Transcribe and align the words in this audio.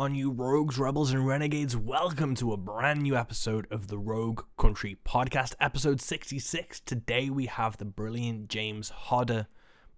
on 0.00 0.14
you 0.14 0.30
rogues, 0.30 0.78
rebels, 0.78 1.12
and 1.12 1.26
renegades? 1.26 1.76
Welcome 1.76 2.34
to 2.36 2.54
a 2.54 2.56
brand 2.56 3.02
new 3.02 3.14
episode 3.14 3.66
of 3.70 3.88
the 3.88 3.98
Rogue 3.98 4.44
Country 4.56 4.96
Podcast, 5.06 5.54
episode 5.60 6.00
66. 6.00 6.80
Today 6.80 7.28
we 7.28 7.44
have 7.44 7.76
the 7.76 7.84
brilliant 7.84 8.48
James 8.48 8.88
Hodder, 8.88 9.46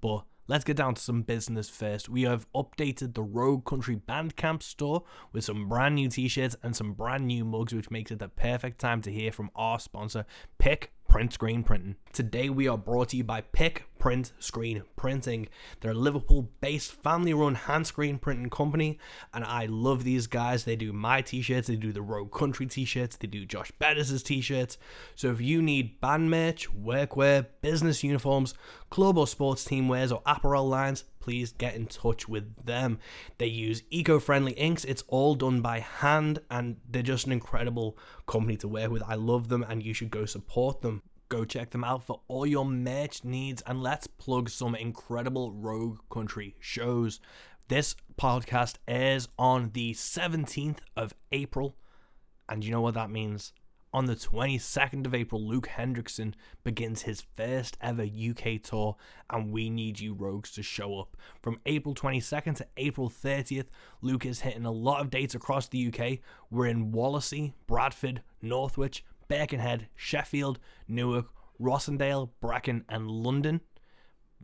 but 0.01 0.25
let's 0.49 0.65
get 0.65 0.77
down 0.77 0.97
to 0.97 1.01
some 1.01 1.23
business 1.23 1.71
first. 1.71 2.09
We 2.09 2.23
have 2.23 2.51
updated 2.53 3.15
the 3.15 3.23
Rogue 3.23 3.65
Country 3.65 3.95
Bandcamp 3.95 4.65
store 4.65 5.05
with 5.33 5.45
some 5.45 5.69
brand 5.69 5.95
new 5.95 6.09
t 6.09 6.27
shirts 6.27 6.57
and 6.65 6.75
some 6.75 6.95
brand 6.95 7.29
new 7.29 7.45
mugs, 7.45 7.73
which 7.73 7.93
makes 7.93 8.11
it 8.11 8.19
the 8.19 8.27
perfect 8.27 8.81
time 8.81 9.03
to 9.03 9.13
hear 9.13 9.31
from 9.31 9.53
our 9.55 9.79
sponsor, 9.79 10.27
Pick 10.59 10.93
Print 11.13 11.31
Screen 11.31 11.63
Printing. 11.63 11.97
Today 12.15 12.49
we 12.49 12.67
are 12.69 12.79
brought 12.79 13.11
to 13.11 13.19
you 13.19 13.25
by 13.25 13.43
Pick 13.43 13.85
Print 13.99 14.33
Screen 14.39 14.83
Printing. 14.97 15.47
They're 15.81 15.91
a 15.91 15.95
Liverpool 15.95 16.49
based 16.63 16.91
family 16.91 17.35
run 17.35 17.55
hand 17.55 17.87
screen 17.87 18.17
printing 18.17 18.49
company, 18.49 18.99
and 19.35 19.45
I 19.45 19.67
love 19.67 20.05
these 20.05 20.27
guys. 20.27 20.65
They 20.65 20.75
do 20.75 20.91
my 20.91 21.21
t 21.21 21.43
shirts, 21.43 21.69
they 21.69 21.77
do 21.77 21.93
the 21.93 22.01
Rogue 22.01 22.33
Country 22.33 22.65
t 22.65 22.87
shirts, 22.87 23.17
they 23.17 23.27
do 23.27 23.45
Josh 23.45 23.71
Bettis' 23.79 24.23
t 24.23 24.41
shirts. 24.41 24.79
So 25.15 25.31
if 25.31 25.39
you 25.39 25.61
need 25.61 26.01
band 26.01 26.31
merch, 26.31 26.75
workwear, 26.75 27.45
business 27.61 28.03
uniforms, 28.03 28.55
club 28.89 29.19
or 29.19 29.27
sports 29.27 29.67
team 29.67 29.89
wears, 29.89 30.13
or 30.13 30.23
apparel 30.25 30.67
lines, 30.67 31.05
please 31.23 31.53
get 31.53 31.77
in 31.77 31.87
touch 31.87 32.29
with 32.29 32.67
them. 32.67 32.99
They 33.39 33.47
use 33.47 33.85
eco 33.91 34.19
friendly 34.19 34.53
inks, 34.53 34.85
it's 34.85 35.05
all 35.07 35.37
done 35.37 35.61
by 35.61 35.79
hand, 35.79 36.41
and 36.51 36.79
they're 36.91 37.03
just 37.03 37.27
an 37.27 37.33
incredible 37.33 37.97
company 38.27 38.57
to 38.57 38.69
work 38.69 38.91
with. 38.91 39.05
I 39.07 39.15
love 39.15 39.49
them, 39.49 39.65
and 39.69 39.85
you 39.85 39.95
should 39.95 40.11
go 40.11 40.27
support 40.27 40.83
them. 40.83 41.03
Go 41.29 41.45
check 41.45 41.71
them 41.71 41.85
out 41.85 42.03
for 42.03 42.21
all 42.27 42.45
your 42.45 42.65
merch 42.65 43.23
needs, 43.23 43.63
and 43.63 43.81
let's 43.81 44.09
plug 44.09 44.51
some 44.51 44.75
incredible 44.75 45.53
Rogue 45.53 46.01
Country 46.11 46.57
shows. 46.59 47.21
This 47.69 47.95
podcast 48.21 48.79
airs 48.89 49.29
on 49.39 49.71
the 49.75 49.93
17th 49.95 50.79
of 50.97 51.15
April, 51.31 51.77
and 52.49 52.65
you 52.65 52.73
know 52.73 52.81
what 52.81 52.95
that 52.95 53.11
means? 53.11 53.53
On 53.95 54.07
the 54.07 54.17
22nd 54.17 55.05
of 55.05 55.15
April, 55.15 55.47
Luke 55.47 55.69
Hendrickson 55.69 56.33
begins 56.65 57.03
his 57.03 57.27
first 57.37 57.77
ever 57.83 58.05
UK 58.05 58.63
tour, 58.63 58.97
and 59.29 59.53
we 59.53 59.69
need 59.69 60.01
you 60.01 60.15
rogues 60.15 60.51
to 60.53 60.63
show 60.63 60.99
up. 60.99 61.15
From 61.43 61.61
April 61.67 61.95
22nd 61.95 62.57
to 62.57 62.67
April 62.79 63.11
30th, 63.11 63.67
Luke 64.01 64.25
is 64.25 64.41
hitting 64.41 64.65
a 64.65 64.71
lot 64.71 65.03
of 65.03 65.11
dates 65.11 65.35
across 65.35 65.69
the 65.69 65.89
UK. 65.89 66.21
We're 66.51 66.69
in 66.69 66.91
Wallasey, 66.91 67.53
Bradford, 67.67 68.23
Northwich, 68.41 69.05
Birkenhead, 69.29 69.89
Sheffield, 69.95 70.59
Newark, 70.89 71.27
Rossendale, 71.61 72.31
Bracken, 72.41 72.87
and 72.89 73.11
London 73.11 73.61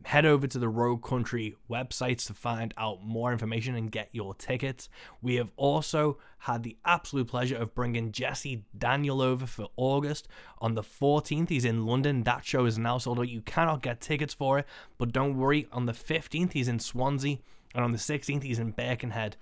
head 0.05 0.25
over 0.25 0.47
to 0.47 0.59
the 0.59 0.69
Rogue 0.69 1.03
Country 1.03 1.55
websites 1.69 2.25
to 2.27 2.33
find 2.33 2.73
out 2.77 3.03
more 3.03 3.31
information 3.31 3.75
and 3.75 3.91
get 3.91 4.09
your 4.11 4.33
tickets. 4.33 4.89
We 5.21 5.35
have 5.35 5.51
also 5.57 6.17
had 6.39 6.63
the 6.63 6.77
absolute 6.85 7.27
pleasure 7.27 7.57
of 7.57 7.75
bringing 7.75 8.11
Jesse 8.11 8.63
Daniel 8.77 9.21
over 9.21 9.45
for 9.45 9.67
August 9.75 10.27
on 10.59 10.75
the 10.75 10.83
14th. 10.83 11.49
He's 11.49 11.65
in 11.65 11.85
London. 11.85 12.23
That 12.23 12.45
show 12.45 12.65
is 12.65 12.77
now 12.77 12.97
sold 12.97 13.19
out. 13.19 13.29
You 13.29 13.41
cannot 13.41 13.81
get 13.81 14.01
tickets 14.01 14.33
for 14.33 14.59
it, 14.59 14.65
but 14.97 15.11
don't 15.11 15.37
worry. 15.37 15.67
On 15.71 15.85
the 15.85 15.93
15th, 15.93 16.53
he's 16.53 16.67
in 16.67 16.79
Swansea, 16.79 17.37
and 17.75 17.83
on 17.83 17.91
the 17.91 17.97
16th, 17.97 18.43
he's 18.43 18.59
in 18.59 18.71
Birkenhead. 18.71 19.35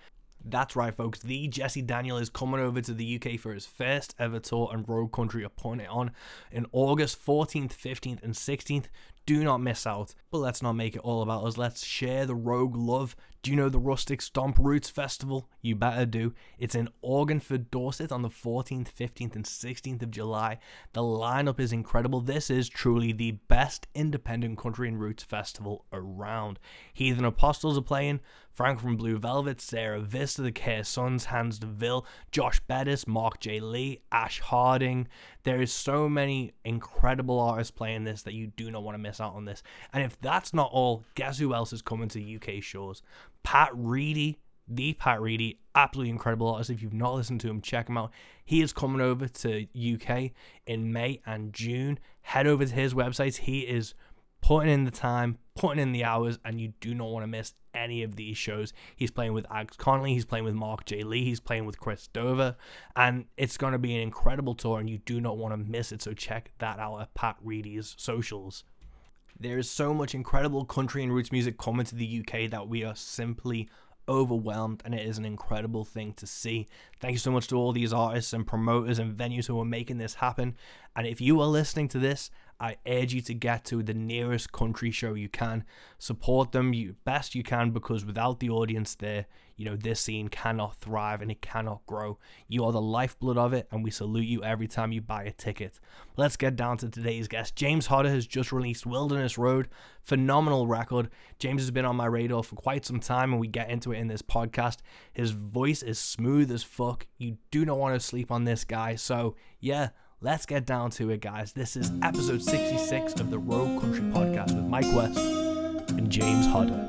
That's 0.43 0.75
right, 0.75 0.93
folks. 0.93 1.19
The 1.19 1.47
Jesse 1.47 1.81
Daniel 1.81 2.17
is 2.17 2.29
coming 2.29 2.61
over 2.61 2.79
to 2.81 2.93
the 2.93 3.19
UK 3.21 3.39
for 3.39 3.53
his 3.53 3.65
first 3.65 4.15
ever 4.17 4.39
tour, 4.39 4.69
and 4.71 4.87
Rogue 4.87 5.11
Country 5.11 5.43
are 5.43 5.79
it 5.79 5.89
on 5.89 6.11
in 6.51 6.65
August 6.71 7.23
14th, 7.23 7.73
15th, 7.73 8.23
and 8.23 8.33
16th. 8.33 8.85
Do 9.27 9.43
not 9.43 9.59
miss 9.59 9.85
out. 9.85 10.15
But 10.31 10.37
let's 10.37 10.61
not 10.61 10.73
make 10.73 10.95
it 10.95 11.01
all 11.01 11.21
about 11.21 11.43
us. 11.43 11.57
Let's 11.57 11.83
share 11.83 12.25
the 12.25 12.33
Rogue 12.33 12.77
love. 12.77 13.13
Do 13.43 13.51
you 13.51 13.57
know 13.57 13.67
the 13.67 13.77
Rustic 13.77 14.21
Stomp 14.21 14.57
Roots 14.57 14.89
Festival? 14.89 15.49
You 15.61 15.75
better 15.75 16.05
do. 16.05 16.33
It's 16.57 16.75
in 16.75 16.87
Organford, 17.03 17.69
Dorset 17.69 18.11
on 18.11 18.21
the 18.21 18.29
14th, 18.29 18.87
15th, 18.93 19.35
and 19.35 19.43
16th 19.43 20.01
of 20.01 20.11
July. 20.11 20.59
The 20.93 21.01
lineup 21.01 21.59
is 21.59 21.73
incredible. 21.73 22.21
This 22.21 22.49
is 22.49 22.69
truly 22.69 23.11
the 23.11 23.31
best 23.31 23.87
independent 23.93 24.57
country 24.57 24.87
and 24.87 24.99
roots 24.99 25.23
festival 25.23 25.83
around. 25.91 26.57
Heathen 26.93 27.25
Apostles 27.25 27.77
are 27.77 27.81
playing. 27.81 28.21
Frank 28.57 28.79
from 28.79 28.97
Blue 28.97 29.19
Velvet, 29.19 29.61
Sarah 29.61 30.01
Vista, 30.01 30.41
the 30.41 30.51
Care 30.51 30.83
Sons, 30.83 31.25
Hans 31.25 31.59
DeVille, 31.59 32.07
Josh 32.31 32.59
Bettis, 32.61 33.05
Mark 33.05 33.39
J. 33.39 33.59
Lee, 33.59 34.01
Ash 34.11 34.39
Harding. 34.39 35.07
There 35.47 35.61
is 35.61 35.71
so 35.71 36.09
many 36.09 36.51
incredible 36.65 37.39
artists 37.39 37.71
playing 37.71 38.03
this 38.03 38.23
that 38.23 38.33
you 38.33 38.47
do 38.47 38.69
not 38.69 38.83
want 38.83 38.95
to 38.95 38.99
miss 39.01 39.21
out 39.21 39.33
on 39.33 39.45
this. 39.45 39.63
And 39.93 40.03
if 40.03 40.19
that's 40.19 40.53
not 40.53 40.69
all, 40.73 41.05
guess 41.15 41.39
who 41.39 41.53
else 41.53 41.71
is 41.71 41.81
coming 41.81 42.09
to 42.09 42.35
UK 42.35 42.61
shores? 42.61 43.01
Pat 43.43 43.69
Reedy, 43.73 44.39
the 44.67 44.91
Pat 44.91 45.21
Reedy, 45.21 45.61
absolutely 45.73 46.09
incredible 46.09 46.49
artist. 46.49 46.69
If 46.69 46.81
you've 46.81 46.91
not 46.91 47.13
listened 47.15 47.39
to 47.39 47.47
him, 47.47 47.61
check 47.61 47.87
him 47.87 47.97
out. 47.97 48.11
He 48.43 48.61
is 48.61 48.73
coming 48.73 48.99
over 48.99 49.29
to 49.29 49.67
UK 49.73 50.31
in 50.65 50.91
May 50.91 51.21
and 51.25 51.53
June. 51.53 51.97
Head 52.23 52.45
over 52.45 52.65
to 52.65 52.73
his 52.73 52.93
website. 52.93 53.37
He 53.37 53.61
is 53.61 53.93
putting 54.41 54.69
in 54.69 54.83
the 54.83 54.91
time, 54.91 55.37
putting 55.55 55.81
in 55.81 55.93
the 55.93 56.03
hours, 56.03 56.39
and 56.43 56.59
you 56.59 56.73
do 56.81 56.93
not 56.93 57.07
want 57.07 57.23
to 57.23 57.27
miss 57.27 57.53
any 57.87 58.03
of 58.03 58.17
these 58.17 58.37
shows. 58.37 58.73
He's 58.95 59.11
playing 59.11 59.33
with 59.33 59.45
Alex 59.49 59.77
Connolly, 59.77 60.13
he's 60.13 60.25
playing 60.25 60.43
with 60.43 60.53
Mark 60.53 60.85
J. 60.85 61.03
Lee, 61.03 61.23
he's 61.23 61.39
playing 61.39 61.65
with 61.65 61.79
Chris 61.79 62.07
Dover, 62.07 62.57
and 62.95 63.25
it's 63.37 63.57
going 63.57 63.71
to 63.71 63.79
be 63.79 63.95
an 63.95 64.01
incredible 64.01 64.55
tour, 64.55 64.79
and 64.79 64.89
you 64.89 64.97
do 64.99 65.21
not 65.21 65.37
want 65.37 65.53
to 65.53 65.57
miss 65.57 65.91
it. 65.91 66.01
So 66.01 66.13
check 66.13 66.51
that 66.59 66.79
out 66.79 67.01
at 67.01 67.13
Pat 67.13 67.37
Reedy's 67.41 67.95
socials. 67.97 68.65
There 69.39 69.57
is 69.57 69.69
so 69.69 69.93
much 69.93 70.13
incredible 70.13 70.65
country 70.65 71.01
and 71.03 71.13
roots 71.13 71.31
music 71.31 71.57
coming 71.57 71.85
to 71.85 71.95
the 71.95 72.21
UK 72.21 72.49
that 72.49 72.67
we 72.67 72.83
are 72.83 72.95
simply 72.95 73.69
overwhelmed 74.09 74.81
and 74.85 74.95
it 74.95 75.05
is 75.05 75.17
an 75.17 75.25
incredible 75.25 75.83
thing 75.83 76.13
to 76.13 76.25
see. 76.25 76.67
Thank 76.99 77.13
you 77.13 77.19
so 77.19 77.31
much 77.31 77.47
to 77.47 77.57
all 77.57 77.71
these 77.71 77.93
artists 77.93 78.33
and 78.33 78.47
promoters 78.47 78.99
and 78.99 79.15
venues 79.15 79.47
who 79.47 79.59
are 79.59 79.65
making 79.65 79.97
this 79.97 80.15
happen. 80.15 80.55
And 80.95 81.05
if 81.05 81.21
you 81.21 81.39
are 81.41 81.47
listening 81.47 81.87
to 81.89 81.99
this 81.99 82.31
I 82.59 82.77
urge 82.87 83.13
you 83.13 83.21
to 83.21 83.33
get 83.33 83.65
to 83.65 83.83
the 83.83 83.93
nearest 83.93 84.51
country 84.51 84.91
show 84.91 85.13
you 85.13 85.29
can. 85.29 85.63
Support 85.99 86.51
them 86.51 86.73
you 86.73 86.95
best 87.05 87.35
you 87.35 87.43
can 87.43 87.71
because 87.71 88.05
without 88.05 88.39
the 88.39 88.49
audience 88.49 88.95
there, 88.95 89.27
you 89.57 89.65
know, 89.65 89.75
this 89.75 89.99
scene 89.99 90.27
cannot 90.27 90.79
thrive 90.79 91.21
and 91.21 91.31
it 91.31 91.41
cannot 91.41 91.85
grow. 91.87 92.19
You 92.47 92.63
are 92.65 92.71
the 92.71 92.81
lifeblood 92.81 93.39
of 93.39 93.53
it, 93.53 93.67
and 93.71 93.83
we 93.83 93.89
salute 93.89 94.27
you 94.27 94.43
every 94.43 94.67
time 94.67 94.91
you 94.91 95.01
buy 95.01 95.23
a 95.23 95.31
ticket. 95.31 95.79
Let's 96.15 96.37
get 96.37 96.55
down 96.55 96.77
to 96.77 96.89
today's 96.89 97.27
guest. 97.27 97.55
James 97.55 97.87
Hodder 97.87 98.09
has 98.09 98.27
just 98.27 98.51
released 98.51 98.85
Wilderness 98.85 99.37
Road. 99.37 99.67
Phenomenal 100.03 100.67
record. 100.67 101.09
James 101.39 101.63
has 101.63 101.71
been 101.71 101.85
on 101.85 101.95
my 101.95 102.05
radar 102.05 102.43
for 102.43 102.55
quite 102.55 102.85
some 102.85 102.99
time, 102.99 103.31
and 103.31 103.41
we 103.41 103.47
get 103.47 103.71
into 103.71 103.91
it 103.93 103.97
in 103.97 104.07
this 104.07 104.21
podcast. 104.21 104.77
His 105.11 105.31
voice 105.31 105.81
is 105.81 105.97
smooth 105.97 106.51
as 106.51 106.61
fuck. 106.61 107.07
You 107.17 107.37
do 107.49 107.65
not 107.65 107.79
want 107.79 107.99
to 107.99 108.05
sleep 108.05 108.31
on 108.31 108.43
this 108.43 108.63
guy. 108.63 108.93
So, 108.93 109.35
yeah, 109.59 109.89
Let's 110.19 110.47
get 110.47 110.65
down 110.65 110.89
to 110.91 111.11
it, 111.11 111.21
guys. 111.21 111.51
This 111.51 111.75
is 111.75 111.91
episode 112.01 112.41
66 112.41 113.19
of 113.19 113.29
the 113.29 113.37
Rogue 113.37 113.79
Country 113.79 114.01
Podcast 114.01 114.47
with 114.47 114.65
Mike 114.65 114.91
West 114.95 115.19
and 115.19 116.09
James 116.09 116.47
Hodder. 116.47 116.87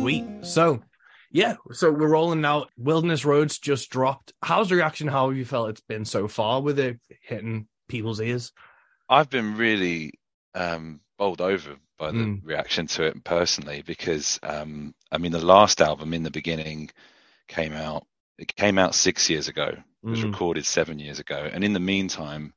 Sweet. 0.00 0.24
So, 0.46 0.80
yeah, 1.30 1.56
so 1.72 1.92
we're 1.92 2.08
rolling 2.08 2.42
out. 2.46 2.70
Wilderness 2.78 3.26
Roads 3.26 3.58
just 3.58 3.90
dropped. 3.90 4.32
How's 4.42 4.70
the 4.70 4.76
reaction? 4.76 5.08
How 5.08 5.28
have 5.28 5.36
you 5.36 5.44
felt 5.44 5.68
it's 5.68 5.82
been 5.82 6.06
so 6.06 6.26
far 6.26 6.62
with 6.62 6.78
it 6.78 7.00
hitting 7.20 7.68
people's 7.86 8.22
ears? 8.22 8.52
I've 9.10 9.28
been 9.28 9.58
really 9.58 10.14
um, 10.54 11.00
bowled 11.18 11.42
over 11.42 11.76
by 11.98 12.12
the 12.12 12.18
mm. 12.18 12.40
reaction 12.42 12.86
to 12.86 13.02
it 13.02 13.24
personally 13.24 13.82
because, 13.82 14.40
um, 14.42 14.94
I 15.12 15.18
mean, 15.18 15.32
the 15.32 15.44
last 15.44 15.82
album 15.82 16.14
in 16.14 16.22
the 16.22 16.30
beginning 16.30 16.88
came 17.46 17.74
out 17.74 18.06
it 18.38 18.54
came 18.54 18.78
out 18.78 18.94
six 18.94 19.28
years 19.28 19.48
ago. 19.48 19.74
It 20.04 20.08
was 20.08 20.20
mm. 20.20 20.32
recorded 20.32 20.64
seven 20.64 20.98
years 20.98 21.18
ago, 21.18 21.48
and 21.52 21.64
in 21.64 21.72
the 21.72 21.80
meantime, 21.80 22.54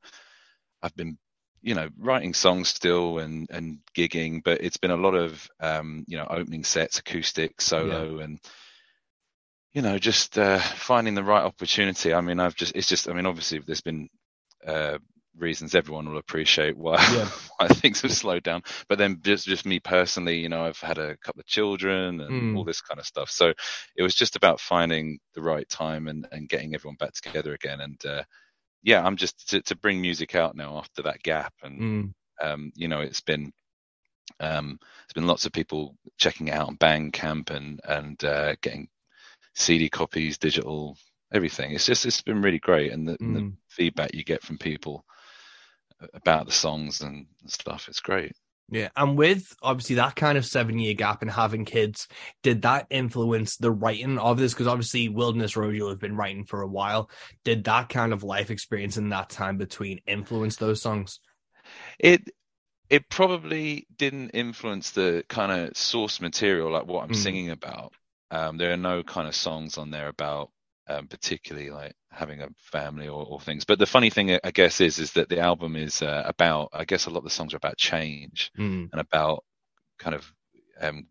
I've 0.82 0.94
been, 0.94 1.18
you 1.60 1.74
know, 1.74 1.88
writing 1.98 2.34
songs 2.34 2.68
still 2.68 3.18
and 3.18 3.48
and 3.50 3.78
gigging, 3.96 4.42
but 4.44 4.62
it's 4.62 4.76
been 4.76 4.92
a 4.92 4.96
lot 4.96 5.14
of, 5.14 5.48
um, 5.60 6.04
you 6.06 6.16
know, 6.16 6.26
opening 6.28 6.64
sets, 6.64 6.98
acoustic, 6.98 7.60
solo, 7.60 8.18
yeah. 8.18 8.24
and 8.24 8.40
you 9.72 9.82
know, 9.82 9.98
just 9.98 10.38
uh, 10.38 10.58
finding 10.58 11.14
the 11.14 11.24
right 11.24 11.44
opportunity. 11.44 12.12
I 12.12 12.20
mean, 12.20 12.40
I've 12.40 12.54
just, 12.54 12.76
it's 12.76 12.88
just, 12.88 13.08
I 13.08 13.14
mean, 13.14 13.26
obviously, 13.26 13.58
there's 13.58 13.80
been 13.80 14.08
uh, 14.66 14.98
reasons 15.36 15.74
everyone 15.74 16.08
will 16.08 16.18
appreciate 16.18 16.76
why, 16.76 16.96
yeah. 17.14 17.28
why 17.58 17.68
things 17.68 18.00
have 18.02 18.12
slowed 18.12 18.42
down. 18.42 18.62
But 18.88 18.98
then 18.98 19.20
just 19.22 19.46
just 19.46 19.66
me 19.66 19.80
personally, 19.80 20.38
you 20.38 20.48
know, 20.48 20.64
I've 20.64 20.78
had 20.78 20.98
a 20.98 21.16
couple 21.18 21.40
of 21.40 21.46
children 21.46 22.20
and 22.20 22.54
mm. 22.54 22.56
all 22.56 22.64
this 22.64 22.80
kind 22.80 23.00
of 23.00 23.06
stuff. 23.06 23.30
So 23.30 23.52
it 23.96 24.02
was 24.02 24.14
just 24.14 24.36
about 24.36 24.60
finding 24.60 25.18
the 25.34 25.42
right 25.42 25.68
time 25.68 26.08
and, 26.08 26.26
and 26.32 26.48
getting 26.48 26.74
everyone 26.74 26.96
back 26.96 27.12
together 27.12 27.54
again. 27.54 27.80
And 27.80 28.04
uh, 28.06 28.22
yeah, 28.82 29.04
I'm 29.04 29.16
just 29.16 29.50
to, 29.50 29.62
to 29.62 29.76
bring 29.76 30.00
music 30.00 30.34
out 30.34 30.56
now 30.56 30.78
after 30.78 31.02
that 31.02 31.22
gap. 31.22 31.54
And 31.62 31.80
mm. 31.80 32.12
um, 32.42 32.72
you 32.74 32.88
know, 32.88 33.00
it's 33.00 33.20
been 33.20 33.52
um, 34.40 34.78
there's 34.80 35.14
been 35.14 35.26
lots 35.26 35.46
of 35.46 35.52
people 35.52 35.96
checking 36.18 36.50
out 36.50 36.68
on 36.68 36.76
Bandcamp 36.76 37.50
and 37.50 37.80
and 37.84 38.22
uh, 38.24 38.54
getting 38.60 38.88
CD 39.54 39.88
copies, 39.88 40.38
digital, 40.38 40.96
everything. 41.32 41.72
It's 41.72 41.86
just 41.86 42.06
it's 42.06 42.22
been 42.22 42.42
really 42.42 42.58
great, 42.58 42.92
and 42.92 43.08
the, 43.08 43.12
mm. 43.12 43.20
and 43.20 43.36
the 43.36 43.40
mm. 43.40 43.52
feedback 43.68 44.14
you 44.14 44.24
get 44.24 44.42
from 44.42 44.58
people 44.58 45.04
about 46.14 46.46
the 46.46 46.52
songs 46.52 47.00
and 47.00 47.26
stuff. 47.46 47.88
It's 47.88 48.00
great. 48.00 48.32
Yeah, 48.70 48.88
and 48.96 49.18
with 49.18 49.54
obviously 49.62 49.96
that 49.96 50.16
kind 50.16 50.38
of 50.38 50.46
seven 50.46 50.78
year 50.78 50.94
gap 50.94 51.20
and 51.20 51.30
having 51.30 51.66
kids, 51.66 52.08
did 52.42 52.62
that 52.62 52.86
influence 52.88 53.56
the 53.58 53.70
writing 53.70 54.18
of 54.18 54.38
this? 54.38 54.54
Because 54.54 54.66
obviously, 54.66 55.10
Wilderness 55.10 55.56
Road 55.56 55.74
you'll 55.74 55.90
have 55.90 56.00
been 56.00 56.16
writing 56.16 56.44
for 56.44 56.62
a 56.62 56.66
while. 56.66 57.10
Did 57.44 57.64
that 57.64 57.90
kind 57.90 58.14
of 58.14 58.22
life 58.22 58.50
experience 58.50 58.96
in 58.96 59.10
that 59.10 59.28
time 59.28 59.58
between 59.58 60.00
influence 60.06 60.56
those 60.56 60.80
songs? 60.80 61.20
It 61.98 62.30
it 62.88 63.08
probably 63.10 63.86
didn't 63.96 64.30
influence 64.30 64.90
the 64.92 65.24
kind 65.28 65.52
of 65.52 65.76
source 65.76 66.20
material 66.20 66.70
like 66.70 66.86
what 66.86 67.04
I'm 67.04 67.10
mm. 67.10 67.16
singing 67.16 67.50
about. 67.50 67.92
Um, 68.30 68.56
there 68.56 68.72
are 68.72 68.78
no 68.78 69.02
kind 69.02 69.28
of 69.28 69.34
songs 69.34 69.76
on 69.76 69.90
there 69.90 70.08
about 70.08 70.50
um, 70.92 71.08
particularly 71.08 71.70
like 71.70 71.94
having 72.10 72.40
a 72.40 72.48
family 72.56 73.08
or, 73.08 73.24
or, 73.24 73.40
things. 73.40 73.64
But 73.64 73.78
the 73.78 73.86
funny 73.86 74.10
thing, 74.10 74.38
I 74.42 74.50
guess, 74.50 74.80
is 74.80 74.98
is 74.98 75.12
that 75.12 75.28
the 75.28 75.40
album 75.40 75.76
is 75.76 76.02
uh, 76.02 76.22
about. 76.24 76.70
I 76.72 76.84
guess 76.84 77.06
a 77.06 77.10
lot 77.10 77.18
of 77.18 77.24
the 77.24 77.30
songs 77.30 77.54
are 77.54 77.58
about 77.58 77.76
change 77.76 78.50
mm. 78.58 78.88
and 78.90 79.00
about 79.00 79.44
kind 79.98 80.14
of 80.14 80.30
um, 80.80 81.06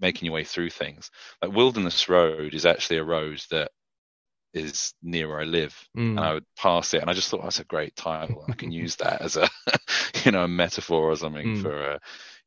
making 0.00 0.26
your 0.26 0.34
way 0.34 0.44
through 0.44 0.70
things. 0.70 1.10
Like 1.40 1.52
Wilderness 1.52 2.08
Road 2.08 2.54
is 2.54 2.66
actually 2.66 2.98
a 2.98 3.04
road 3.04 3.42
that 3.50 3.70
is 4.54 4.94
near 5.02 5.28
where 5.28 5.40
I 5.40 5.44
live, 5.44 5.74
mm. 5.96 6.10
and 6.10 6.20
I 6.20 6.34
would 6.34 6.46
pass 6.56 6.94
it, 6.94 7.00
and 7.00 7.10
I 7.10 7.14
just 7.14 7.30
thought 7.30 7.42
that's 7.42 7.60
a 7.60 7.64
great 7.64 7.96
title. 7.96 8.44
I 8.48 8.52
can 8.52 8.72
use 8.72 8.96
that 8.96 9.22
as 9.22 9.36
a, 9.36 9.48
you 10.24 10.32
know, 10.32 10.44
a 10.44 10.48
metaphor 10.48 11.10
or 11.10 11.16
something 11.16 11.56
mm. 11.56 11.62
for, 11.62 11.92
uh, 11.92 11.98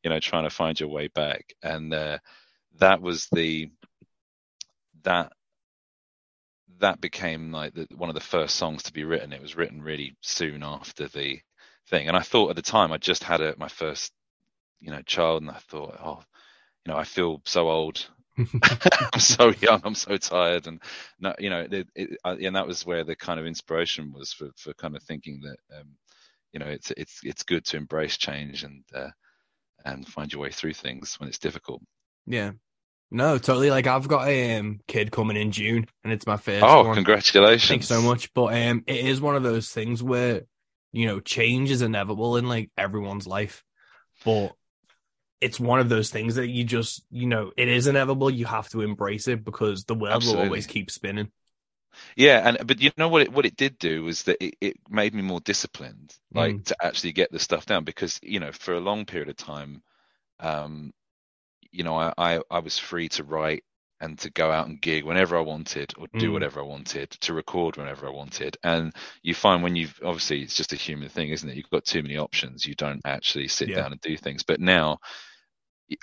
you 0.02 0.10
know, 0.10 0.20
trying 0.20 0.44
to 0.44 0.50
find 0.50 0.78
your 0.78 0.88
way 0.88 1.08
back. 1.08 1.54
And 1.62 1.92
uh, 1.92 2.18
that 2.78 3.00
was 3.00 3.28
the 3.32 3.70
that 5.02 5.32
that 6.80 7.00
became 7.00 7.52
like 7.52 7.74
the, 7.74 7.86
one 7.96 8.08
of 8.08 8.14
the 8.14 8.20
first 8.20 8.56
songs 8.56 8.84
to 8.84 8.92
be 8.92 9.04
written. 9.04 9.32
It 9.32 9.42
was 9.42 9.56
written 9.56 9.82
really 9.82 10.16
soon 10.20 10.62
after 10.62 11.08
the 11.08 11.40
thing, 11.88 12.08
and 12.08 12.16
I 12.16 12.20
thought 12.20 12.50
at 12.50 12.56
the 12.56 12.62
time 12.62 12.92
I 12.92 12.98
just 12.98 13.24
had 13.24 13.40
a, 13.40 13.54
my 13.58 13.68
first, 13.68 14.12
you 14.80 14.90
know, 14.90 15.02
child, 15.02 15.42
and 15.42 15.50
I 15.50 15.58
thought, 15.70 15.98
oh, 16.02 16.22
you 16.84 16.92
know, 16.92 16.98
I 16.98 17.04
feel 17.04 17.40
so 17.44 17.70
old. 17.70 18.06
I'm 18.38 19.20
so 19.20 19.50
young. 19.60 19.80
I'm 19.84 19.94
so 19.94 20.16
tired, 20.16 20.66
and 20.66 20.82
no, 21.18 21.34
you 21.38 21.50
know, 21.50 21.66
it, 21.70 21.88
it, 21.94 22.18
and 22.24 22.56
that 22.56 22.66
was 22.66 22.84
where 22.84 23.04
the 23.04 23.16
kind 23.16 23.40
of 23.40 23.46
inspiration 23.46 24.12
was 24.12 24.32
for 24.32 24.50
for 24.56 24.74
kind 24.74 24.96
of 24.96 25.02
thinking 25.02 25.40
that, 25.42 25.78
um, 25.78 25.96
you 26.52 26.60
know, 26.60 26.66
it's 26.66 26.90
it's 26.96 27.20
it's 27.22 27.44
good 27.44 27.64
to 27.66 27.78
embrace 27.78 28.18
change 28.18 28.64
and 28.64 28.84
uh, 28.94 29.10
and 29.84 30.06
find 30.06 30.32
your 30.32 30.42
way 30.42 30.50
through 30.50 30.74
things 30.74 31.18
when 31.18 31.28
it's 31.28 31.38
difficult. 31.38 31.80
Yeah, 32.26 32.52
no, 33.10 33.38
totally. 33.38 33.70
Like 33.70 33.86
I've 33.86 34.08
got 34.08 34.28
a 34.28 34.56
um, 34.56 34.80
kid 34.88 35.12
coming 35.12 35.36
in 35.36 35.52
June, 35.52 35.86
and 36.02 36.12
it's 36.12 36.26
my 36.26 36.36
first. 36.36 36.64
Oh, 36.64 36.84
one. 36.84 36.94
congratulations! 36.94 37.68
Thanks 37.68 37.88
so 37.88 38.02
much. 38.02 38.32
But 38.34 38.54
um, 38.54 38.84
it 38.86 39.04
is 39.04 39.20
one 39.20 39.36
of 39.36 39.42
those 39.42 39.70
things 39.70 40.02
where 40.02 40.42
you 40.92 41.06
know 41.06 41.20
change 41.20 41.70
is 41.70 41.82
inevitable 41.82 42.36
in 42.36 42.48
like 42.48 42.70
everyone's 42.76 43.26
life, 43.26 43.64
but 44.24 44.52
it's 45.40 45.60
one 45.60 45.80
of 45.80 45.88
those 45.88 46.10
things 46.10 46.36
that 46.36 46.48
you 46.48 46.64
just 46.64 47.04
you 47.10 47.26
know 47.26 47.52
it 47.56 47.68
is 47.68 47.86
inevitable. 47.86 48.30
You 48.30 48.46
have 48.46 48.68
to 48.70 48.80
embrace 48.80 49.28
it 49.28 49.44
because 49.44 49.84
the 49.84 49.94
world 49.94 50.16
Absolutely. 50.16 50.42
will 50.42 50.48
always 50.48 50.66
keep 50.66 50.90
spinning. 50.90 51.30
Yeah, 52.16 52.48
and 52.48 52.66
but 52.66 52.80
you 52.80 52.90
know 52.96 53.08
what 53.08 53.22
it 53.22 53.32
what 53.32 53.46
it 53.46 53.56
did 53.56 53.78
do 53.78 54.02
was 54.02 54.24
that 54.24 54.44
it, 54.44 54.54
it 54.60 54.76
made 54.88 55.14
me 55.14 55.22
more 55.22 55.40
disciplined, 55.40 56.14
like 56.32 56.56
mm. 56.56 56.64
to 56.66 56.76
actually 56.84 57.12
get 57.12 57.30
the 57.30 57.38
stuff 57.38 57.66
down 57.66 57.84
because 57.84 58.18
you 58.22 58.40
know 58.40 58.52
for 58.52 58.74
a 58.74 58.80
long 58.80 59.04
period 59.04 59.28
of 59.28 59.36
time, 59.36 59.82
um, 60.40 60.92
you 61.72 61.84
know, 61.84 61.96
I, 61.96 62.12
I, 62.16 62.40
I 62.50 62.58
was 62.60 62.78
free 62.78 63.08
to 63.10 63.24
write 63.24 63.64
and 64.00 64.18
to 64.18 64.30
go 64.30 64.50
out 64.50 64.66
and 64.66 64.80
gig 64.80 65.04
whenever 65.04 65.36
I 65.36 65.40
wanted 65.40 65.94
or 65.96 66.06
do 66.18 66.30
mm. 66.30 66.32
whatever 66.34 66.60
I 66.60 66.64
wanted, 66.64 67.10
to 67.10 67.32
record 67.32 67.76
whenever 67.76 68.06
I 68.06 68.10
wanted. 68.10 68.56
And 68.62 68.92
you 69.22 69.34
find 69.34 69.62
when 69.62 69.74
you've 69.74 69.98
obviously 70.04 70.42
it's 70.42 70.54
just 70.54 70.72
a 70.72 70.76
human 70.76 71.08
thing, 71.08 71.30
isn't 71.30 71.48
it? 71.48 71.56
You've 71.56 71.70
got 71.70 71.84
too 71.84 72.02
many 72.02 72.18
options. 72.18 72.66
You 72.66 72.74
don't 72.74 73.00
actually 73.04 73.48
sit 73.48 73.68
yeah. 73.68 73.76
down 73.76 73.92
and 73.92 74.00
do 74.00 74.16
things. 74.16 74.42
But 74.42 74.60
now 74.60 74.98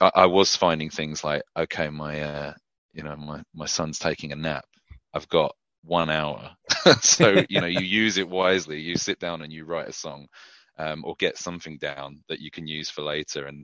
I, 0.01 0.11
I, 0.15 0.25
was 0.25 0.55
finding 0.55 0.89
things 0.89 1.23
like, 1.23 1.43
okay, 1.55 1.89
my 1.89 2.21
uh, 2.21 2.53
you 2.93 3.03
know, 3.03 3.15
my, 3.15 3.43
my 3.53 3.65
son's 3.65 3.99
taking 3.99 4.31
a 4.31 4.35
nap. 4.35 4.65
I've 5.13 5.29
got 5.29 5.55
one 5.83 6.09
hour. 6.09 6.55
so, 7.01 7.43
you 7.47 7.61
know, 7.61 7.67
you 7.67 7.81
use 7.81 8.17
it 8.17 8.27
wisely. 8.27 8.79
You 8.79 8.95
sit 8.95 9.19
down 9.19 9.43
and 9.43 9.53
you 9.53 9.65
write 9.65 9.89
a 9.89 9.93
song. 9.93 10.27
Um, 10.75 11.03
or 11.05 11.13
get 11.19 11.37
something 11.37 11.77
down 11.77 12.23
that 12.29 12.39
you 12.39 12.49
can 12.49 12.65
use 12.65 12.89
for 12.89 13.03
later. 13.03 13.45
And 13.45 13.63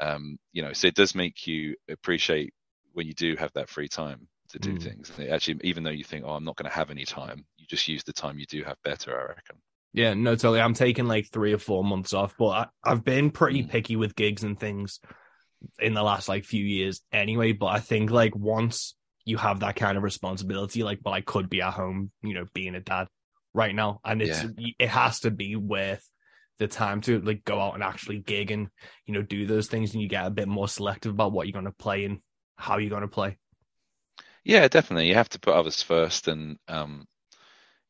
um, 0.00 0.38
you 0.52 0.62
know, 0.62 0.72
so 0.72 0.88
it 0.88 0.94
does 0.94 1.14
make 1.14 1.46
you 1.46 1.76
appreciate 1.88 2.52
when 2.92 3.06
you 3.06 3.14
do 3.14 3.36
have 3.36 3.52
that 3.54 3.68
free 3.68 3.88
time 3.88 4.28
to 4.50 4.58
do 4.58 4.74
mm. 4.74 4.82
things. 4.82 5.12
And 5.16 5.30
actually, 5.30 5.60
even 5.64 5.84
though 5.84 5.90
you 5.90 6.04
think, 6.04 6.24
oh, 6.26 6.30
I'm 6.30 6.44
not 6.44 6.56
going 6.56 6.70
to 6.70 6.76
have 6.76 6.90
any 6.90 7.04
time, 7.04 7.44
you 7.56 7.66
just 7.68 7.88
use 7.88 8.04
the 8.04 8.12
time 8.12 8.38
you 8.38 8.46
do 8.46 8.62
have 8.64 8.76
better. 8.84 9.18
I 9.18 9.24
reckon. 9.24 9.56
Yeah, 9.92 10.14
no, 10.14 10.32
totally. 10.32 10.60
I'm 10.60 10.74
taking 10.74 11.06
like 11.06 11.30
three 11.30 11.52
or 11.52 11.58
four 11.58 11.82
months 11.82 12.12
off, 12.12 12.34
but 12.38 12.70
I, 12.84 12.90
have 12.90 13.04
been 13.04 13.30
pretty 13.30 13.64
mm. 13.64 13.70
picky 13.70 13.96
with 13.96 14.16
gigs 14.16 14.44
and 14.44 14.58
things 14.58 15.00
in 15.78 15.94
the 15.94 16.02
last 16.02 16.28
like 16.28 16.44
few 16.44 16.64
years 16.64 17.00
anyway. 17.12 17.52
But 17.52 17.66
I 17.66 17.80
think 17.80 18.10
like 18.10 18.36
once 18.36 18.94
you 19.24 19.38
have 19.38 19.60
that 19.60 19.76
kind 19.76 19.96
of 19.96 20.02
responsibility, 20.02 20.82
like, 20.82 21.00
well, 21.04 21.14
I 21.14 21.22
could 21.22 21.48
be 21.48 21.62
at 21.62 21.72
home, 21.72 22.10
you 22.22 22.34
know, 22.34 22.46
being 22.54 22.74
a 22.74 22.80
dad 22.80 23.08
right 23.54 23.74
now, 23.74 24.00
and 24.04 24.22
it's 24.22 24.44
yeah. 24.58 24.68
it 24.78 24.88
has 24.88 25.20
to 25.20 25.30
be 25.30 25.56
worth 25.56 26.06
the 26.58 26.68
time 26.68 27.00
to 27.02 27.20
like 27.20 27.44
go 27.44 27.60
out 27.60 27.74
and 27.74 27.82
actually 27.82 28.18
gig 28.18 28.50
and 28.50 28.68
you 29.04 29.14
know 29.14 29.22
do 29.22 29.46
those 29.46 29.68
things 29.68 29.92
and 29.92 30.02
you 30.02 30.08
get 30.08 30.26
a 30.26 30.30
bit 30.30 30.48
more 30.48 30.68
selective 30.68 31.12
about 31.12 31.32
what 31.32 31.46
you're 31.46 31.52
going 31.52 31.64
to 31.64 31.72
play 31.72 32.04
and 32.04 32.18
how 32.56 32.78
you're 32.78 32.90
going 32.90 33.02
to 33.02 33.08
play? 33.08 33.36
Yeah 34.44 34.68
definitely. 34.68 35.08
You 35.08 35.14
have 35.14 35.28
to 35.30 35.40
put 35.40 35.54
others 35.54 35.82
first 35.82 36.28
and 36.28 36.58
um 36.68 37.06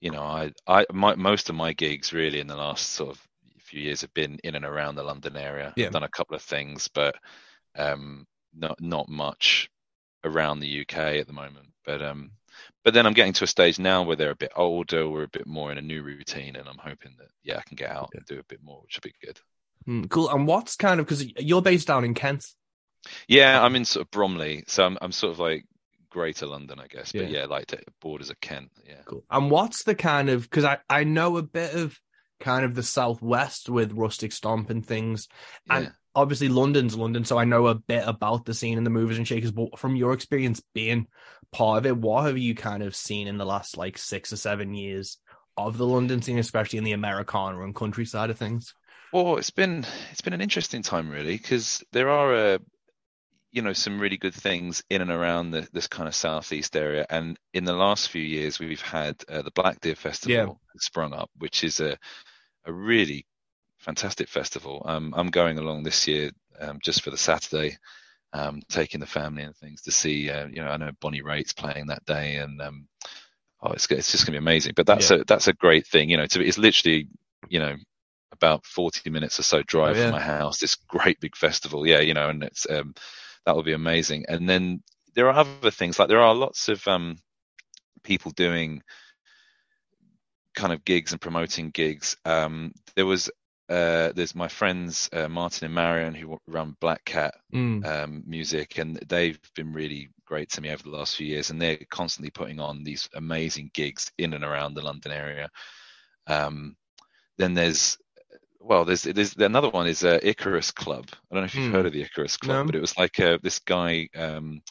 you 0.00 0.10
know 0.10 0.22
i 0.22 0.52
i 0.66 0.84
my, 0.92 1.14
most 1.14 1.48
of 1.48 1.54
my 1.54 1.72
gigs 1.72 2.12
really 2.12 2.40
in 2.40 2.46
the 2.46 2.56
last 2.56 2.90
sort 2.90 3.10
of 3.10 3.22
few 3.60 3.80
years 3.80 4.02
have 4.02 4.14
been 4.14 4.38
in 4.44 4.54
and 4.54 4.64
around 4.64 4.94
the 4.94 5.02
london 5.02 5.36
area. 5.36 5.72
Yeah. 5.76 5.86
i've 5.86 5.92
done 5.92 6.02
a 6.04 6.08
couple 6.08 6.36
of 6.36 6.42
things 6.42 6.88
but 6.88 7.16
um 7.76 8.26
not 8.54 8.80
not 8.80 9.08
much 9.08 9.68
around 10.24 10.60
the 10.60 10.80
uk 10.82 10.96
at 10.96 11.26
the 11.26 11.32
moment. 11.32 11.68
But 11.84 12.02
um 12.02 12.32
but 12.84 12.94
then 12.94 13.06
I'm 13.06 13.12
getting 13.12 13.32
to 13.34 13.44
a 13.44 13.48
stage 13.48 13.78
now 13.78 14.02
where 14.02 14.16
they're 14.16 14.30
a 14.30 14.36
bit 14.36 14.52
older, 14.56 15.08
we're 15.08 15.24
a 15.24 15.28
bit 15.28 15.46
more 15.46 15.72
in 15.72 15.78
a 15.78 15.82
new 15.82 16.02
routine, 16.02 16.56
and 16.56 16.68
I'm 16.68 16.78
hoping 16.78 17.12
that 17.18 17.28
yeah, 17.42 17.58
I 17.58 17.62
can 17.62 17.76
get 17.76 17.90
out 17.90 18.10
yeah. 18.12 18.18
and 18.18 18.26
do 18.26 18.38
a 18.38 18.44
bit 18.44 18.60
more, 18.62 18.80
which 18.82 18.96
would 18.96 19.02
be 19.02 19.26
good. 19.26 19.40
Mm, 19.86 20.08
cool. 20.08 20.30
And 20.30 20.46
what's 20.46 20.76
kind 20.76 21.00
of 21.00 21.06
because 21.06 21.26
you're 21.38 21.62
based 21.62 21.88
down 21.88 22.04
in 22.04 22.14
Kent? 22.14 22.44
Yeah, 23.28 23.62
I'm 23.62 23.76
in 23.76 23.84
sort 23.84 24.06
of 24.06 24.10
Bromley, 24.10 24.64
so 24.66 24.84
I'm 24.84 24.98
I'm 25.00 25.12
sort 25.12 25.32
of 25.32 25.38
like 25.38 25.64
Greater 26.10 26.46
London, 26.46 26.80
I 26.80 26.86
guess. 26.86 27.12
But 27.12 27.30
yeah, 27.30 27.40
yeah 27.40 27.44
like 27.46 27.72
borders 28.00 28.30
of 28.30 28.40
Kent. 28.40 28.70
Yeah. 28.86 29.02
Cool. 29.04 29.24
And 29.30 29.50
what's 29.50 29.84
the 29.84 29.94
kind 29.94 30.28
of 30.28 30.42
because 30.42 30.64
I 30.64 30.78
I 30.88 31.04
know 31.04 31.36
a 31.36 31.42
bit 31.42 31.74
of 31.74 31.98
kind 32.40 32.64
of 32.64 32.74
the 32.74 32.82
southwest 32.82 33.68
with 33.68 33.92
rustic 33.92 34.32
stomp 34.32 34.70
and 34.70 34.84
things, 34.84 35.28
and 35.68 35.86
yeah 35.86 35.90
obviously 36.16 36.48
London's 36.48 36.96
London, 36.96 37.24
so 37.24 37.38
I 37.38 37.44
know 37.44 37.66
a 37.66 37.74
bit 37.74 38.02
about 38.06 38.46
the 38.46 38.54
scene 38.54 38.78
and 38.78 38.86
the 38.86 38.90
movers 38.90 39.18
and 39.18 39.28
shakers. 39.28 39.52
But 39.52 39.78
from 39.78 39.94
your 39.94 40.14
experience 40.14 40.62
being 40.74 41.06
part 41.52 41.78
of 41.78 41.86
it, 41.86 41.96
what 41.96 42.24
have 42.24 42.38
you 42.38 42.54
kind 42.54 42.82
of 42.82 42.96
seen 42.96 43.28
in 43.28 43.36
the 43.36 43.46
last 43.46 43.76
like 43.76 43.98
six 43.98 44.32
or 44.32 44.36
seven 44.36 44.74
years 44.74 45.18
of 45.56 45.78
the 45.78 45.86
London 45.86 46.22
scene, 46.22 46.38
especially 46.38 46.78
in 46.78 46.84
the 46.84 46.92
Americana 46.92 47.62
and 47.62 47.74
countryside 47.74 48.30
of 48.30 48.38
things? 48.38 48.74
Well, 49.12 49.36
it's 49.36 49.50
been 49.50 49.84
it's 50.10 50.22
been 50.22 50.32
an 50.32 50.40
interesting 50.40 50.82
time 50.82 51.10
really 51.10 51.36
because 51.36 51.84
there 51.92 52.08
are 52.08 52.34
uh, 52.34 52.58
you 53.52 53.62
know 53.62 53.74
some 53.74 54.00
really 54.00 54.16
good 54.16 54.34
things 54.34 54.82
in 54.90 55.02
and 55.02 55.10
around 55.10 55.50
the, 55.50 55.68
this 55.72 55.86
kind 55.86 56.08
of 56.08 56.14
southeast 56.14 56.76
area, 56.76 57.06
and 57.10 57.38
in 57.52 57.64
the 57.64 57.74
last 57.74 58.08
few 58.08 58.22
years 58.22 58.58
we've 58.58 58.82
had 58.82 59.16
uh, 59.28 59.42
the 59.42 59.52
Black 59.52 59.80
Deer 59.80 59.94
Festival 59.94 60.34
yeah. 60.34 60.80
sprung 60.80 61.12
up, 61.12 61.30
which 61.38 61.62
is 61.62 61.78
a 61.78 61.98
a 62.64 62.72
really 62.72 63.26
fantastic 63.86 64.28
festival. 64.28 64.82
Um, 64.84 65.14
I'm 65.16 65.28
going 65.28 65.58
along 65.58 65.84
this 65.84 66.06
year 66.08 66.30
um, 66.60 66.78
just 66.82 67.02
for 67.02 67.10
the 67.10 67.16
Saturday, 67.16 67.78
um, 68.32 68.60
taking 68.68 69.00
the 69.00 69.06
family 69.06 69.44
and 69.44 69.56
things 69.56 69.82
to 69.82 69.92
see. 69.92 70.28
Uh, 70.28 70.48
you 70.48 70.62
know, 70.62 70.68
I 70.68 70.76
know 70.76 70.90
Bonnie 71.00 71.22
Raitt's 71.22 71.52
playing 71.52 71.86
that 71.86 72.04
day, 72.04 72.36
and 72.36 72.60
um, 72.60 72.88
oh, 73.62 73.72
it's 73.72 73.90
it's 73.90 74.10
just 74.10 74.26
gonna 74.26 74.34
be 74.34 74.44
amazing. 74.44 74.74
But 74.76 74.86
that's 74.86 75.10
yeah. 75.10 75.18
a 75.18 75.24
that's 75.24 75.48
a 75.48 75.52
great 75.52 75.86
thing. 75.86 76.10
You 76.10 76.16
know, 76.18 76.26
to, 76.26 76.44
it's 76.44 76.58
literally 76.58 77.08
you 77.48 77.60
know 77.60 77.76
about 78.32 78.66
40 78.66 79.08
minutes 79.08 79.38
or 79.38 79.44
so 79.44 79.62
drive 79.62 79.96
oh, 79.96 79.98
yeah. 79.98 80.04
from 80.06 80.12
my 80.12 80.20
house. 80.20 80.58
This 80.58 80.74
great 80.74 81.20
big 81.20 81.36
festival, 81.36 81.86
yeah, 81.86 82.00
you 82.00 82.12
know, 82.12 82.28
and 82.28 82.42
it's 82.42 82.68
um, 82.68 82.94
that 83.46 83.54
will 83.54 83.62
be 83.62 83.72
amazing. 83.72 84.24
And 84.28 84.48
then 84.48 84.82
there 85.14 85.30
are 85.30 85.38
other 85.38 85.70
things 85.70 85.98
like 85.98 86.08
there 86.08 86.20
are 86.20 86.34
lots 86.34 86.68
of 86.68 86.86
um, 86.88 87.18
people 88.02 88.32
doing 88.32 88.82
kind 90.54 90.72
of 90.72 90.84
gigs 90.84 91.12
and 91.12 91.20
promoting 91.20 91.70
gigs. 91.70 92.16
Um, 92.24 92.72
there 92.96 93.06
was 93.06 93.30
uh, 93.68 94.12
there's 94.14 94.34
my 94.34 94.48
friends 94.48 95.08
uh, 95.12 95.28
Martin 95.28 95.66
and 95.66 95.74
Marion 95.74 96.14
who 96.14 96.38
run 96.46 96.76
Black 96.80 97.04
Cat 97.04 97.34
mm. 97.52 97.84
um, 97.84 98.22
music, 98.26 98.78
and 98.78 98.96
they've 99.08 99.38
been 99.54 99.72
really 99.72 100.08
great 100.24 100.50
to 100.50 100.60
me 100.60 100.70
over 100.70 100.82
the 100.82 100.90
last 100.90 101.16
few 101.16 101.26
years. 101.26 101.50
And 101.50 101.60
they're 101.60 101.78
constantly 101.90 102.30
putting 102.30 102.60
on 102.60 102.84
these 102.84 103.08
amazing 103.14 103.70
gigs 103.74 104.12
in 104.18 104.34
and 104.34 104.44
around 104.44 104.74
the 104.74 104.82
London 104.82 105.10
area. 105.10 105.48
Um, 106.28 106.76
then 107.38 107.54
there's 107.54 107.98
well, 108.60 108.84
there's 108.84 109.02
there's 109.02 109.36
another 109.36 109.70
one 109.70 109.86
is 109.86 110.04
uh, 110.04 110.18
Icarus 110.22 110.70
Club. 110.70 111.06
I 111.12 111.34
don't 111.34 111.42
know 111.42 111.46
if 111.46 111.54
you've 111.54 111.70
mm. 111.70 111.72
heard 111.72 111.86
of 111.86 111.92
the 111.92 112.02
Icarus 112.02 112.36
Club, 112.36 112.56
no. 112.56 112.64
but 112.66 112.74
it 112.76 112.80
was 112.80 112.96
like 112.96 113.18
uh, 113.18 113.38
this 113.42 113.58
guy. 113.60 114.08
Um, 114.16 114.62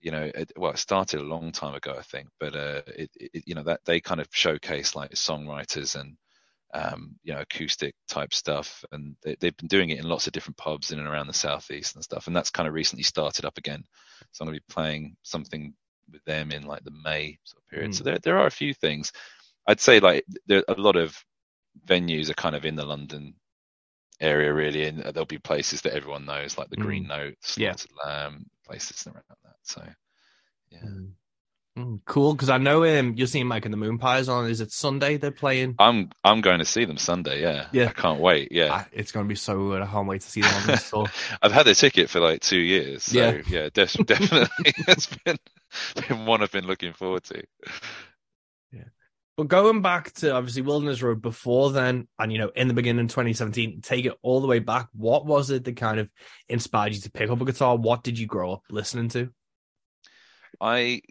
you 0.00 0.10
know, 0.10 0.30
it, 0.34 0.52
well, 0.58 0.72
it 0.72 0.78
started 0.78 1.20
a 1.20 1.24
long 1.24 1.50
time 1.50 1.74
ago, 1.74 1.94
I 1.98 2.02
think, 2.02 2.28
but 2.38 2.54
uh, 2.54 2.82
it, 2.88 3.10
it, 3.16 3.44
you 3.46 3.54
know 3.54 3.62
that 3.62 3.80
they 3.86 4.00
kind 4.00 4.20
of 4.20 4.28
showcase 4.30 4.94
like 4.94 5.12
songwriters 5.12 5.98
and 5.98 6.16
um, 6.74 7.14
you 7.22 7.32
know, 7.32 7.40
acoustic 7.40 7.94
type 8.08 8.34
stuff, 8.34 8.84
and 8.90 9.14
they, 9.22 9.36
have 9.40 9.56
been 9.56 9.68
doing 9.68 9.90
it 9.90 10.00
in 10.00 10.08
lots 10.08 10.26
of 10.26 10.32
different 10.32 10.56
pubs 10.56 10.90
in 10.90 10.98
and 10.98 11.06
around 11.06 11.28
the 11.28 11.32
southeast 11.32 11.94
and 11.94 12.02
stuff. 12.02 12.26
And 12.26 12.34
that's 12.34 12.50
kind 12.50 12.66
of 12.66 12.74
recently 12.74 13.04
started 13.04 13.44
up 13.44 13.56
again. 13.56 13.84
So 14.32 14.42
I'm 14.42 14.48
going 14.48 14.58
to 14.58 14.60
be 14.60 14.72
playing 14.74 15.16
something 15.22 15.72
with 16.10 16.24
them 16.24 16.50
in 16.50 16.66
like 16.66 16.82
the 16.82 16.90
May 17.04 17.38
sort 17.44 17.62
of 17.62 17.70
period. 17.70 17.92
Mm. 17.92 17.94
So 17.94 18.04
there 18.04 18.18
there 18.18 18.38
are 18.38 18.46
a 18.46 18.50
few 18.50 18.74
things. 18.74 19.12
I'd 19.66 19.80
say 19.80 20.00
like 20.00 20.24
there 20.46 20.64
a 20.66 20.74
lot 20.74 20.96
of 20.96 21.16
venues 21.86 22.28
are 22.28 22.34
kind 22.34 22.56
of 22.56 22.64
in 22.64 22.74
the 22.74 22.84
London 22.84 23.34
area 24.20 24.52
really, 24.52 24.84
and 24.84 24.98
there'll 24.98 25.26
be 25.26 25.38
places 25.38 25.82
that 25.82 25.94
everyone 25.94 26.24
knows, 26.24 26.58
like 26.58 26.70
the 26.70 26.76
mm. 26.76 26.82
Green 26.82 27.06
Note, 27.06 27.36
Slaughtered 27.40 27.90
yeah. 28.04 28.10
Lamb, 28.10 28.46
places 28.66 29.06
around 29.06 29.22
that. 29.44 29.56
So 29.62 29.82
yeah. 30.70 30.80
Mm. 30.80 31.12
Mm, 31.76 32.00
cool, 32.04 32.34
because 32.34 32.50
I 32.50 32.58
know 32.58 32.84
um, 32.84 33.14
you're 33.16 33.26
seeing 33.26 33.48
Mike 33.48 33.64
and 33.64 33.74
the 33.74 33.78
Moonpies 33.78 34.32
on. 34.32 34.48
Is 34.48 34.60
it 34.60 34.70
Sunday 34.70 35.16
they're 35.16 35.32
playing? 35.32 35.74
I'm 35.80 36.10
I'm 36.22 36.40
going 36.40 36.60
to 36.60 36.64
see 36.64 36.84
them 36.84 36.98
Sunday. 36.98 37.42
Yeah, 37.42 37.66
yeah. 37.72 37.88
I 37.88 37.92
can't 37.92 38.20
wait. 38.20 38.52
Yeah, 38.52 38.68
ah, 38.70 38.86
it's 38.92 39.10
going 39.10 39.26
to 39.26 39.28
be 39.28 39.34
so 39.34 39.56
good. 39.56 39.82
I 39.82 39.86
can't 39.86 40.06
wait 40.06 40.20
to 40.20 40.30
see 40.30 40.40
them 40.40 40.54
on 40.54 40.66
the 40.68 40.76
store. 40.76 41.06
I've 41.42 41.50
had 41.50 41.66
the 41.66 41.74
ticket 41.74 42.10
for 42.10 42.20
like 42.20 42.42
two 42.42 42.60
years. 42.60 43.04
So, 43.04 43.18
yeah, 43.18 43.42
yeah, 43.48 43.68
de- 43.74 43.86
definitely. 44.04 44.48
it's 44.86 45.08
been 45.24 45.36
been 46.08 46.26
one 46.26 46.44
I've 46.44 46.52
been 46.52 46.66
looking 46.66 46.92
forward 46.92 47.24
to. 47.24 47.42
Yeah, 48.70 48.84
but 49.36 49.48
going 49.48 49.82
back 49.82 50.12
to 50.12 50.32
obviously 50.32 50.62
Wilderness 50.62 51.02
Road 51.02 51.22
before 51.22 51.72
then, 51.72 52.06
and 52.20 52.30
you 52.30 52.38
know 52.38 52.52
in 52.54 52.68
the 52.68 52.74
beginning 52.74 53.08
2017, 53.08 53.80
take 53.80 54.06
it 54.06 54.14
all 54.22 54.40
the 54.40 54.46
way 54.46 54.60
back. 54.60 54.90
What 54.92 55.26
was 55.26 55.50
it 55.50 55.64
that 55.64 55.76
kind 55.76 55.98
of 55.98 56.08
inspired 56.48 56.94
you 56.94 57.00
to 57.00 57.10
pick 57.10 57.30
up 57.30 57.40
a 57.40 57.44
guitar? 57.44 57.76
What 57.76 58.04
did 58.04 58.16
you 58.16 58.28
grow 58.28 58.52
up 58.52 58.62
listening 58.70 59.08
to? 59.08 59.32
I 60.60 61.02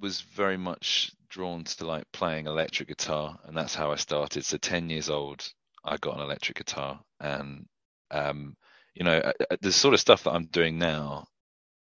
was 0.00 0.20
very 0.20 0.56
much 0.56 1.12
drawn 1.28 1.64
to 1.64 1.86
like 1.86 2.10
playing 2.12 2.46
electric 2.46 2.88
guitar, 2.88 3.38
and 3.44 3.56
that's 3.56 3.74
how 3.74 3.92
I 3.92 3.96
started. 3.96 4.44
So 4.44 4.56
ten 4.56 4.90
years 4.90 5.10
old, 5.10 5.46
I 5.84 5.96
got 5.96 6.16
an 6.16 6.22
electric 6.22 6.58
guitar, 6.58 7.00
and 7.20 7.66
um, 8.10 8.56
you 8.94 9.04
know, 9.04 9.18
uh, 9.18 9.32
uh, 9.50 9.56
the 9.60 9.72
sort 9.72 9.94
of 9.94 10.00
stuff 10.00 10.24
that 10.24 10.32
I'm 10.32 10.46
doing 10.46 10.78
now, 10.78 11.26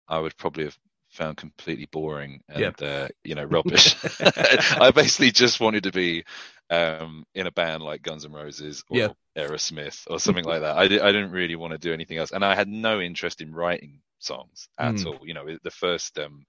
I 0.06 0.18
would 0.18 0.36
probably 0.36 0.64
have 0.64 0.78
found 1.10 1.36
completely 1.38 1.86
boring 1.86 2.42
and 2.48 2.60
yep. 2.60 2.82
uh, 2.82 3.08
you 3.24 3.34
know 3.34 3.44
rubbish. 3.44 3.96
I 4.20 4.90
basically 4.94 5.30
just 5.30 5.60
wanted 5.60 5.84
to 5.84 5.92
be 5.92 6.24
um, 6.70 7.24
in 7.34 7.46
a 7.46 7.50
band 7.50 7.82
like 7.82 8.02
Guns 8.02 8.24
N' 8.24 8.32
Roses 8.32 8.84
or 8.90 8.98
yep. 8.98 9.16
Aerosmith 9.36 10.04
or 10.10 10.20
something 10.20 10.44
like 10.44 10.60
that. 10.60 10.76
I, 10.76 10.82
I 10.82 10.86
didn't 11.12 11.30
really 11.30 11.56
want 11.56 11.72
to 11.72 11.78
do 11.78 11.92
anything 11.92 12.18
else, 12.18 12.32
and 12.32 12.44
I 12.44 12.54
had 12.54 12.68
no 12.68 13.00
interest 13.00 13.40
in 13.40 13.54
writing 13.54 14.00
songs 14.18 14.68
at 14.78 14.96
mm. 14.96 15.06
all. 15.06 15.26
You 15.26 15.34
know, 15.34 15.58
the 15.62 15.70
first 15.70 16.18
um, 16.18 16.44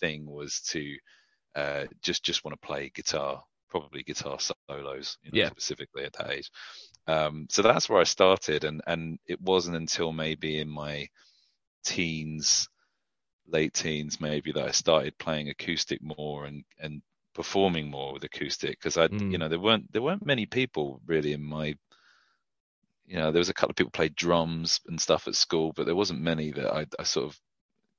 thing 0.00 0.26
was 0.26 0.60
to 0.68 0.96
uh, 1.54 1.84
just 2.02 2.24
just 2.24 2.44
want 2.44 2.60
to 2.60 2.66
play 2.66 2.90
guitar, 2.94 3.42
probably 3.70 4.02
guitar 4.02 4.38
solos, 4.40 5.18
you 5.22 5.30
know, 5.32 5.38
yeah. 5.38 5.50
specifically 5.50 6.04
at 6.04 6.12
that 6.14 6.30
age. 6.30 6.50
Um, 7.06 7.46
so 7.50 7.62
that's 7.62 7.88
where 7.88 8.00
I 8.00 8.04
started, 8.04 8.64
and 8.64 8.82
and 8.86 9.18
it 9.26 9.40
wasn't 9.40 9.76
until 9.76 10.12
maybe 10.12 10.58
in 10.58 10.68
my 10.68 11.08
teens, 11.84 12.68
late 13.46 13.74
teens, 13.74 14.20
maybe 14.20 14.52
that 14.52 14.66
I 14.66 14.70
started 14.72 15.18
playing 15.18 15.48
acoustic 15.48 16.00
more 16.02 16.46
and 16.46 16.64
and 16.78 17.02
performing 17.34 17.90
more 17.90 18.12
with 18.12 18.24
acoustic 18.24 18.78
because 18.78 18.96
I, 18.96 19.08
mm. 19.08 19.30
you 19.30 19.38
know, 19.38 19.48
there 19.48 19.60
weren't 19.60 19.92
there 19.92 20.02
weren't 20.02 20.26
many 20.26 20.46
people 20.46 21.00
really 21.06 21.32
in 21.32 21.42
my 21.42 21.76
you 23.06 23.16
know, 23.16 23.30
there 23.30 23.40
was 23.40 23.50
a 23.50 23.54
couple 23.54 23.70
of 23.70 23.76
people 23.76 23.90
played 23.90 24.14
drums 24.14 24.80
and 24.86 25.00
stuff 25.00 25.28
at 25.28 25.34
school, 25.34 25.72
but 25.76 25.86
there 25.86 25.94
wasn't 25.94 26.20
many 26.20 26.52
that 26.52 26.72
I, 26.72 26.86
I 26.98 27.02
sort 27.02 27.26
of 27.26 27.38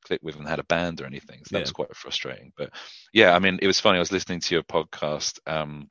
clicked 0.06 0.24
with 0.24 0.36
and 0.36 0.48
had 0.48 0.60
a 0.60 0.66
band 0.66 1.02
or 1.02 1.06
anything. 1.06 1.40
So 1.40 1.50
that 1.52 1.60
yeah. 1.60 1.64
was 1.64 1.72
quite 1.72 1.96
frustrating. 1.96 2.54
But 2.56 2.70
yeah, 3.14 3.36
I 3.36 3.40
mean, 3.40 3.60
it 3.62 3.68
was 3.68 3.80
funny. 3.80 3.98
I 3.98 4.00
was 4.00 4.12
listening 4.12 4.40
to 4.42 4.56
your 4.56 4.64
podcast. 4.64 5.40
Um, 5.48 5.90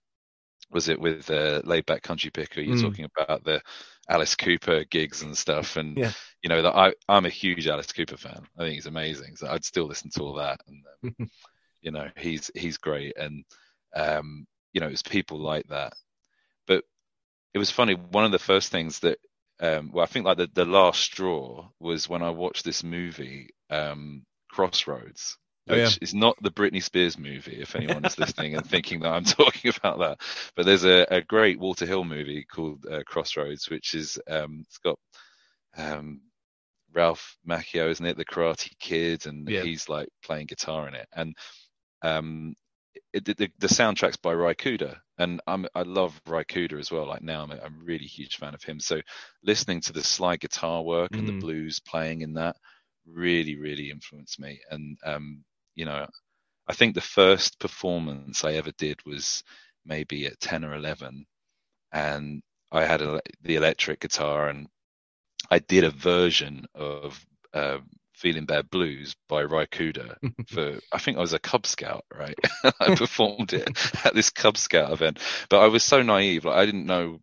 was 0.71 0.88
it 0.88 1.00
with 1.00 1.30
uh, 1.30 1.62
Laid 1.64 1.87
Back 1.87 2.02
Country 2.02 2.30
Picker? 2.30 2.61
You're 2.61 2.76
mm. 2.76 2.83
talking 2.83 3.06
about 3.16 3.44
the 3.44 3.62
Alice 4.09 4.35
Cooper 4.35 4.85
gigs 4.90 5.23
and 5.23 5.37
stuff, 5.37 5.76
and 5.76 5.97
yeah. 5.97 6.12
you 6.42 6.49
know 6.49 6.62
that 6.62 6.75
I 6.75 6.92
I'm 7.09 7.26
a 7.26 7.30
huge 7.30 7.66
Alice 7.66 7.92
Cooper 7.92 8.16
fan. 8.16 8.47
I 8.59 8.62
think 8.62 8.75
he's 8.75 8.87
amazing. 8.87 9.37
So 9.37 9.49
I'd 9.49 9.64
still 9.64 9.87
listen 9.87 10.11
to 10.11 10.23
all 10.23 10.35
that, 10.35 10.61
and 10.66 11.14
um, 11.21 11.30
you 11.80 11.90
know 11.90 12.09
he's 12.16 12.50
he's 12.54 12.76
great, 12.76 13.16
and 13.16 13.44
um, 13.94 14.47
you 14.73 14.80
know 14.80 14.88
it's 14.88 15.02
people 15.02 15.38
like 15.38 15.66
that. 15.68 15.94
But 16.66 16.85
it 17.52 17.59
was 17.59 17.71
funny. 17.71 17.94
One 17.94 18.25
of 18.25 18.33
the 18.33 18.38
first 18.38 18.71
things 18.71 19.00
that 19.00 19.18
um, 19.61 19.90
well, 19.92 20.02
I 20.02 20.06
think 20.06 20.26
like 20.26 20.38
the, 20.38 20.49
the 20.52 20.64
last 20.64 21.00
straw 21.00 21.68
was 21.80 22.08
when 22.08 22.23
I 22.23 22.30
watched 22.30 22.64
this 22.64 22.82
movie, 22.82 23.50
um, 23.70 24.25
Crossroads, 24.50 25.38
which 25.66 25.76
oh, 25.76 25.80
yeah. 25.80 25.90
is 26.00 26.14
not 26.14 26.37
the 26.42 26.50
Britney 26.50 26.82
Spears 26.82 27.18
movie, 27.18 27.61
if 27.61 27.75
anyone 27.75 28.04
is 28.04 28.18
listening 28.18 28.56
and 28.56 28.66
thinking 28.66 29.00
that 29.00 29.12
I'm 29.12 29.25
talking 29.25 29.73
about 29.76 29.99
that. 30.00 30.20
But 30.56 30.66
there's 30.66 30.84
a, 30.84 31.06
a 31.11 31.20
great 31.23 31.58
Walter 31.58 31.87
Hill 31.87 32.04
movie 32.04 32.44
called 32.44 32.87
uh, 32.87 33.02
Crossroads, 33.06 33.70
which 33.70 33.94
is 33.94 34.18
um, 34.28 34.64
it's 34.66 34.78
got 34.78 34.99
um, 35.76 36.20
Ralph 36.92 37.37
Macchio, 37.49 37.88
isn't 37.90 38.06
it, 38.06 38.16
the 38.16 38.25
Karate 38.25 38.78
Kid, 38.78 39.26
and 39.26 39.49
yeah. 39.49 39.62
he's 39.62 39.88
like 39.88 40.08
playing 40.25 40.46
guitar 40.46 40.87
in 40.88 40.94
it, 40.94 41.08
and 41.14 41.37
um, 42.02 42.54
it, 43.12 43.24
the, 43.24 43.50
the 43.58 43.66
soundtrack's 43.66 44.16
by 44.16 44.32
Ry 44.34 44.54
Cooder, 44.54 44.96
and 45.18 45.40
I'm 45.46 45.66
I 45.74 45.82
love 45.82 46.20
Ry 46.26 46.44
Cooder 46.44 46.78
as 46.78 46.90
well. 46.90 47.06
Like 47.06 47.22
now, 47.22 47.42
I'm 47.42 47.52
a, 47.52 47.56
I'm 47.56 47.80
a 47.80 47.84
really 47.84 48.06
huge 48.06 48.36
fan 48.36 48.54
of 48.54 48.62
him. 48.62 48.80
So 48.80 49.00
listening 49.42 49.80
to 49.82 49.92
the 49.92 50.02
slide 50.02 50.40
guitar 50.40 50.82
work 50.82 51.12
mm. 51.12 51.18
and 51.18 51.28
the 51.28 51.32
mm. 51.32 51.40
blues 51.40 51.80
playing 51.80 52.22
in 52.22 52.34
that 52.34 52.56
really 53.06 53.56
really 53.56 53.90
influenced 53.90 54.40
me. 54.40 54.60
And 54.70 54.98
um, 55.04 55.44
you 55.74 55.84
know, 55.84 56.06
I 56.68 56.72
think 56.74 56.94
the 56.94 57.00
first 57.00 57.58
performance 57.58 58.44
I 58.44 58.54
ever 58.54 58.72
did 58.72 58.98
was 59.04 59.42
maybe 59.84 60.26
at 60.26 60.40
ten 60.40 60.64
or 60.64 60.74
eleven, 60.74 61.26
and 61.92 62.42
I 62.72 62.84
had 62.84 63.02
a, 63.02 63.20
the 63.42 63.56
electric 63.56 64.00
guitar 64.00 64.48
and 64.48 64.66
I 65.50 65.58
did 65.58 65.84
a 65.84 65.90
version 65.90 66.66
of 66.74 67.24
uh, 67.52 67.78
Feeling 68.14 68.47
Bad 68.47 68.71
Blues 68.71 69.14
by 69.28 69.44
Cooder 69.44 70.16
for 70.49 70.78
I 70.92 70.99
think 70.99 71.16
I 71.16 71.21
was 71.21 71.33
a 71.33 71.38
Cub 71.38 71.66
Scout, 71.66 72.04
right? 72.12 72.38
I 72.80 72.94
performed 72.94 73.52
it 73.52 73.68
at 74.04 74.14
this 74.14 74.30
Cub 74.30 74.56
Scout 74.56 74.92
event. 74.92 75.18
But 75.49 75.61
I 75.61 75.66
was 75.66 75.85
so 75.85 76.02
naive, 76.02 76.44
like 76.44 76.56
I 76.56 76.66
didn't 76.66 76.87
know 76.87 77.21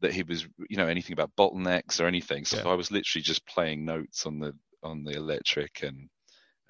that 0.00 0.12
he 0.12 0.22
was 0.22 0.46
you 0.68 0.76
know 0.76 0.86
anything 0.86 1.14
about 1.14 1.34
bottlenecks 1.36 2.00
or 2.00 2.06
anything. 2.06 2.44
So 2.44 2.58
yeah. 2.58 2.68
I 2.68 2.74
was 2.74 2.90
literally 2.90 3.22
just 3.22 3.46
playing 3.46 3.84
notes 3.84 4.26
on 4.26 4.38
the 4.38 4.52
on 4.82 5.04
the 5.04 5.12
electric 5.12 5.82
and 5.82 6.08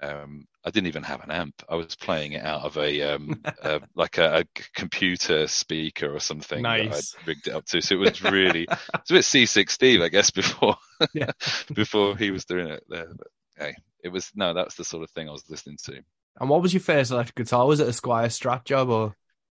um, 0.01 0.45
I 0.63 0.69
didn't 0.69 0.87
even 0.87 1.03
have 1.03 1.23
an 1.23 1.31
amp. 1.31 1.63
I 1.67 1.75
was 1.75 1.95
playing 1.95 2.33
it 2.33 2.43
out 2.43 2.63
of 2.63 2.77
a, 2.77 3.01
um, 3.01 3.41
a 3.63 3.81
like 3.95 4.17
a, 4.17 4.41
a, 4.41 4.61
computer 4.75 5.47
speaker 5.47 6.13
or 6.13 6.19
something 6.19 6.61
nice. 6.61 7.13
that 7.13 7.19
I 7.19 7.23
rigged 7.25 7.47
it 7.47 7.53
up 7.53 7.65
to. 7.67 7.81
So 7.81 7.95
it 7.95 7.99
was 7.99 8.23
really 8.23 8.67
it's 8.69 9.09
a 9.09 9.13
bit 9.13 9.25
Seasick 9.25 9.71
Steve, 9.71 10.01
I 10.01 10.09
guess, 10.09 10.29
before 10.29 10.75
yeah. 11.13 11.31
before 11.73 12.15
he 12.15 12.31
was 12.31 12.45
doing 12.45 12.67
it 12.67 12.83
there. 12.87 13.07
But 13.17 13.27
hey, 13.57 13.75
it 14.03 14.09
was 14.09 14.31
no, 14.35 14.53
that's 14.53 14.75
the 14.75 14.83
sort 14.83 15.03
of 15.03 15.09
thing 15.11 15.27
I 15.27 15.31
was 15.31 15.49
listening 15.49 15.77
to. 15.85 16.01
And 16.39 16.49
what 16.49 16.61
was 16.61 16.73
your 16.73 16.81
first 16.81 17.11
electric 17.11 17.35
guitar? 17.35 17.65
Was 17.65 17.79
it 17.79 17.87
a 17.87 17.91
Squier 17.91 18.27
Strat 18.27 18.65
job 18.65 18.89
or? 18.89 19.15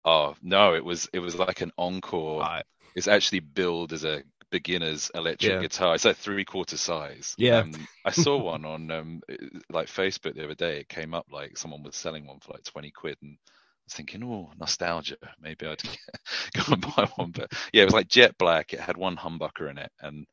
Oh 0.05 0.35
no, 0.41 0.73
it 0.75 0.85
was 0.85 1.09
it 1.13 1.19
was 1.19 1.35
like 1.35 1.61
an 1.61 1.71
Encore. 1.77 2.39
Right. 2.39 2.63
It's 2.95 3.07
actually 3.07 3.41
billed 3.41 3.93
as 3.93 4.03
a 4.03 4.23
beginner's 4.51 5.11
electric 5.13 5.51
yeah. 5.51 5.61
guitar. 5.61 5.95
It's 5.95 6.05
like 6.05 6.17
three 6.17 6.45
quarter 6.45 6.77
size. 6.77 7.35
Yeah. 7.37 7.59
Um, 7.59 7.87
I 8.05 8.11
saw 8.11 8.37
one 8.41 8.65
on 8.65 8.91
um 8.91 9.21
like 9.69 9.87
Facebook 9.87 10.35
the 10.35 10.45
other 10.45 10.55
day. 10.55 10.79
It 10.79 10.89
came 10.89 11.13
up 11.13 11.27
like 11.31 11.57
someone 11.57 11.83
was 11.83 11.95
selling 11.95 12.25
one 12.25 12.39
for 12.39 12.53
like 12.53 12.63
twenty 12.63 12.91
quid, 12.91 13.17
and 13.21 13.37
I 13.41 13.51
was 13.85 13.93
thinking, 13.93 14.23
oh, 14.23 14.51
nostalgia. 14.59 15.17
Maybe 15.41 15.65
I'd 15.65 15.81
go 16.53 16.73
and 16.73 16.81
buy 16.81 17.09
one. 17.15 17.31
But 17.31 17.51
yeah, 17.73 17.83
it 17.83 17.85
was 17.85 17.93
like 17.93 18.07
jet 18.07 18.37
black. 18.37 18.73
It 18.73 18.79
had 18.79 18.97
one 18.97 19.17
humbucker 19.17 19.69
in 19.69 19.77
it, 19.77 19.91
and 19.99 20.25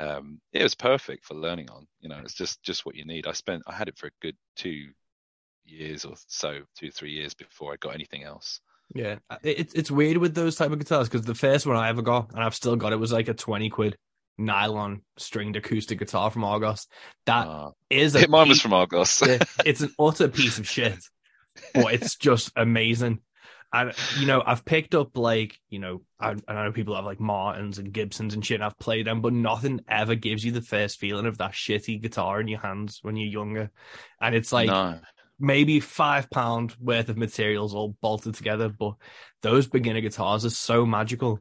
um, 0.00 0.40
it 0.52 0.62
was 0.62 0.74
perfect 0.74 1.24
for 1.24 1.34
learning 1.34 1.70
on. 1.70 1.86
You 2.00 2.08
know, 2.08 2.18
it's 2.22 2.34
just 2.34 2.62
just 2.62 2.84
what 2.84 2.96
you 2.96 3.04
need. 3.04 3.26
I 3.26 3.32
spent 3.32 3.62
I 3.66 3.74
had 3.74 3.88
it 3.88 3.98
for 3.98 4.08
a 4.08 4.20
good 4.20 4.36
two 4.56 4.88
years 5.64 6.04
or 6.04 6.14
so, 6.26 6.60
two 6.78 6.90
three 6.90 7.12
years 7.12 7.34
before 7.34 7.72
I 7.72 7.76
got 7.76 7.94
anything 7.94 8.24
else. 8.24 8.60
Yeah, 8.94 9.16
it's 9.42 9.74
it's 9.74 9.90
weird 9.90 10.18
with 10.18 10.34
those 10.34 10.56
type 10.56 10.70
of 10.70 10.78
guitars 10.78 11.08
because 11.08 11.24
the 11.24 11.34
first 11.34 11.66
one 11.66 11.76
I 11.76 11.88
ever 11.88 12.02
got, 12.02 12.32
and 12.32 12.42
I've 12.42 12.54
still 12.54 12.76
got 12.76 12.92
it, 12.92 12.98
was 12.98 13.12
like 13.12 13.28
a 13.28 13.34
twenty 13.34 13.70
quid 13.70 13.96
nylon 14.36 15.02
stringed 15.16 15.56
acoustic 15.56 15.98
guitar 15.98 16.30
from 16.30 16.44
Argos. 16.44 16.86
That 17.26 17.46
uh, 17.46 17.70
is 17.88 18.14
a 18.14 18.28
mine 18.28 18.44
piece, 18.44 18.50
was 18.50 18.60
from 18.60 18.72
Argos. 18.72 19.22
it's 19.64 19.80
an 19.80 19.94
utter 19.98 20.28
piece 20.28 20.58
of 20.58 20.68
shit, 20.68 20.98
but 21.72 21.94
it's 21.94 22.16
just 22.16 22.52
amazing. 22.56 23.20
And 23.74 23.92
you 24.20 24.26
know, 24.26 24.40
I've 24.46 24.64
picked 24.64 24.94
up 24.94 25.18
like 25.18 25.58
you 25.68 25.80
know, 25.80 26.02
I, 26.20 26.36
I 26.46 26.54
know 26.54 26.72
people 26.72 26.94
have 26.94 27.04
like 27.04 27.18
Martins 27.18 27.78
and 27.78 27.92
Gibsons 27.92 28.32
and 28.32 28.46
shit. 28.46 28.56
And 28.56 28.64
I've 28.64 28.78
played 28.78 29.06
them, 29.06 29.20
but 29.20 29.32
nothing 29.32 29.80
ever 29.88 30.14
gives 30.14 30.44
you 30.44 30.52
the 30.52 30.62
first 30.62 31.00
feeling 31.00 31.26
of 31.26 31.38
that 31.38 31.52
shitty 31.52 32.00
guitar 32.00 32.40
in 32.40 32.46
your 32.46 32.60
hands 32.60 33.00
when 33.02 33.16
you're 33.16 33.28
younger. 33.28 33.72
And 34.20 34.36
it's 34.36 34.52
like 34.52 34.68
no. 34.68 35.00
maybe 35.40 35.80
five 35.80 36.30
pound 36.30 36.76
worth 36.78 37.08
of 37.08 37.16
materials 37.16 37.74
all 37.74 37.96
bolted 38.00 38.36
together, 38.36 38.68
but 38.68 38.94
those 39.42 39.66
beginner 39.66 40.00
guitars 40.00 40.44
are 40.44 40.50
so 40.50 40.86
magical. 40.86 41.40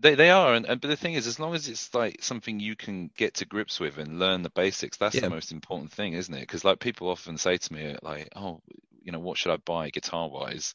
They 0.00 0.14
they 0.14 0.30
are, 0.30 0.54
and, 0.54 0.64
and 0.64 0.80
but 0.80 0.88
the 0.88 0.96
thing 0.96 1.14
is, 1.14 1.26
as 1.26 1.38
long 1.38 1.54
as 1.54 1.68
it's 1.68 1.94
like 1.94 2.22
something 2.22 2.58
you 2.60 2.76
can 2.76 3.10
get 3.14 3.34
to 3.34 3.46
grips 3.46 3.78
with 3.78 3.98
and 3.98 4.18
learn 4.18 4.42
the 4.42 4.50
basics, 4.50 4.96
that's 4.96 5.16
yeah. 5.16 5.20
the 5.20 5.30
most 5.30 5.52
important 5.52 5.92
thing, 5.92 6.14
isn't 6.14 6.34
it? 6.34 6.40
Because 6.40 6.64
like 6.64 6.80
people 6.80 7.10
often 7.10 7.36
say 7.36 7.58
to 7.58 7.72
me, 7.74 7.94
like, 8.02 8.30
oh, 8.34 8.62
you 9.02 9.12
know, 9.12 9.20
what 9.20 9.36
should 9.36 9.52
I 9.52 9.58
buy 9.58 9.90
guitar 9.90 10.30
wise? 10.30 10.74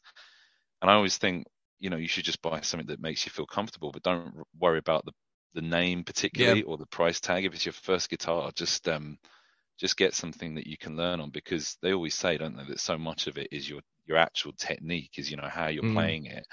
And 0.80 0.90
I 0.90 0.94
always 0.94 1.18
think, 1.18 1.46
you 1.78 1.90
know 1.90 1.96
you 1.96 2.08
should 2.08 2.24
just 2.24 2.42
buy 2.42 2.60
something 2.60 2.88
that 2.88 3.00
makes 3.00 3.24
you 3.24 3.30
feel 3.30 3.46
comfortable, 3.46 3.92
but 3.92 4.02
don't 4.02 4.34
worry 4.58 4.78
about 4.78 5.04
the 5.04 5.12
the 5.54 5.62
name 5.62 6.04
particularly 6.04 6.60
yeah. 6.60 6.66
or 6.66 6.76
the 6.76 6.86
price 6.86 7.20
tag. 7.20 7.44
If 7.44 7.54
it's 7.54 7.66
your 7.66 7.72
first 7.72 8.10
guitar, 8.10 8.50
just 8.54 8.88
um 8.88 9.18
just 9.78 9.96
get 9.96 10.14
something 10.14 10.54
that 10.56 10.66
you 10.66 10.76
can 10.76 10.96
learn 10.96 11.20
on 11.20 11.30
because 11.30 11.76
they 11.82 11.92
always 11.92 12.14
say, 12.14 12.36
don't 12.36 12.56
they, 12.56 12.64
that 12.64 12.80
so 12.80 12.98
much 12.98 13.26
of 13.28 13.38
it 13.38 13.48
is 13.52 13.68
your 13.68 13.80
your 14.06 14.16
actual 14.16 14.52
technique, 14.52 15.12
is 15.16 15.30
you 15.30 15.36
know 15.36 15.48
how 15.48 15.68
you're 15.68 15.84
mm. 15.84 15.94
playing 15.94 16.26
it. 16.26 16.46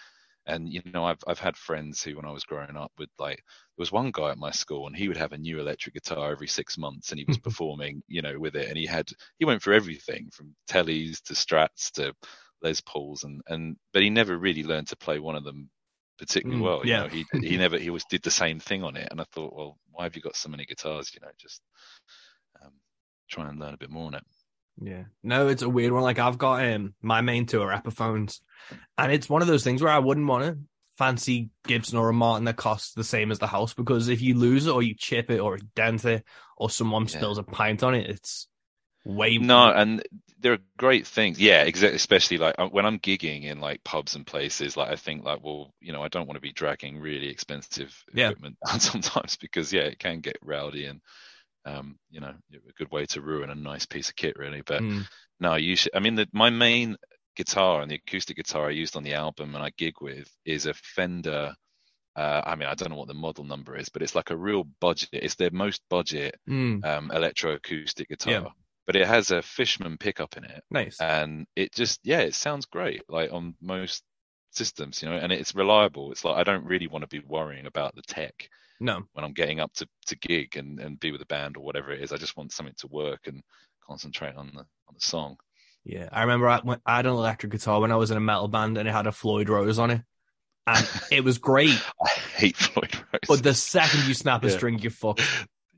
And 0.47 0.71
you 0.71 0.81
know, 0.93 1.05
I've 1.05 1.23
I've 1.27 1.39
had 1.39 1.57
friends 1.57 2.03
who, 2.03 2.15
when 2.15 2.25
I 2.25 2.31
was 2.31 2.43
growing 2.43 2.77
up, 2.77 2.91
would 2.99 3.09
like 3.17 3.37
there 3.37 3.43
was 3.81 3.91
one 3.91 4.11
guy 4.11 4.29
at 4.29 4.37
my 4.37 4.51
school, 4.51 4.85
and 4.85 4.95
he 4.95 5.07
would 5.07 5.17
have 5.17 5.33
a 5.33 5.37
new 5.39 5.59
electric 5.59 5.95
guitar 5.95 6.31
every 6.31 6.47
six 6.47 6.77
months, 6.77 7.09
and 7.09 7.19
he 7.19 7.25
was 7.27 7.37
performing, 7.49 8.03
you 8.07 8.21
know, 8.21 8.37
with 8.37 8.55
it, 8.55 8.67
and 8.67 8.77
he 8.77 8.85
had 8.85 9.09
he 9.39 9.45
went 9.45 9.63
through 9.63 9.75
everything 9.75 10.29
from 10.31 10.55
Tellys 10.69 11.19
to 11.23 11.33
Strats 11.33 11.91
to 11.93 12.13
Les 12.65 12.81
Pauls, 12.81 13.23
and 13.23 13.41
and 13.47 13.77
but 13.93 14.01
he 14.01 14.09
never 14.09 14.37
really 14.37 14.63
learned 14.63 14.87
to 14.87 14.97
play 14.97 15.19
one 15.19 15.35
of 15.35 15.43
them 15.43 15.69
particularly 16.17 16.61
mm, 16.61 16.65
well. 16.65 16.81
You 16.83 16.91
yeah. 16.91 17.03
know, 17.03 17.07
he 17.07 17.25
he 17.41 17.57
never 17.65 17.77
he 17.77 17.89
always 17.89 18.05
did 18.05 18.23
the 18.23 18.31
same 18.31 18.59
thing 18.59 18.83
on 18.83 18.95
it, 18.97 19.07
and 19.11 19.21
I 19.21 19.25
thought, 19.31 19.55
well, 19.55 19.77
why 19.91 20.03
have 20.03 20.15
you 20.15 20.21
got 20.21 20.35
so 20.35 20.49
many 20.49 20.65
guitars? 20.65 21.13
You 21.13 21.21
know, 21.21 21.31
just 21.39 21.61
um, 22.63 22.71
try 23.29 23.47
and 23.47 23.59
learn 23.59 23.73
a 23.73 23.77
bit 23.77 23.89
more 23.89 24.07
on 24.07 24.15
it. 24.15 24.23
Yeah. 24.81 25.03
No, 25.23 25.47
it's 25.47 25.61
a 25.61 25.69
weird 25.69 25.93
one. 25.93 26.03
Like 26.03 26.19
I've 26.19 26.37
got 26.37 26.65
um 26.65 26.95
my 27.01 27.21
main 27.21 27.45
two 27.45 27.61
are 27.61 27.73
Epiphones, 27.73 28.41
and 28.97 29.11
it's 29.11 29.29
one 29.29 29.41
of 29.41 29.47
those 29.47 29.63
things 29.63 29.81
where 29.81 29.93
I 29.93 29.99
wouldn't 29.99 30.27
want 30.27 30.43
to 30.45 30.57
fancy 30.97 31.49
Gibson 31.67 31.97
or 31.97 32.09
a 32.09 32.13
Martin 32.13 32.45
that 32.45 32.55
costs 32.55 32.93
the 32.93 33.03
same 33.03 33.31
as 33.31 33.39
the 33.39 33.47
house 33.47 33.73
because 33.73 34.07
if 34.07 34.21
you 34.21 34.35
lose 34.35 34.65
it 34.65 34.71
or 34.71 34.81
you 34.81 34.95
chip 34.97 35.29
it 35.29 35.39
or 35.39 35.57
dent 35.75 36.05
it 36.05 36.23
or 36.57 36.69
someone 36.69 37.03
yeah. 37.03 37.09
spills 37.09 37.37
a 37.37 37.43
pint 37.43 37.83
on 37.83 37.95
it, 37.95 38.09
it's 38.09 38.47
way 39.05 39.37
no. 39.37 39.71
And 39.71 40.03
there 40.39 40.53
are 40.53 40.59
great 40.77 41.07
things. 41.07 41.39
Yeah, 41.39 41.63
exactly. 41.63 41.95
Especially 41.95 42.37
like 42.37 42.55
uh, 42.57 42.67
when 42.67 42.85
I'm 42.85 42.99
gigging 42.99 43.43
in 43.43 43.61
like 43.61 43.83
pubs 43.83 44.15
and 44.15 44.27
places, 44.27 44.75
like 44.75 44.89
I 44.89 44.95
think 44.95 45.23
like, 45.23 45.43
well, 45.43 45.73
you 45.79 45.93
know, 45.93 46.03
I 46.03 46.09
don't 46.09 46.27
want 46.27 46.35
to 46.35 46.41
be 46.41 46.51
dragging 46.51 46.99
really 46.99 47.29
expensive 47.29 47.95
equipment 48.09 48.57
yeah. 48.67 48.77
sometimes 48.77 49.37
because 49.37 49.71
yeah, 49.71 49.83
it 49.83 49.99
can 49.99 50.19
get 50.19 50.37
rowdy 50.41 50.85
and 50.85 51.01
um, 51.65 51.97
you 52.11 52.21
know, 52.21 52.33
a 52.53 52.73
good 52.77 52.91
way 52.91 53.05
to 53.07 53.21
ruin 53.21 53.49
a 53.49 53.55
nice 53.55 53.85
piece 53.85 54.09
of 54.09 54.15
kit, 54.15 54.37
really. 54.37 54.61
But 54.61 54.81
mm. 54.81 55.07
no, 55.39 55.55
you 55.55 55.75
should. 55.75 55.95
I 55.95 55.99
mean, 55.99 56.15
the, 56.15 56.27
my 56.31 56.49
main 56.49 56.95
guitar 57.35 57.81
and 57.81 57.89
the 57.89 57.95
acoustic 57.95 58.37
guitar 58.37 58.67
I 58.67 58.71
used 58.71 58.95
on 58.95 59.03
the 59.03 59.15
album 59.15 59.55
and 59.55 59.63
I 59.63 59.71
gig 59.75 59.95
with 60.01 60.29
is 60.45 60.65
a 60.65 60.73
Fender. 60.73 61.55
Uh, 62.15 62.41
I 62.45 62.55
mean, 62.55 62.69
I 62.69 62.75
don't 62.75 62.89
know 62.89 62.95
what 62.95 63.07
the 63.07 63.13
model 63.13 63.43
number 63.43 63.75
is, 63.75 63.89
but 63.89 64.01
it's 64.01 64.15
like 64.15 64.29
a 64.29 64.37
real 64.37 64.63
budget. 64.79 65.09
It's 65.11 65.35
their 65.35 65.51
most 65.51 65.81
budget 65.89 66.39
mm. 66.47 66.85
um, 66.85 67.09
electroacoustic 67.09 68.07
guitar. 68.07 68.31
Yeah. 68.31 68.49
But 68.85 68.95
it 68.95 69.07
has 69.07 69.31
a 69.31 69.41
Fishman 69.41 69.97
pickup 69.97 70.37
in 70.37 70.43
it. 70.43 70.63
Nice. 70.69 70.99
And 71.01 71.47
it 71.55 71.73
just, 71.73 71.99
yeah, 72.03 72.19
it 72.19 72.35
sounds 72.35 72.65
great. 72.65 73.01
Like 73.09 73.33
on 73.33 73.55
most 73.61 74.03
systems, 74.51 75.01
you 75.01 75.09
know, 75.09 75.17
and 75.17 75.31
it's 75.31 75.55
reliable. 75.55 76.11
It's 76.11 76.23
like 76.23 76.37
I 76.37 76.43
don't 76.43 76.65
really 76.65 76.87
want 76.87 77.01
to 77.01 77.07
be 77.07 77.25
worrying 77.25 77.65
about 77.65 77.95
the 77.95 78.03
tech. 78.03 78.49
No. 78.79 79.03
When 79.13 79.25
I'm 79.25 79.33
getting 79.33 79.59
up 79.59 79.73
to, 79.75 79.87
to 80.07 80.17
gig 80.17 80.55
and, 80.57 80.79
and 80.79 80.99
be 80.99 81.11
with 81.11 81.21
a 81.21 81.25
band 81.25 81.57
or 81.57 81.63
whatever 81.63 81.91
it 81.91 82.01
is, 82.01 82.11
I 82.11 82.17
just 82.17 82.37
want 82.37 82.51
something 82.51 82.75
to 82.79 82.87
work 82.87 83.21
and 83.27 83.41
concentrate 83.85 84.35
on 84.35 84.51
the 84.53 84.59
on 84.59 84.93
the 84.93 85.01
song. 85.01 85.37
Yeah, 85.83 86.09
I 86.11 86.21
remember 86.21 86.49
I, 86.49 86.61
I 86.85 86.95
had 86.97 87.05
an 87.05 87.11
electric 87.11 87.51
guitar 87.51 87.79
when 87.79 87.91
I 87.91 87.95
was 87.95 88.09
in 88.09 88.17
a 88.17 88.21
metal 88.21 88.47
band 88.47 88.77
and 88.77 88.87
it 88.87 88.91
had 88.91 89.07
a 89.07 89.11
Floyd 89.11 89.49
Rose 89.49 89.77
on 89.77 89.91
it, 89.91 90.01
and 90.65 90.89
it 91.11 91.23
was 91.23 91.37
great. 91.37 91.79
I 92.03 92.09
hate 92.35 92.57
Floyd 92.57 92.95
Rose. 92.95 93.21
But 93.27 93.43
the 93.43 93.53
second 93.53 94.07
you 94.07 94.13
snap 94.15 94.43
a 94.43 94.47
yeah. 94.47 94.53
string, 94.53 94.79
you're 94.79 94.91
fucked. 94.91 95.21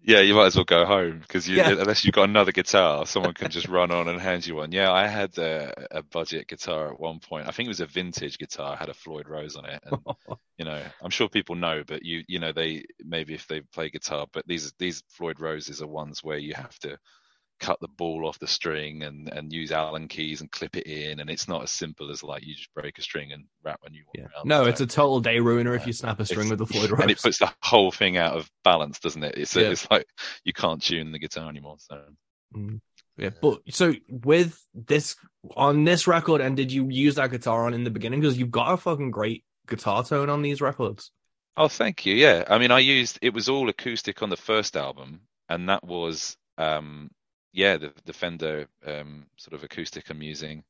Yeah, 0.08 0.22
you 0.22 0.36
might 0.36 0.46
as 0.46 0.56
well 0.56 0.64
go 0.64 0.86
home 0.86 1.20
because 1.20 1.50
yeah. 1.50 1.70
unless 1.70 2.06
you've 2.06 2.14
got 2.14 2.30
another 2.30 2.54
guitar, 2.54 3.06
someone 3.06 3.34
can 3.34 3.52
just 3.52 3.68
run 3.68 3.92
on 3.92 4.08
and 4.08 4.22
hand 4.22 4.48
you 4.48 4.56
one. 4.56 4.72
Yeah, 4.72 4.90
I 4.90 5.06
had 5.06 5.38
a, 5.38 5.98
a, 5.98 6.02
budget 6.02 6.48
guitar 6.48 6.94
at 6.94 7.00
one 7.00 7.20
point. 7.20 7.46
I 7.46 7.52
think 7.52 7.68
it 7.68 7.72
was 7.72 7.82
a 7.82 7.88
vintage 7.88 8.38
guitar. 8.38 8.72
I 8.72 8.78
had 8.78 8.88
a 8.88 8.94
Floyd 8.94 9.28
Rose 9.28 9.58
on 9.58 9.66
it, 9.66 9.84
and 9.84 10.00
you 10.58 10.64
know, 10.64 10.82
I'm 11.02 11.10
sure 11.10 11.28
people 11.28 11.56
know, 11.56 11.84
but 11.86 12.06
you 12.06 12.24
you 12.30 12.40
know, 12.40 12.54
they 12.54 12.86
maybe 13.04 13.34
if 13.34 13.48
they 13.48 13.60
play 13.60 13.90
guitar, 13.90 14.28
but 14.32 14.48
these 14.48 14.72
these 14.80 15.04
Floyd 15.10 15.42
Roses 15.42 15.82
are 15.82 15.88
ones 15.88 16.24
where 16.24 16.38
you 16.38 16.54
have 16.54 16.80
to 16.80 16.98
cut 17.60 17.80
the 17.80 17.88
ball 17.88 18.28
off 18.28 18.40
the 18.40 18.48
string 18.48 19.04
and 19.04 19.30
and 19.30 19.52
use 19.52 19.72
Allen 19.72 20.08
keys 20.08 20.42
and 20.42 20.52
clip 20.52 20.76
it 20.78 20.88
in, 20.88 21.20
and 21.20 21.30
it's 21.30 21.48
not 21.48 21.64
as 21.64 21.72
simple 21.72 22.12
as 22.12 22.24
like 22.24 22.46
you 22.46 22.56
just 22.56 22.74
break 22.74 22.98
a 22.98 23.02
string 23.02 23.32
and 23.32 23.46
wrap 23.64 23.80
a 23.86 23.90
new 23.90 24.04
one 24.06 24.14
yeah. 24.16 24.38
around. 24.38 24.48
No, 24.48 24.66
it's 24.66 24.82
a 24.82 24.88
total 24.88 25.20
day 25.20 25.40
ruiner 25.40 25.76
if 25.76 25.88
you 25.88 25.94
snap 25.94 26.20
a 26.20 26.26
string 26.26 26.50
with 26.50 26.60
the 26.60 26.66
Floyd 26.66 26.92
Rose, 26.92 27.00
and 27.02 27.12
it 27.12 27.22
puts 27.22 27.40
the 27.40 27.52
whole 27.62 27.92
thing 27.92 28.18
out 28.18 28.36
of 28.36 28.50
balance, 28.64 29.00
doesn't 29.00 29.24
it? 29.24 29.36
It's 29.38 29.56
yeah. 29.56 29.70
it's 29.70 29.90
like 29.90 30.08
you 30.44 30.54
can't 30.54 30.82
tune 30.82 31.12
the 31.12 31.20
guitar 31.20 31.50
anymore. 31.50 31.78
So. 31.80 32.02
Mm. 32.56 32.82
Yeah, 33.18 33.32
but 33.42 33.62
so 33.70 33.94
with 34.08 34.64
this 34.76 35.16
on 35.56 35.84
this 35.84 36.06
record, 36.06 36.40
and 36.40 36.56
did 36.56 36.72
you 36.72 36.88
use 36.90 37.16
that 37.16 37.32
guitar 37.32 37.66
on 37.66 37.74
in 37.74 37.84
the 37.84 37.90
beginning? 37.90 38.22
Because 38.22 38.38
you've 38.38 38.52
got 38.52 38.74
a 38.74 38.78
fucking 38.78 39.10
great 39.10 39.44
guitar 39.68 40.04
tone 40.04 40.30
on 40.30 40.44
these 40.44 40.62
records. 40.62 41.12
Oh, 41.56 41.68
thank 41.68 42.06
you. 42.06 42.14
Yeah, 42.14 42.44
I 42.48 42.60
mean, 42.60 42.70
I 42.70 42.80
used 42.80 43.18
it 43.24 43.34
was 43.34 43.50
all 43.50 43.70
acoustic 43.70 44.22
on 44.22 44.30
the 44.30 44.38
first 44.38 44.78
album, 44.78 45.22
and 45.50 45.70
that 45.70 45.84
was 45.84 46.38
um, 46.60 47.10
yeah, 47.58 47.78
the, 47.78 47.92
the 48.06 48.14
Fender 48.14 48.68
um, 48.86 49.26
sort 49.36 49.56
of 49.56 49.64
acoustic 49.64 50.12
I'm 50.12 50.22
using, 50.22 50.64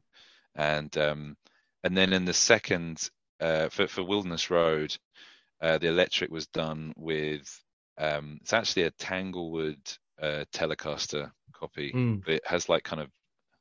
and 0.56 0.98
um, 0.98 1.36
and 1.84 1.96
then 1.98 2.14
in 2.14 2.24
the 2.24 2.34
second 2.34 3.10
uh, 3.42 3.68
for 3.68 3.88
for 3.88 4.04
Wilderness 4.04 4.50
Road, 4.50 4.96
uh, 5.62 5.78
the 5.80 5.90
electric 5.90 6.32
was 6.32 6.48
done 6.48 6.94
with 6.96 7.62
um, 7.98 8.38
it's 8.40 8.54
actually 8.54 8.84
a 8.84 8.92
Tanglewood 8.92 9.82
uh, 10.22 10.46
Telecaster 10.54 11.30
copy, 11.52 11.92
mm. 11.92 12.24
but 12.24 12.36
it 12.36 12.48
has 12.48 12.70
like 12.70 12.84
kind 12.84 13.02
of 13.02 13.10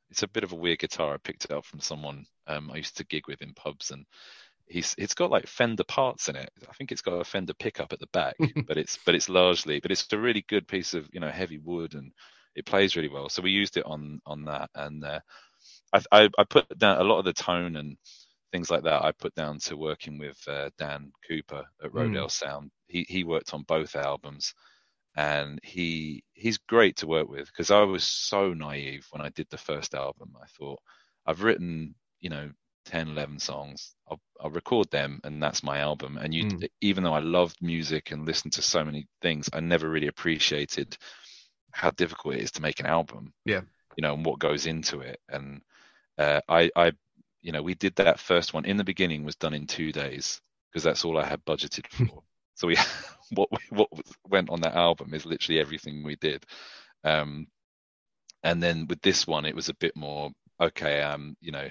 it's 0.09 0.23
a 0.23 0.29
bit 0.29 0.45
of 0.45 0.53
a 0.53 0.55
weird 0.55 0.79
guitar. 0.79 1.13
I 1.13 1.17
picked 1.17 1.43
it 1.43 1.51
up 1.51 1.65
from 1.65 1.81
someone 1.81 2.25
um, 2.47 2.71
I 2.71 2.77
used 2.77 2.95
to 2.95 3.03
gig 3.03 3.27
with 3.27 3.41
in 3.41 3.53
pubs, 3.53 3.91
and 3.91 4.05
he's 4.67 4.95
it's 4.97 5.15
got 5.15 5.31
like 5.31 5.47
Fender 5.47 5.83
parts 5.83 6.29
in 6.29 6.37
it. 6.37 6.49
I 6.69 6.71
think 6.75 6.93
it's 6.93 7.01
got 7.01 7.19
a 7.19 7.25
Fender 7.25 7.53
pickup 7.55 7.91
at 7.91 7.99
the 7.99 8.07
back, 8.13 8.37
but 8.67 8.77
it's 8.77 8.97
but 9.05 9.15
it's 9.15 9.27
largely 9.27 9.81
but 9.81 9.91
it's 9.91 10.07
a 10.13 10.17
really 10.17 10.45
good 10.47 10.65
piece 10.65 10.93
of 10.93 11.09
you 11.11 11.19
know 11.19 11.29
heavy 11.29 11.57
wood 11.57 11.93
and 11.93 12.13
it 12.57 12.65
plays 12.65 12.95
really 12.95 13.07
well. 13.07 13.29
So 13.29 13.41
we 13.41 13.51
used 13.51 13.77
it 13.77 13.85
on 13.85 14.19
on 14.25 14.45
that, 14.45 14.69
and 14.75 15.05
uh, 15.05 15.19
I, 15.93 16.01
I, 16.11 16.29
I 16.37 16.43
put 16.43 16.77
down 16.77 16.99
a 16.99 17.03
lot 17.03 17.19
of 17.19 17.25
the 17.25 17.33
tone 17.33 17.75
and 17.75 17.97
things 18.51 18.71
like 18.71 18.83
that. 18.83 19.03
I 19.03 19.11
put 19.11 19.35
down 19.35 19.59
to 19.59 19.77
working 19.77 20.17
with 20.17 20.37
uh, 20.47 20.71
Dan 20.77 21.11
Cooper 21.27 21.63
at 21.83 21.91
Rodale 21.91 22.25
mm. 22.25 22.31
Sound. 22.31 22.71
He 22.87 23.05
he 23.07 23.23
worked 23.23 23.53
on 23.53 23.61
both 23.63 23.95
albums, 23.95 24.55
and 25.15 25.59
he 25.63 26.23
he's 26.33 26.57
great 26.57 26.97
to 26.97 27.07
work 27.07 27.29
with 27.29 27.47
because 27.47 27.69
I 27.69 27.83
was 27.83 28.03
so 28.03 28.53
naive 28.53 29.05
when 29.11 29.21
I 29.21 29.29
did 29.29 29.47
the 29.51 29.57
first 29.57 29.93
album. 29.93 30.33
I 30.41 30.47
thought 30.57 30.79
I've 31.27 31.43
written 31.43 31.93
you 32.19 32.31
know 32.31 32.49
10 32.85 33.09
11 33.09 33.37
songs 33.37 33.95
I'll, 34.09 34.19
I'll 34.41 34.49
record 34.49 34.89
them 34.91 35.19
and 35.25 35.43
that's 35.43 35.61
my 35.61 35.79
album 35.79 36.17
and 36.17 36.33
you 36.33 36.45
mm. 36.45 36.67
even 36.79 37.03
though 37.03 37.13
i 37.13 37.19
loved 37.19 37.57
music 37.61 38.11
and 38.11 38.25
listened 38.25 38.53
to 38.53 38.61
so 38.61 38.85
many 38.85 39.07
things 39.21 39.49
i 39.51 39.59
never 39.59 39.89
really 39.89 40.07
appreciated 40.07 40.97
how 41.71 41.91
difficult 41.91 42.35
it 42.35 42.41
is 42.41 42.51
to 42.51 42.61
make 42.61 42.79
an 42.79 42.85
album. 42.85 43.33
Yeah. 43.45 43.61
You 43.95 44.01
know, 44.01 44.13
and 44.13 44.25
what 44.25 44.39
goes 44.39 44.65
into 44.65 44.99
it. 44.99 45.19
And 45.29 45.61
uh, 46.17 46.41
I, 46.47 46.69
I, 46.75 46.91
you 47.41 47.51
know, 47.51 47.63
we 47.63 47.73
did 47.73 47.95
that 47.95 48.19
first 48.19 48.53
one 48.53 48.65
in 48.65 48.77
the 48.77 48.83
beginning 48.83 49.23
was 49.23 49.35
done 49.35 49.53
in 49.53 49.67
two 49.67 49.91
days 49.91 50.41
because 50.69 50.83
that's 50.83 51.05
all 51.05 51.17
I 51.17 51.25
had 51.25 51.45
budgeted 51.45 51.87
for. 51.87 52.23
so 52.55 52.67
we, 52.67 52.77
what 53.31 53.49
we, 53.51 53.57
what 53.69 53.89
went 54.27 54.49
on 54.49 54.61
that 54.61 54.75
album 54.75 55.13
is 55.13 55.25
literally 55.25 55.59
everything 55.59 56.03
we 56.03 56.15
did. 56.15 56.45
Um, 57.03 57.47
and 58.43 58.61
then 58.61 58.87
with 58.87 59.01
this 59.01 59.25
one, 59.25 59.45
it 59.45 59.55
was 59.55 59.69
a 59.69 59.75
bit 59.75 59.95
more 59.95 60.31
okay. 60.61 61.01
Um, 61.01 61.35
you 61.41 61.51
know, 61.51 61.67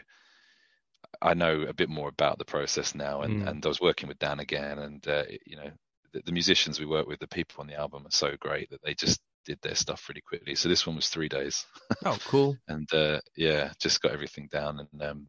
I 1.22 1.34
know 1.34 1.62
a 1.62 1.72
bit 1.72 1.88
more 1.88 2.08
about 2.08 2.38
the 2.38 2.44
process 2.44 2.94
now, 2.94 3.22
and, 3.22 3.42
mm. 3.42 3.48
and 3.48 3.64
I 3.64 3.68
was 3.68 3.80
working 3.80 4.08
with 4.08 4.18
Dan 4.18 4.40
again, 4.40 4.78
and 4.78 5.08
uh, 5.08 5.24
you 5.46 5.56
know, 5.56 5.70
the, 6.12 6.22
the 6.26 6.32
musicians 6.32 6.78
we 6.78 6.86
work 6.86 7.06
with, 7.06 7.20
the 7.20 7.28
people 7.28 7.60
on 7.60 7.66
the 7.66 7.76
album 7.76 8.06
are 8.06 8.10
so 8.10 8.34
great 8.38 8.70
that 8.70 8.82
they 8.82 8.94
just 8.94 9.20
did 9.46 9.58
their 9.62 9.74
stuff 9.74 10.08
really 10.08 10.20
quickly. 10.20 10.54
So 10.54 10.68
this 10.68 10.86
one 10.86 10.96
was 10.96 11.08
three 11.08 11.28
days. 11.28 11.64
Oh, 12.04 12.18
cool. 12.26 12.56
and 12.68 12.92
uh, 12.92 13.20
yeah, 13.36 13.72
just 13.80 14.02
got 14.02 14.12
everything 14.12 14.48
down 14.50 14.80
and 14.80 15.02
um, 15.02 15.28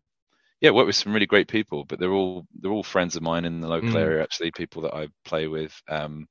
yeah, 0.60 0.72
worked 0.72 0.88
with 0.88 0.96
some 0.96 1.14
really 1.14 1.26
great 1.26 1.48
people. 1.48 1.86
But 1.86 2.00
they're 2.00 2.12
all 2.12 2.46
they're 2.60 2.72
all 2.72 2.84
friends 2.84 3.16
of 3.16 3.22
mine 3.22 3.46
in 3.46 3.62
the 3.62 3.68
local 3.68 3.92
mm. 3.92 4.00
area. 4.00 4.24
Actually, 4.24 4.52
people 4.52 4.82
that 4.84 4.94
I 4.94 5.08
play 5.24 5.48
with. 5.48 5.74
Um, 5.88 6.28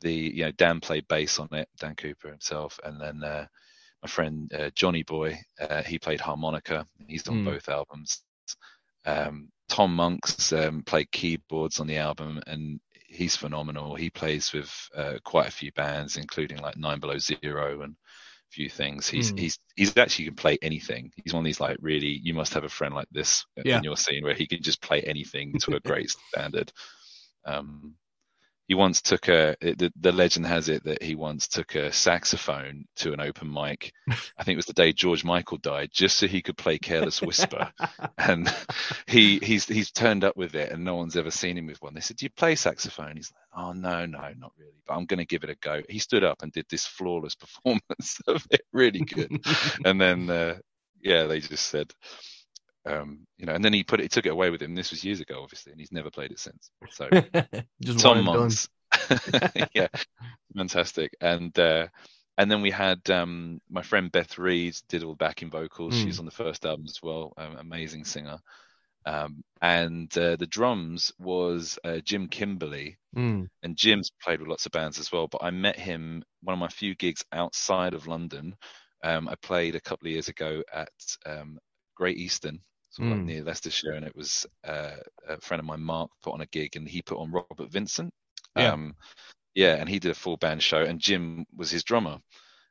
the 0.00 0.12
you 0.12 0.44
know 0.44 0.52
Dan 0.52 0.80
played 0.80 1.08
bass 1.08 1.38
on 1.38 1.48
it, 1.52 1.68
Dan 1.78 1.94
Cooper 1.96 2.28
himself, 2.28 2.78
and 2.84 3.00
then 3.00 3.24
uh, 3.24 3.46
my 4.02 4.08
friend 4.08 4.52
uh, 4.52 4.70
Johnny 4.74 5.02
Boy, 5.02 5.38
uh, 5.60 5.82
he 5.82 5.98
played 5.98 6.20
harmonica. 6.20 6.86
He's 7.08 7.26
on 7.26 7.42
mm. 7.42 7.44
both 7.46 7.68
albums. 7.68 8.22
Um, 9.06 9.48
Tom 9.68 9.94
Monks 9.94 10.52
um, 10.52 10.82
played 10.82 11.10
keyboards 11.10 11.80
on 11.80 11.86
the 11.86 11.96
album, 11.96 12.40
and 12.46 12.80
he's 13.14 13.36
phenomenal. 13.36 13.94
He 13.94 14.10
plays 14.10 14.52
with 14.52 14.70
uh, 14.94 15.14
quite 15.24 15.48
a 15.48 15.52
few 15.52 15.72
bands, 15.72 16.16
including 16.16 16.58
like 16.58 16.76
Nine 16.76 17.00
Below 17.00 17.18
Zero 17.18 17.82
and 17.82 17.92
a 17.92 18.52
few 18.52 18.68
things. 18.68 19.08
He's 19.08 19.32
mm. 19.32 19.38
he's 19.38 19.58
he's 19.76 19.96
actually 19.96 20.26
can 20.26 20.34
play 20.34 20.58
anything. 20.62 21.12
He's 21.16 21.32
one 21.32 21.42
of 21.42 21.44
these 21.44 21.60
like 21.60 21.76
really 21.80 22.20
you 22.22 22.34
must 22.34 22.54
have 22.54 22.64
a 22.64 22.68
friend 22.68 22.94
like 22.94 23.08
this 23.10 23.46
yeah. 23.64 23.78
in 23.78 23.84
your 23.84 23.96
scene 23.96 24.24
where 24.24 24.34
he 24.34 24.46
can 24.46 24.62
just 24.62 24.82
play 24.82 25.00
anything 25.02 25.58
to 25.60 25.76
a 25.76 25.80
great 25.88 26.10
standard. 26.10 26.72
Um, 27.44 27.94
he 28.66 28.74
once 28.74 29.02
took 29.02 29.28
a 29.28 29.56
the, 29.60 29.92
the 30.00 30.12
legend 30.12 30.46
has 30.46 30.68
it 30.68 30.84
that 30.84 31.02
he 31.02 31.14
once 31.14 31.48
took 31.48 31.74
a 31.74 31.92
saxophone 31.92 32.86
to 32.96 33.12
an 33.12 33.20
open 33.20 33.52
mic. 33.52 33.92
I 34.08 34.44
think 34.44 34.54
it 34.54 34.56
was 34.56 34.66
the 34.66 34.72
day 34.72 34.92
george 34.92 35.24
michael 35.24 35.58
died 35.58 35.90
just 35.92 36.16
so 36.16 36.26
he 36.26 36.42
could 36.42 36.56
play 36.56 36.78
careless 36.78 37.20
whisper. 37.22 37.72
And 38.18 38.52
he 39.06 39.38
he's 39.40 39.66
he's 39.66 39.90
turned 39.90 40.24
up 40.24 40.36
with 40.36 40.54
it 40.54 40.72
and 40.72 40.84
no 40.84 40.94
one's 40.94 41.16
ever 41.16 41.30
seen 41.30 41.58
him 41.58 41.66
with 41.66 41.82
one. 41.82 41.94
They 41.94 42.00
said 42.00 42.16
do 42.16 42.24
you 42.26 42.30
play 42.30 42.54
saxophone? 42.54 43.16
He's 43.16 43.32
like 43.32 43.64
oh 43.66 43.72
no 43.72 44.06
no 44.06 44.32
not 44.38 44.52
really 44.58 44.72
but 44.86 44.94
i'm 44.94 45.06
going 45.06 45.18
to 45.18 45.26
give 45.26 45.44
it 45.44 45.50
a 45.50 45.56
go. 45.56 45.82
He 45.88 45.98
stood 45.98 46.24
up 46.24 46.42
and 46.42 46.52
did 46.52 46.66
this 46.70 46.86
flawless 46.86 47.34
performance 47.44 48.20
of 48.26 48.46
it 48.50 48.62
really 48.72 49.00
good. 49.00 49.30
And 49.84 50.00
then 50.00 50.30
uh, 50.30 50.58
yeah 51.02 51.24
they 51.24 51.40
just 51.40 51.66
said 51.68 51.92
um, 52.86 53.26
you 53.38 53.46
know, 53.46 53.54
and 53.54 53.64
then 53.64 53.72
he 53.72 53.82
put 53.82 54.00
it, 54.00 54.04
he 54.04 54.08
took 54.08 54.26
it 54.26 54.32
away 54.32 54.50
with 54.50 54.60
him. 54.60 54.74
This 54.74 54.90
was 54.90 55.04
years 55.04 55.20
ago, 55.20 55.40
obviously, 55.42 55.72
and 55.72 55.80
he's 55.80 55.92
never 55.92 56.10
played 56.10 56.30
it 56.30 56.38
since. 56.38 56.70
So, 56.90 57.08
just 57.82 58.00
Tom 58.00 58.24
Monks, 58.24 58.68
yeah, 59.74 59.88
fantastic. 60.56 61.16
And 61.20 61.58
uh, 61.58 61.88
and 62.36 62.50
then 62.50 62.62
we 62.62 62.70
had 62.70 63.08
um, 63.10 63.60
my 63.70 63.82
friend 63.82 64.10
Beth 64.12 64.38
Reed 64.38 64.76
did 64.88 65.02
all 65.02 65.12
the 65.12 65.16
backing 65.16 65.50
vocals. 65.50 65.94
Mm. 65.94 66.02
She's 66.02 66.18
on 66.18 66.24
the 66.24 66.30
first 66.30 66.66
album 66.66 66.84
as 66.86 67.00
well. 67.02 67.32
Um, 67.36 67.56
amazing 67.58 68.04
singer. 68.04 68.38
Um, 69.06 69.44
and 69.60 70.16
uh, 70.16 70.36
the 70.36 70.46
drums 70.46 71.12
was 71.18 71.78
uh, 71.84 71.98
Jim 71.98 72.28
Kimberly, 72.28 72.96
mm. 73.14 73.46
and 73.62 73.76
Jim's 73.76 74.10
played 74.22 74.40
with 74.40 74.48
lots 74.48 74.66
of 74.66 74.72
bands 74.72 74.98
as 74.98 75.12
well. 75.12 75.28
But 75.28 75.42
I 75.42 75.50
met 75.50 75.78
him 75.78 76.22
one 76.42 76.54
of 76.54 76.60
my 76.60 76.68
few 76.68 76.94
gigs 76.94 77.24
outside 77.32 77.94
of 77.94 78.06
London. 78.06 78.56
Um, 79.02 79.28
I 79.28 79.34
played 79.36 79.74
a 79.74 79.80
couple 79.80 80.06
of 80.08 80.12
years 80.12 80.28
ago 80.28 80.62
at 80.72 80.88
um, 81.26 81.58
Great 81.94 82.16
Eastern 82.16 82.60
sort 82.94 83.08
of 83.08 83.14
mm. 83.14 83.18
like 83.18 83.26
near 83.26 83.42
Leicestershire, 83.42 83.92
and 83.92 84.06
it 84.06 84.14
was 84.14 84.46
uh, 84.62 84.96
a 85.28 85.40
friend 85.40 85.58
of 85.58 85.66
mine, 85.66 85.80
Mark, 85.80 86.10
put 86.22 86.34
on 86.34 86.40
a 86.40 86.46
gig, 86.46 86.76
and 86.76 86.88
he 86.88 87.02
put 87.02 87.18
on 87.18 87.32
Robert 87.32 87.70
Vincent. 87.70 88.12
Yeah. 88.56 88.72
Um, 88.72 88.94
yeah, 89.54 89.74
and 89.74 89.88
he 89.88 89.98
did 89.98 90.12
a 90.12 90.14
full 90.14 90.36
band 90.36 90.62
show, 90.62 90.82
and 90.82 91.00
Jim 91.00 91.44
was 91.56 91.70
his 91.70 91.84
drummer. 91.84 92.18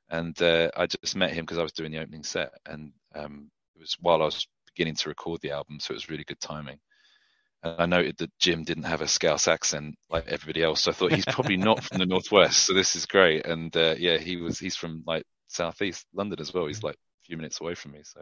And 0.09 0.39
uh, 0.41 0.69
I 0.77 0.85
just 0.85 1.15
met 1.15 1.31
him 1.31 1.43
because 1.43 1.57
I 1.57 1.63
was 1.63 1.71
doing 1.71 1.91
the 1.91 1.99
opening 1.99 2.23
set, 2.23 2.51
and 2.65 2.91
um, 3.15 3.49
it 3.75 3.79
was 3.81 3.97
while 3.99 4.21
I 4.21 4.25
was 4.25 4.47
beginning 4.75 4.95
to 4.95 5.09
record 5.09 5.41
the 5.41 5.51
album, 5.51 5.79
so 5.79 5.91
it 5.91 5.95
was 5.95 6.09
really 6.09 6.23
good 6.23 6.39
timing. 6.39 6.79
And 7.63 7.75
I 7.79 7.85
noted 7.85 8.17
that 8.17 8.37
Jim 8.39 8.63
didn't 8.63 8.83
have 8.83 9.01
a 9.01 9.07
Scouse 9.07 9.47
accent 9.47 9.95
like 10.09 10.27
everybody 10.27 10.63
else, 10.63 10.81
so 10.81 10.91
I 10.91 10.93
thought 10.93 11.13
he's 11.13 11.25
probably 11.25 11.57
not 11.57 11.83
from 11.83 11.99
the 11.99 12.05
northwest, 12.05 12.65
so 12.65 12.73
this 12.73 12.95
is 12.95 13.05
great. 13.05 13.45
And 13.45 13.75
uh, 13.75 13.95
yeah, 13.97 14.17
he 14.17 14.37
was. 14.37 14.59
He's 14.59 14.75
from 14.75 15.03
like 15.05 15.23
southeast 15.47 16.05
London 16.13 16.39
as 16.39 16.53
well. 16.53 16.67
He's 16.67 16.81
mm. 16.81 16.85
like 16.85 16.95
a 16.95 17.25
few 17.25 17.37
minutes 17.37 17.59
away 17.61 17.75
from 17.75 17.91
me, 17.91 18.01
so 18.03 18.21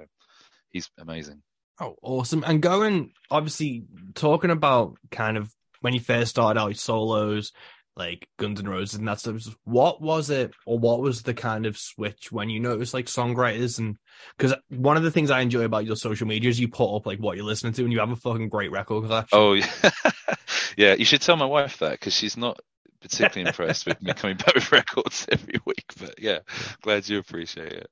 he's 0.69 0.89
amazing. 0.99 1.41
Oh, 1.81 1.95
awesome! 2.03 2.43
And 2.45 2.61
going 2.61 3.11
obviously 3.31 3.85
talking 4.13 4.51
about 4.51 4.97
kind 5.09 5.35
of 5.35 5.51
when 5.79 5.93
you 5.93 5.99
first 5.99 6.29
started 6.29 6.59
out 6.59 6.77
solos, 6.77 7.51
like 7.95 8.27
Guns 8.37 8.59
N' 8.59 8.69
Roses 8.69 8.99
and 8.99 9.07
that 9.07 9.19
stuff. 9.19 9.43
What 9.63 10.01
was 10.01 10.29
it, 10.29 10.51
or 10.65 10.77
what 10.77 11.01
was 11.01 11.23
the 11.23 11.33
kind 11.33 11.65
of 11.65 11.77
switch 11.77 12.31
when 12.31 12.49
you 12.49 12.59
noticed 12.59 12.93
like 12.93 13.07
songwriters 13.07 13.79
and 13.79 13.97
because 14.37 14.53
one 14.69 14.95
of 14.95 15.03
the 15.03 15.11
things 15.11 15.31
I 15.31 15.41
enjoy 15.41 15.63
about 15.63 15.85
your 15.85 15.95
social 15.95 16.27
media 16.27 16.49
is 16.49 16.59
you 16.59 16.67
put 16.67 16.95
up 16.95 17.05
like 17.05 17.19
what 17.19 17.35
you're 17.35 17.45
listening 17.45 17.73
to 17.73 17.83
and 17.83 17.91
you 17.91 17.99
have 17.99 18.11
a 18.11 18.15
fucking 18.15 18.49
great 18.49 18.71
record 18.71 19.05
collection. 19.05 19.37
Oh 19.37 19.53
yeah, 19.53 19.91
yeah. 20.77 20.93
You 20.93 21.05
should 21.05 21.21
tell 21.21 21.35
my 21.35 21.45
wife 21.45 21.79
that 21.79 21.91
because 21.91 22.13
she's 22.13 22.37
not 22.37 22.59
particularly 23.01 23.47
impressed 23.47 23.87
with 23.87 24.01
me 24.01 24.13
coming 24.13 24.37
back 24.37 24.53
with 24.53 24.71
records 24.71 25.25
every 25.31 25.55
week. 25.65 25.93
But 25.99 26.19
yeah, 26.19 26.39
glad 26.81 27.09
you 27.09 27.17
appreciate 27.17 27.73
it. 27.73 27.89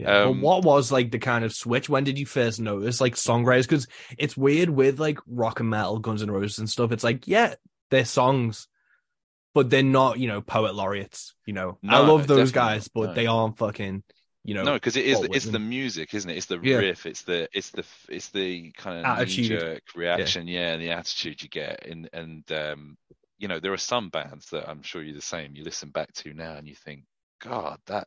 Yeah. 0.00 0.24
Um, 0.24 0.40
what 0.40 0.64
was 0.64 0.90
like 0.90 1.10
the 1.10 1.18
kind 1.18 1.44
of 1.44 1.52
switch? 1.52 1.88
When 1.88 2.04
did 2.04 2.18
you 2.18 2.26
first 2.26 2.60
notice 2.60 3.00
like 3.00 3.14
songwriters? 3.14 3.62
Because 3.62 3.86
it's 4.18 4.36
weird 4.36 4.70
with 4.70 4.98
like 4.98 5.18
rock 5.26 5.60
and 5.60 5.70
metal, 5.70 5.98
Guns 5.98 6.22
N' 6.22 6.30
Roses 6.30 6.58
and 6.58 6.70
stuff. 6.70 6.92
It's 6.92 7.04
like, 7.04 7.28
yeah, 7.28 7.54
they're 7.90 8.04
songs, 8.04 8.68
but 9.54 9.68
they're 9.70 9.82
not, 9.82 10.18
you 10.18 10.28
know, 10.28 10.40
poet 10.40 10.74
laureates. 10.74 11.34
You 11.46 11.54
know, 11.54 11.78
no, 11.82 11.94
I 11.94 11.98
love 11.98 12.26
those 12.26 12.52
guys, 12.52 12.88
but 12.88 13.08
no. 13.08 13.14
they 13.14 13.26
aren't 13.26 13.58
fucking, 13.58 14.02
you 14.44 14.54
know. 14.54 14.62
No, 14.62 14.74
because 14.74 14.96
it 14.96 15.06
is 15.06 15.20
it's 15.32 15.46
the 15.46 15.58
music, 15.58 16.14
isn't 16.14 16.30
it? 16.30 16.36
It's 16.36 16.46
the 16.46 16.60
yeah. 16.62 16.76
riff, 16.76 17.06
it's 17.06 17.22
the 17.22 17.48
it's 17.52 17.70
the 17.70 17.84
it's 18.08 18.30
the 18.30 18.70
kind 18.72 19.04
of 19.04 19.28
knee-jerk 19.28 19.82
reaction, 19.94 20.46
yeah. 20.46 20.60
yeah, 20.60 20.72
and 20.72 20.82
the 20.82 20.90
attitude 20.90 21.42
you 21.42 21.48
get, 21.48 21.86
and 21.86 22.08
and 22.12 22.50
um, 22.52 22.96
you 23.40 23.48
know, 23.48 23.58
there 23.58 23.72
are 23.72 23.78
some 23.78 24.10
bands 24.10 24.50
that 24.50 24.68
I'm 24.68 24.82
sure 24.82 25.02
you're 25.02 25.14
the 25.14 25.22
same. 25.22 25.56
You 25.56 25.64
listen 25.64 25.88
back 25.88 26.12
to 26.12 26.34
now 26.34 26.56
and 26.56 26.68
you 26.68 26.74
think, 26.74 27.04
God, 27.40 27.78
that 27.86 28.06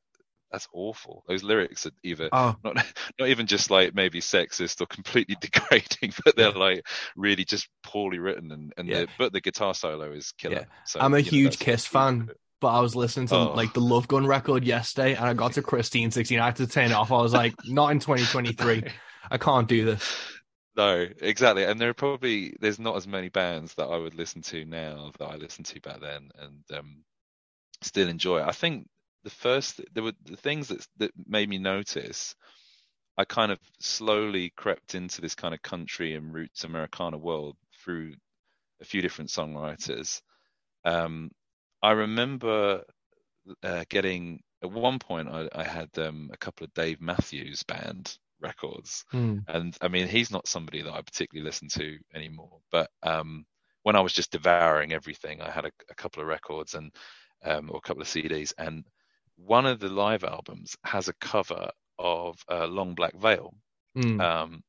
that's 0.53 0.67
awful. 0.71 1.23
Those 1.27 1.43
lyrics 1.43 1.87
are 1.87 1.91
either 2.03 2.29
oh. 2.31 2.55
not 2.63 2.75
not 3.19 3.27
even 3.27 3.47
just 3.47 3.71
like 3.71 3.95
maybe 3.95 4.21
sexist 4.21 4.79
or 4.79 4.85
completely 4.85 5.35
degrading, 5.41 6.13
but 6.23 6.37
they're 6.37 6.51
like 6.51 6.85
really 7.17 7.43
just 7.43 7.67
poorly 7.81 8.19
written 8.19 8.51
and, 8.51 8.71
and 8.77 8.87
yeah. 8.87 9.01
the, 9.01 9.07
but 9.17 9.33
the 9.33 9.41
guitar 9.41 9.73
solo 9.73 10.11
is 10.11 10.31
killer. 10.37 10.55
Yeah. 10.55 10.65
So, 10.85 10.99
I'm 11.01 11.15
a 11.15 11.21
huge 11.21 11.59
know, 11.59 11.65
Kiss 11.65 11.85
fan. 11.85 12.29
But 12.61 12.77
I 12.77 12.79
was 12.79 12.95
listening 12.95 13.27
to 13.27 13.35
oh. 13.35 13.53
like 13.53 13.73
the 13.73 13.81
Love 13.81 14.07
Gun 14.07 14.25
record 14.25 14.63
yesterday, 14.63 15.15
and 15.15 15.25
I 15.25 15.33
got 15.33 15.53
to 15.53 15.61
Christine 15.61 16.11
16. 16.11 16.39
I 16.39 16.45
had 16.45 16.55
to 16.57 16.67
turn 16.67 16.91
it 16.91 16.93
off. 16.93 17.11
I 17.11 17.17
was 17.17 17.33
like, 17.33 17.53
not 17.65 17.91
in 17.91 17.99
2023. 17.99 18.83
I 19.29 19.37
can't 19.37 19.67
do 19.67 19.83
this. 19.83 20.15
No, 20.77 21.05
exactly. 21.19 21.65
And 21.65 21.81
there 21.81 21.89
are 21.89 21.93
probably 21.93 22.55
there's 22.61 22.79
not 22.79 22.95
as 22.95 23.05
many 23.05 23.27
bands 23.27 23.73
that 23.73 23.87
I 23.87 23.97
would 23.97 24.15
listen 24.15 24.41
to 24.43 24.63
now 24.63 25.11
that 25.19 25.25
I 25.25 25.35
listened 25.35 25.65
to 25.67 25.81
back 25.81 25.99
then, 25.99 26.29
and 26.39 26.79
um, 26.79 27.03
still 27.81 28.07
enjoy 28.07 28.39
it. 28.39 28.47
I 28.47 28.53
think 28.53 28.87
the 29.23 29.29
first 29.29 29.81
there 29.93 30.03
were 30.03 30.13
the 30.25 30.38
things 30.38 30.67
that 30.67 30.86
that 30.97 31.12
made 31.27 31.49
me 31.49 31.57
notice. 31.57 32.36
I 33.17 33.25
kind 33.25 33.51
of 33.51 33.59
slowly 33.79 34.51
crept 34.55 34.95
into 34.95 35.21
this 35.21 35.36
kind 35.36 35.53
of 35.53 35.62
country 35.62 36.15
and 36.15 36.33
roots 36.33 36.63
Americana 36.63 37.17
world 37.17 37.55
through 37.83 38.15
a 38.81 38.86
few 38.86 39.03
different 39.03 39.29
songwriters. 39.29 40.19
Um, 40.83 41.29
I 41.81 41.91
remember 41.91 42.83
uh, 43.62 43.83
getting 43.89 44.41
at 44.63 44.71
one 44.71 44.99
point 44.99 45.29
I, 45.29 45.47
I 45.53 45.63
had 45.63 45.89
um, 45.97 46.29
a 46.33 46.38
couple 46.38 46.65
of 46.65 46.73
Dave 46.73 47.01
Matthews 47.01 47.63
Band 47.63 48.17
records, 48.41 49.05
mm. 49.13 49.43
and 49.47 49.77
I 49.81 49.88
mean 49.89 50.07
he's 50.07 50.31
not 50.31 50.47
somebody 50.47 50.81
that 50.81 50.93
I 50.93 51.01
particularly 51.01 51.45
listen 51.45 51.67
to 51.69 51.97
anymore. 52.13 52.59
But 52.71 52.89
um, 53.03 53.45
when 53.83 53.95
I 53.95 54.01
was 54.01 54.13
just 54.13 54.31
devouring 54.31 54.93
everything, 54.93 55.41
I 55.41 55.51
had 55.51 55.65
a, 55.65 55.71
a 55.89 55.95
couple 55.95 56.21
of 56.21 56.27
records 56.27 56.73
and 56.73 56.91
um, 57.43 57.69
or 57.69 57.77
a 57.77 57.81
couple 57.81 58.01
of 58.01 58.07
CDs, 58.07 58.53
and 58.57 58.86
one 59.38 59.65
of 59.65 59.80
the 59.80 59.89
live 59.89 60.24
albums 60.24 60.76
has 60.84 61.08
a 61.08 61.13
cover 61.13 61.72
of 62.00 62.38
uh, 62.50 62.67
Long 62.67 62.96
Black 62.96 63.15
Veil. 63.15 63.54
Mm. 63.98 64.22
Um, 64.22 64.63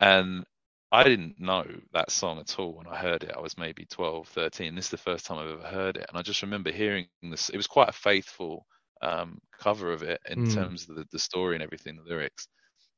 and 0.00 0.44
I 0.92 1.02
didn't 1.02 1.40
know 1.40 1.64
that 1.92 2.10
song 2.10 2.38
at 2.38 2.58
all 2.58 2.76
when 2.76 2.86
I 2.86 2.96
heard 2.96 3.24
it. 3.24 3.32
I 3.36 3.40
was 3.40 3.58
maybe 3.58 3.84
12, 3.86 4.28
13. 4.28 4.74
This 4.74 4.86
is 4.86 4.90
the 4.92 4.96
first 4.96 5.26
time 5.26 5.38
I've 5.38 5.58
ever 5.58 5.66
heard 5.66 5.96
it. 5.96 6.06
And 6.08 6.16
I 6.16 6.22
just 6.22 6.42
remember 6.42 6.70
hearing 6.70 7.06
this. 7.22 7.48
It 7.48 7.56
was 7.56 7.66
quite 7.66 7.88
a 7.88 7.92
faithful 7.92 8.66
um, 9.02 9.38
cover 9.58 9.92
of 9.92 10.02
it 10.02 10.20
in 10.28 10.44
mm. 10.44 10.54
terms 10.54 10.88
of 10.88 10.96
the, 10.96 11.04
the 11.10 11.18
story 11.18 11.56
and 11.56 11.62
everything, 11.62 11.96
the 11.96 12.08
lyrics. 12.08 12.46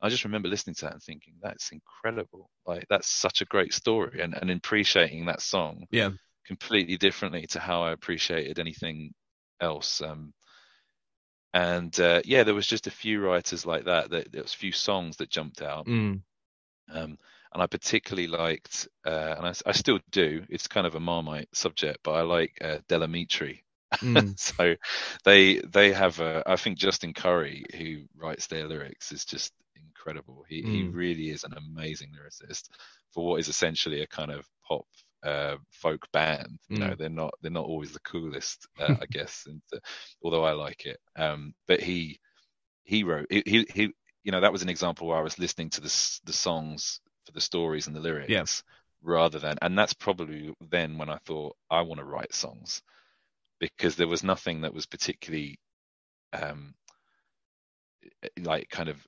I 0.03 0.11
just 0.11 0.25
remember 0.25 0.49
listening 0.49 0.75
to 0.75 0.83
that 0.83 0.93
and 0.93 1.03
thinking, 1.03 1.35
that's 1.41 1.73
incredible. 1.73 2.51
Like, 2.67 2.85
that's 2.91 3.09
such 3.09 3.41
a 3.41 3.47
great 3.47 3.73
story. 3.73 4.21
And, 4.21 4.35
and 4.35 4.51
appreciating 4.51 5.25
that 5.27 5.41
song 5.41 5.87
yeah. 5.91 6.11
completely 6.47 6.99
differently 6.99 7.47
to 7.53 7.61
how 7.61 7.83
I 7.83 7.93
appreciated 7.93 8.59
anything 8.59 9.15
else. 9.61 10.03
Um, 10.03 10.35
and 11.57 11.99
uh, 12.01 12.21
yeah, 12.27 12.45
there 12.45 12.55
was 12.55 12.67
just 12.67 12.87
a 12.87 12.91
few 12.91 13.25
writers 13.25 13.65
like 13.65 13.87
that. 13.87 14.11
That 14.11 14.31
there 14.31 14.43
was 14.43 14.53
a 14.53 14.59
few 14.59 14.73
songs 14.73 15.17
that 15.17 15.31
jumped 15.31 15.63
out, 15.63 15.87
mm. 15.87 16.21
um, 16.93 17.19
and 17.55 17.63
I 17.63 17.67
particularly 17.67 18.29
liked, 18.29 18.87
uh, 19.07 19.35
and 19.39 19.47
I, 19.47 19.55
I, 19.65 19.73
still 19.73 19.99
do. 20.11 20.45
It's 20.51 20.69
kind 20.69 20.87
of 20.87 20.97
a 20.97 21.01
marmite 21.01 21.49
subject, 21.55 22.01
but 22.05 22.13
I 22.13 22.21
like 22.23 22.59
uh, 22.61 22.79
Del 22.89 23.01
Amitri. 23.01 23.61
Mm. 23.95 24.39
so 24.39 24.75
they 25.25 25.61
they 25.61 25.93
have 25.95 26.21
a, 26.21 26.43
I 26.45 26.57
think 26.57 26.77
Justin 26.77 27.15
Currie, 27.15 27.65
who 27.75 28.05
writes 28.15 28.49
their 28.49 28.69
lyrics, 28.69 29.11
is 29.11 29.25
just 29.25 29.55
incredible. 29.77 30.45
He 30.47 30.63
mm. 30.63 30.71
he 30.71 30.83
really 30.83 31.31
is 31.31 31.45
an 31.45 31.55
amazing 31.57 32.11
lyricist 32.11 32.69
for 33.15 33.25
what 33.25 33.41
is 33.41 33.49
essentially 33.49 34.03
a 34.03 34.07
kind 34.07 34.31
of 34.31 34.47
pop 34.69 34.85
uh, 35.27 35.57
folk 35.71 36.07
band. 36.13 36.59
You 36.69 36.79
know, 36.79 36.91
mm. 36.91 36.99
they're 36.99 37.09
not 37.09 37.35
they're 37.43 37.51
not 37.51 37.65
always 37.67 37.93
the 37.93 38.01
coolest, 38.01 38.67
uh, 38.79 38.95
I 39.03 39.07
guess. 39.11 39.45
And 39.47 39.61
uh, 39.75 39.79
although 40.23 40.45
I 40.45 40.53
like 40.53 40.87
it, 40.87 40.99
um, 41.17 41.53
but 41.67 41.81
he 41.81 42.21
he 42.85 43.03
wrote 43.03 43.27
he, 43.31 43.67
he 43.73 43.93
you 44.23 44.33
know 44.33 44.41
that 44.41 44.53
was 44.53 44.63
an 44.63 44.69
example 44.69 45.09
where 45.09 45.19
I 45.19 45.23
was 45.23 45.39
listening 45.39 45.71
to 45.71 45.81
the 45.81 46.21
the 46.25 46.33
songs 46.33 47.01
for 47.25 47.33
the 47.33 47.41
stories 47.41 47.89
and 47.89 47.97
the 47.97 48.01
lyrics 48.01 48.31
yeah. 48.31 48.45
rather 49.03 49.41
than 49.41 49.57
and 49.61 49.77
that's 49.77 49.95
probably 49.95 50.55
then 50.71 50.97
when 50.97 51.11
I 51.11 51.19
thought 51.27 51.57
I 51.69 51.83
want 51.83 51.99
to 51.99 52.05
write 52.05 52.33
songs 52.33 52.83
because 53.59 53.97
there 53.97 54.07
was 54.07 54.23
nothing 54.23 54.61
that 54.61 54.73
was 54.73 54.87
particularly 54.87 55.59
um 56.33 56.75
like 58.41 58.69
kind 58.71 58.89
of 58.89 59.05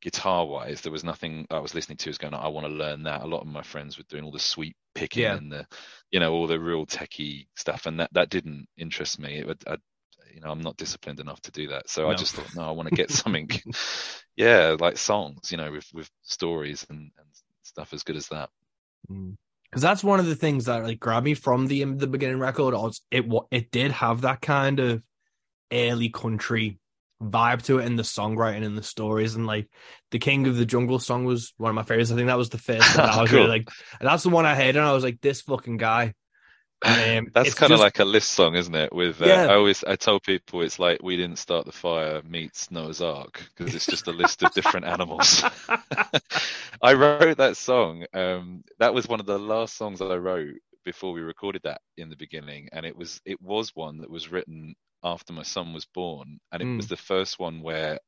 guitar 0.00 0.46
wise, 0.46 0.80
there 0.80 0.92
was 0.92 1.04
nothing 1.04 1.46
I 1.50 1.58
was 1.58 1.74
listening 1.74 1.98
to 1.98 2.10
was 2.10 2.18
going, 2.18 2.34
I 2.34 2.48
want 2.48 2.66
to 2.66 2.72
learn 2.72 3.04
that. 3.04 3.22
A 3.22 3.26
lot 3.26 3.42
of 3.42 3.46
my 3.46 3.62
friends 3.62 3.98
were 3.98 4.04
doing 4.08 4.24
all 4.24 4.30
the 4.30 4.38
sweep 4.38 4.76
picking 5.00 5.22
yeah. 5.22 5.36
and 5.36 5.50
the, 5.50 5.66
you 6.10 6.20
know, 6.20 6.32
all 6.32 6.46
the 6.46 6.60
real 6.60 6.86
techie 6.86 7.46
stuff. 7.56 7.86
And 7.86 8.00
that, 8.00 8.12
that 8.12 8.30
didn't 8.30 8.66
interest 8.76 9.18
me. 9.18 9.38
It 9.38 9.46
would, 9.46 9.62
I, 9.66 9.76
you 10.34 10.40
know, 10.40 10.50
I'm 10.50 10.60
not 10.60 10.76
disciplined 10.76 11.20
enough 11.20 11.40
to 11.42 11.50
do 11.50 11.68
that. 11.68 11.88
So 11.88 12.02
no. 12.02 12.10
I 12.10 12.14
just 12.14 12.34
thought, 12.34 12.54
no, 12.54 12.62
I 12.62 12.72
want 12.72 12.88
to 12.88 12.94
get 12.94 13.10
something, 13.22 13.48
yeah, 14.36 14.76
like 14.78 14.98
songs, 14.98 15.50
you 15.50 15.56
know, 15.56 15.70
with, 15.72 15.88
with 15.94 16.10
stories 16.22 16.86
and, 16.90 16.98
and 16.98 17.26
stuff 17.62 17.92
as 17.94 18.02
good 18.02 18.16
as 18.16 18.28
that. 18.28 18.50
Mm. 19.10 19.36
because 19.70 19.82
that's 19.82 20.04
one 20.04 20.20
of 20.20 20.26
the 20.26 20.36
things 20.36 20.66
that 20.66 20.84
like 20.84 21.00
grabbed 21.00 21.24
me 21.24 21.34
from 21.34 21.66
the 21.66 21.82
the 21.84 22.06
beginning 22.06 22.38
record. 22.38 22.74
It 23.10 23.24
it 23.50 23.70
did 23.70 23.92
have 23.92 24.20
that 24.20 24.42
kind 24.42 24.78
of 24.78 25.02
early 25.72 26.10
country 26.10 26.79
vibe 27.22 27.62
to 27.62 27.78
it 27.78 27.86
in 27.86 27.96
the 27.96 28.02
songwriting 28.02 28.64
and 28.64 28.78
the 28.78 28.82
stories 28.82 29.34
and 29.34 29.46
like 29.46 29.68
the 30.10 30.18
king 30.18 30.46
of 30.46 30.56
the 30.56 30.64
jungle 30.64 30.98
song 30.98 31.24
was 31.24 31.52
one 31.58 31.68
of 31.68 31.74
my 31.74 31.82
favorites 31.82 32.10
i 32.10 32.14
think 32.14 32.28
that 32.28 32.38
was 32.38 32.48
the 32.48 32.58
first 32.58 32.94
that 32.96 33.10
i 33.10 33.20
was 33.20 33.30
cool. 33.30 33.40
really 33.40 33.50
like 33.50 33.68
and 33.98 34.08
that's 34.08 34.22
the 34.22 34.30
one 34.30 34.46
i 34.46 34.54
heard 34.54 34.76
and 34.76 34.84
i 34.84 34.92
was 34.92 35.04
like 35.04 35.20
this 35.20 35.42
fucking 35.42 35.76
guy 35.76 36.14
um, 36.82 37.28
that's 37.34 37.52
kind 37.52 37.72
of 37.72 37.78
like 37.80 37.98
a 37.98 38.06
list 38.06 38.30
song 38.30 38.54
isn't 38.54 38.74
it 38.74 38.90
with 38.90 39.20
uh, 39.20 39.26
yeah. 39.26 39.46
i 39.46 39.54
always 39.54 39.84
i 39.84 39.96
tell 39.96 40.18
people 40.18 40.62
it's 40.62 40.78
like 40.78 41.02
we 41.02 41.16
didn't 41.18 41.36
start 41.36 41.66
the 41.66 41.72
fire 41.72 42.22
meets 42.26 42.70
noah's 42.70 43.02
ark 43.02 43.42
because 43.54 43.74
it's 43.74 43.86
just 43.86 44.08
a 44.08 44.12
list 44.12 44.42
of 44.42 44.52
different 44.54 44.86
animals 44.86 45.44
i 46.82 46.94
wrote 46.94 47.36
that 47.36 47.58
song 47.58 48.06
um, 48.14 48.64
that 48.78 48.94
was 48.94 49.06
one 49.06 49.20
of 49.20 49.26
the 49.26 49.38
last 49.38 49.76
songs 49.76 49.98
that 49.98 50.10
i 50.10 50.16
wrote 50.16 50.54
before 50.86 51.12
we 51.12 51.20
recorded 51.20 51.60
that 51.64 51.82
in 51.98 52.08
the 52.08 52.16
beginning 52.16 52.70
and 52.72 52.86
it 52.86 52.96
was 52.96 53.20
it 53.26 53.42
was 53.42 53.76
one 53.76 53.98
that 53.98 54.10
was 54.10 54.32
written 54.32 54.74
after 55.02 55.32
my 55.32 55.42
son 55.42 55.72
was 55.72 55.86
born, 55.86 56.38
and 56.52 56.62
it 56.62 56.66
mm. 56.66 56.76
was 56.76 56.88
the 56.88 56.96
first 56.96 57.38
one 57.38 57.62
where 57.62 57.98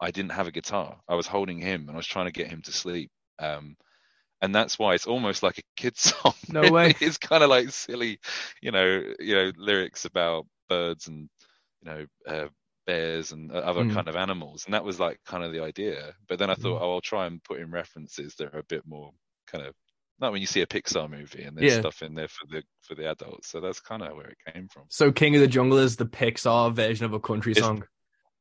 I 0.00 0.10
didn't 0.10 0.32
have 0.32 0.46
a 0.46 0.52
guitar. 0.52 1.00
I 1.08 1.14
was 1.14 1.26
holding 1.26 1.58
him 1.58 1.82
and 1.82 1.92
I 1.92 1.96
was 1.96 2.06
trying 2.06 2.26
to 2.26 2.32
get 2.32 2.48
him 2.48 2.62
to 2.62 2.72
sleep. 2.72 3.10
Um, 3.38 3.76
and 4.42 4.54
that's 4.54 4.78
why 4.78 4.94
it's 4.94 5.06
almost 5.06 5.42
like 5.42 5.58
a 5.58 5.62
kid's 5.76 6.00
song. 6.22 6.34
No 6.48 6.70
way. 6.70 6.94
it's 7.00 7.18
kind 7.18 7.42
of 7.42 7.50
like 7.50 7.70
silly, 7.70 8.18
you 8.60 8.70
know, 8.70 9.02
you 9.18 9.34
know, 9.34 9.52
lyrics 9.56 10.04
about 10.04 10.46
birds 10.68 11.08
and 11.08 11.28
you 11.82 11.90
know 11.90 12.06
uh, 12.26 12.48
bears 12.86 13.32
and 13.32 13.52
other 13.52 13.84
mm. 13.84 13.94
kind 13.94 14.08
of 14.08 14.16
animals, 14.16 14.64
and 14.66 14.74
that 14.74 14.84
was 14.84 15.00
like 15.00 15.18
kind 15.24 15.44
of 15.44 15.52
the 15.52 15.62
idea. 15.62 16.14
But 16.28 16.38
then 16.38 16.50
I 16.50 16.54
thought, 16.54 16.80
mm. 16.80 16.82
oh, 16.82 16.94
I'll 16.94 17.00
try 17.00 17.26
and 17.26 17.42
put 17.42 17.60
in 17.60 17.70
references 17.70 18.34
that 18.36 18.54
are 18.54 18.58
a 18.58 18.64
bit 18.64 18.82
more 18.86 19.12
kind 19.46 19.64
of 19.66 19.74
not 20.20 20.32
when 20.32 20.40
you 20.40 20.46
see 20.46 20.60
a 20.60 20.66
Pixar 20.66 21.10
movie 21.10 21.42
and 21.42 21.56
there's 21.56 21.72
yeah. 21.74 21.80
stuff 21.80 22.02
in 22.02 22.14
there 22.14 22.28
for 22.28 22.46
the 22.46 22.62
for 22.82 22.94
the 22.94 23.10
adults. 23.10 23.48
So 23.48 23.60
that's 23.60 23.80
kind 23.80 24.02
of 24.02 24.16
where 24.16 24.28
it 24.28 24.38
came 24.52 24.68
from. 24.68 24.84
So 24.88 25.12
King 25.12 25.34
of 25.34 25.40
the 25.40 25.48
Jungle 25.48 25.78
is 25.78 25.96
the 25.96 26.06
Pixar 26.06 26.72
version 26.72 27.04
of 27.04 27.12
a 27.12 27.20
country 27.20 27.52
it's, 27.52 27.60
song. 27.60 27.84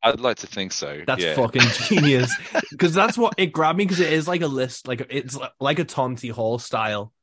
I'd 0.03 0.19
like 0.19 0.37
to 0.37 0.47
think 0.47 0.73
so. 0.73 1.01
That's 1.07 1.23
yeah. 1.23 1.33
fucking 1.33 1.61
genius. 1.87 2.35
Because 2.71 2.93
that's 2.93 3.17
what 3.17 3.35
it 3.37 3.47
grabbed 3.47 3.77
me. 3.77 3.85
Because 3.85 4.01
it 4.01 4.11
is 4.11 4.27
like 4.27 4.41
a 4.41 4.47
list, 4.47 4.87
like 4.87 5.07
it's 5.09 5.37
like 5.59 5.79
a 5.79 5.85
Tom 5.85 6.15
T 6.15 6.27
Hall 6.27 6.59
style, 6.59 7.13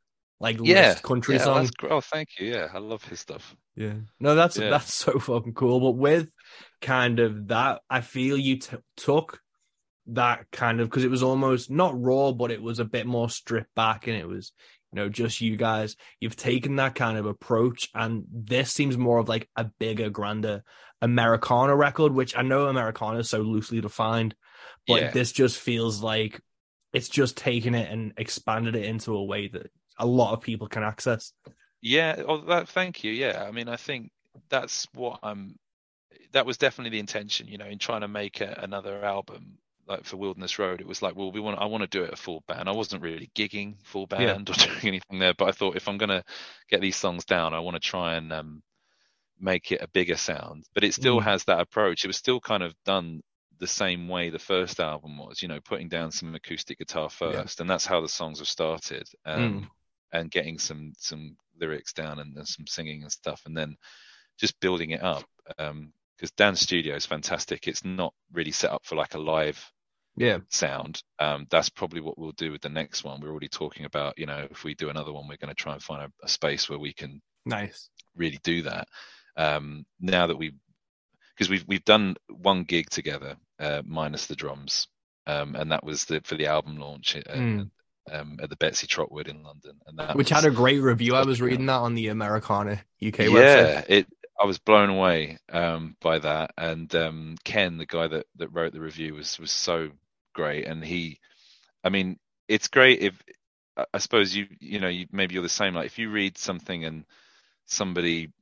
like 0.40 0.58
yeah. 0.62 0.88
list 0.88 1.02
country 1.02 1.36
yeah, 1.36 1.44
song. 1.44 1.68
Oh, 1.88 2.00
thank 2.00 2.30
you. 2.38 2.48
Yeah, 2.52 2.68
I 2.72 2.78
love 2.78 3.04
his 3.04 3.20
stuff. 3.20 3.54
Yeah, 3.76 3.94
no, 4.18 4.34
that's 4.34 4.58
yeah. 4.58 4.70
that's 4.70 4.92
so 4.94 5.18
fucking 5.18 5.54
cool. 5.54 5.80
But 5.80 5.92
with 5.92 6.28
kind 6.80 7.20
of 7.20 7.48
that, 7.48 7.82
I 7.88 8.00
feel 8.00 8.38
you 8.38 8.58
t- 8.58 8.78
took 8.96 9.40
that 10.06 10.46
kind 10.50 10.80
of 10.80 10.88
because 10.88 11.04
it 11.04 11.10
was 11.10 11.22
almost 11.22 11.70
not 11.70 12.00
raw, 12.00 12.32
but 12.32 12.50
it 12.50 12.62
was 12.62 12.78
a 12.78 12.84
bit 12.84 13.06
more 13.06 13.30
stripped 13.30 13.74
back, 13.74 14.06
and 14.06 14.16
it 14.16 14.28
was 14.28 14.52
you 14.92 14.96
know 14.96 15.08
just 15.08 15.40
you 15.40 15.56
guys. 15.56 15.96
You've 16.20 16.36
taken 16.36 16.76
that 16.76 16.94
kind 16.94 17.18
of 17.18 17.26
approach, 17.26 17.88
and 17.94 18.24
this 18.32 18.72
seems 18.72 18.96
more 18.96 19.18
of 19.18 19.28
like 19.28 19.48
a 19.56 19.64
bigger, 19.78 20.10
grander 20.10 20.62
Americana 21.02 21.74
record, 21.74 22.12
which 22.12 22.36
I 22.36 22.42
know 22.42 22.66
Americana 22.66 23.18
is 23.18 23.30
so 23.30 23.40
loosely 23.40 23.80
defined, 23.80 24.34
but 24.86 25.02
yeah. 25.02 25.10
this 25.10 25.32
just 25.32 25.58
feels 25.58 26.02
like 26.02 26.40
it's 26.92 27.08
just 27.08 27.36
taken 27.36 27.74
it 27.74 27.90
and 27.90 28.12
expanded 28.16 28.76
it 28.76 28.84
into 28.84 29.14
a 29.14 29.24
way 29.24 29.48
that 29.48 29.70
a 29.98 30.06
lot 30.06 30.32
of 30.32 30.40
people 30.40 30.66
can 30.66 30.82
access. 30.82 31.32
Yeah, 31.80 32.22
oh, 32.26 32.44
that, 32.46 32.68
thank 32.68 33.04
you. 33.04 33.12
Yeah, 33.12 33.44
I 33.46 33.52
mean, 33.52 33.68
I 33.68 33.76
think 33.76 34.10
that's 34.48 34.86
what 34.94 35.20
I'm. 35.22 35.58
That 36.32 36.46
was 36.46 36.58
definitely 36.58 36.90
the 36.90 37.00
intention, 37.00 37.48
you 37.48 37.58
know, 37.58 37.66
in 37.66 37.78
trying 37.78 38.02
to 38.02 38.08
make 38.08 38.40
a, 38.40 38.58
another 38.62 39.04
album 39.04 39.58
like 39.90 40.04
for 40.04 40.16
Wilderness 40.16 40.58
Road, 40.58 40.80
it 40.80 40.86
was 40.86 41.02
like, 41.02 41.16
well, 41.16 41.32
we 41.32 41.40
want, 41.40 41.58
I 41.58 41.66
want 41.66 41.82
to 41.82 41.88
do 41.88 42.04
it 42.04 42.12
a 42.12 42.16
full 42.16 42.44
band. 42.46 42.68
I 42.68 42.72
wasn't 42.72 43.02
really 43.02 43.30
gigging 43.34 43.74
full 43.82 44.06
band 44.06 44.48
yeah. 44.48 44.54
or 44.54 44.66
doing 44.66 44.86
anything 44.86 45.18
there, 45.18 45.34
but 45.34 45.48
I 45.48 45.52
thought 45.52 45.76
if 45.76 45.88
I'm 45.88 45.98
gonna 45.98 46.24
get 46.70 46.80
these 46.80 46.96
songs 46.96 47.24
down, 47.24 47.52
I 47.52 47.60
want 47.60 47.74
to 47.74 47.80
try 47.80 48.14
and 48.14 48.32
um, 48.32 48.62
make 49.38 49.72
it 49.72 49.82
a 49.82 49.88
bigger 49.88 50.16
sound. 50.16 50.64
But 50.74 50.84
it 50.84 50.94
still 50.94 51.20
mm. 51.20 51.24
has 51.24 51.44
that 51.44 51.60
approach. 51.60 52.04
It 52.04 52.08
was 52.08 52.16
still 52.16 52.40
kind 52.40 52.62
of 52.62 52.72
done 52.84 53.20
the 53.58 53.66
same 53.66 54.08
way 54.08 54.30
the 54.30 54.38
first 54.38 54.78
album 54.78 55.18
was, 55.18 55.42
you 55.42 55.48
know, 55.48 55.60
putting 55.60 55.88
down 55.88 56.12
some 56.12 56.34
acoustic 56.34 56.78
guitar 56.78 57.10
first, 57.10 57.58
yeah. 57.58 57.62
and 57.62 57.68
that's 57.68 57.86
how 57.86 58.00
the 58.00 58.08
songs 58.08 58.38
have 58.38 58.48
started, 58.48 59.08
um, 59.26 59.62
mm. 59.62 59.68
and 60.12 60.30
getting 60.30 60.58
some 60.58 60.92
some 60.98 61.36
lyrics 61.60 61.92
down 61.92 62.20
and, 62.20 62.36
and, 62.36 62.48
some 62.48 62.66
singing 62.66 63.02
and 63.02 63.12
stuff, 63.12 63.42
and 63.44 63.56
then 63.56 63.76
just 64.38 64.58
building 64.60 64.90
it 64.90 65.02
up. 65.02 65.24
Um, 65.58 65.92
because 66.16 66.32
Dan's 66.32 66.60
studio 66.60 66.96
is 66.96 67.06
fantastic. 67.06 67.66
It's 67.66 67.82
not 67.82 68.12
really 68.30 68.50
set 68.50 68.70
up 68.70 68.84
for 68.84 68.94
like 68.94 69.14
a 69.14 69.18
live 69.18 69.72
yeah. 70.16 70.38
sound 70.48 71.02
um, 71.18 71.46
that's 71.50 71.68
probably 71.68 72.00
what 72.00 72.18
we'll 72.18 72.32
do 72.32 72.52
with 72.52 72.60
the 72.60 72.68
next 72.68 73.04
one. 73.04 73.20
We're 73.20 73.30
already 73.30 73.48
talking 73.48 73.84
about 73.84 74.18
you 74.18 74.26
know 74.26 74.46
if 74.50 74.64
we 74.64 74.74
do 74.74 74.90
another 74.90 75.12
one 75.12 75.28
we're 75.28 75.36
going 75.36 75.54
to 75.54 75.54
try 75.54 75.72
and 75.72 75.82
find 75.82 76.02
a, 76.02 76.24
a, 76.24 76.28
space 76.28 76.68
where 76.68 76.78
we 76.78 76.92
can 76.92 77.20
nice. 77.46 77.88
really 78.16 78.38
do 78.42 78.62
that. 78.62 78.88
Um, 79.36 79.86
now 80.00 80.26
that 80.26 80.36
we 80.36 80.52
because 81.34 81.48
we've 81.48 81.64
we've 81.66 81.84
done 81.84 82.16
one 82.28 82.64
gig 82.64 82.90
together 82.90 83.36
uh, 83.58 83.82
minus 83.84 84.26
the 84.26 84.36
drums 84.36 84.88
um, 85.26 85.54
and 85.54 85.72
that 85.72 85.84
was 85.84 86.04
the, 86.06 86.20
for 86.24 86.34
the 86.34 86.46
album 86.46 86.78
launch 86.78 87.16
uh, 87.16 87.32
mm. 87.32 87.70
at 88.08 88.50
the 88.50 88.56
Betsey 88.56 88.86
Trotwood 88.86 89.28
in 89.28 89.42
London 89.42 89.78
and 89.86 89.98
that 89.98 90.16
which 90.16 90.30
was, 90.30 90.42
had 90.42 90.50
a 90.50 90.54
great 90.54 90.80
review. 90.80 91.14
I 91.14 91.24
was 91.24 91.40
reading 91.40 91.66
that 91.66 91.78
on 91.78 91.94
the 91.94 92.08
Americana 92.08 92.82
UK 93.04 93.18
yeah, 93.18 93.26
website. 93.28 93.84
it 93.88 94.06
I 94.40 94.46
was 94.46 94.58
blown 94.58 94.88
away 94.88 95.38
um, 95.52 95.96
by 96.00 96.18
that, 96.18 96.52
and 96.56 96.92
um, 96.94 97.36
Ken, 97.44 97.76
the 97.76 97.86
guy 97.86 98.08
that, 98.08 98.26
that 98.36 98.48
wrote 98.48 98.72
the 98.72 98.80
review, 98.80 99.14
was 99.14 99.38
was 99.38 99.50
so 99.50 99.90
great. 100.34 100.66
And 100.66 100.82
he, 100.82 101.18
I 101.84 101.90
mean, 101.90 102.18
it's 102.48 102.68
great 102.68 103.00
if 103.00 103.22
I 103.94 103.98
suppose 103.98 104.34
you 104.34 104.46
you 104.60 104.80
know 104.80 104.88
you, 104.88 105.06
maybe 105.12 105.34
you're 105.34 105.42
the 105.42 105.48
same. 105.48 105.74
Like 105.74 105.86
if 105.86 105.98
you 105.98 106.10
read 106.10 106.38
something 106.38 106.84
and 106.84 107.04
somebody 107.66 108.32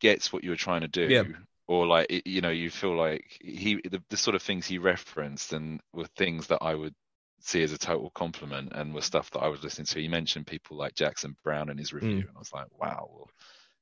gets 0.00 0.32
what 0.32 0.44
you 0.44 0.50
were 0.50 0.56
trying 0.56 0.82
to 0.82 0.88
do, 0.88 1.06
yeah. 1.06 1.22
or 1.66 1.86
like 1.86 2.22
you 2.26 2.40
know 2.40 2.50
you 2.50 2.70
feel 2.70 2.96
like 2.96 3.38
he 3.40 3.80
the, 3.88 4.02
the 4.10 4.16
sort 4.16 4.34
of 4.34 4.42
things 4.42 4.66
he 4.66 4.78
referenced 4.78 5.52
and 5.52 5.80
were 5.92 6.06
things 6.16 6.48
that 6.48 6.62
I 6.62 6.74
would 6.74 6.94
see 7.40 7.62
as 7.62 7.72
a 7.72 7.78
total 7.78 8.10
compliment 8.10 8.72
and 8.74 8.94
were 8.94 9.02
stuff 9.02 9.30
that 9.30 9.40
I 9.40 9.48
was 9.48 9.62
listening 9.62 9.86
to. 9.86 10.00
He 10.00 10.08
mentioned 10.08 10.46
people 10.46 10.76
like 10.76 10.94
Jackson 10.94 11.36
Browne 11.44 11.70
in 11.70 11.78
his 11.78 11.92
review, 11.92 12.24
mm. 12.24 12.28
and 12.28 12.36
I 12.36 12.38
was 12.38 12.52
like, 12.52 12.66
wow, 12.78 13.08
well, 13.12 13.30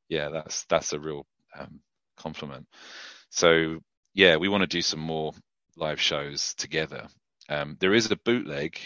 yeah, 0.08 0.28
that's 0.28 0.64
that's 0.66 0.92
a 0.92 1.00
real 1.00 1.26
um, 1.58 1.80
compliment. 2.16 2.66
So 3.30 3.78
yeah, 4.14 4.36
we 4.36 4.48
want 4.48 4.62
to 4.62 4.66
do 4.66 4.82
some 4.82 5.00
more 5.00 5.32
live 5.76 6.00
shows 6.00 6.54
together. 6.54 7.08
Um, 7.48 7.76
there 7.80 7.94
is 7.94 8.10
a 8.10 8.16
bootleg 8.16 8.78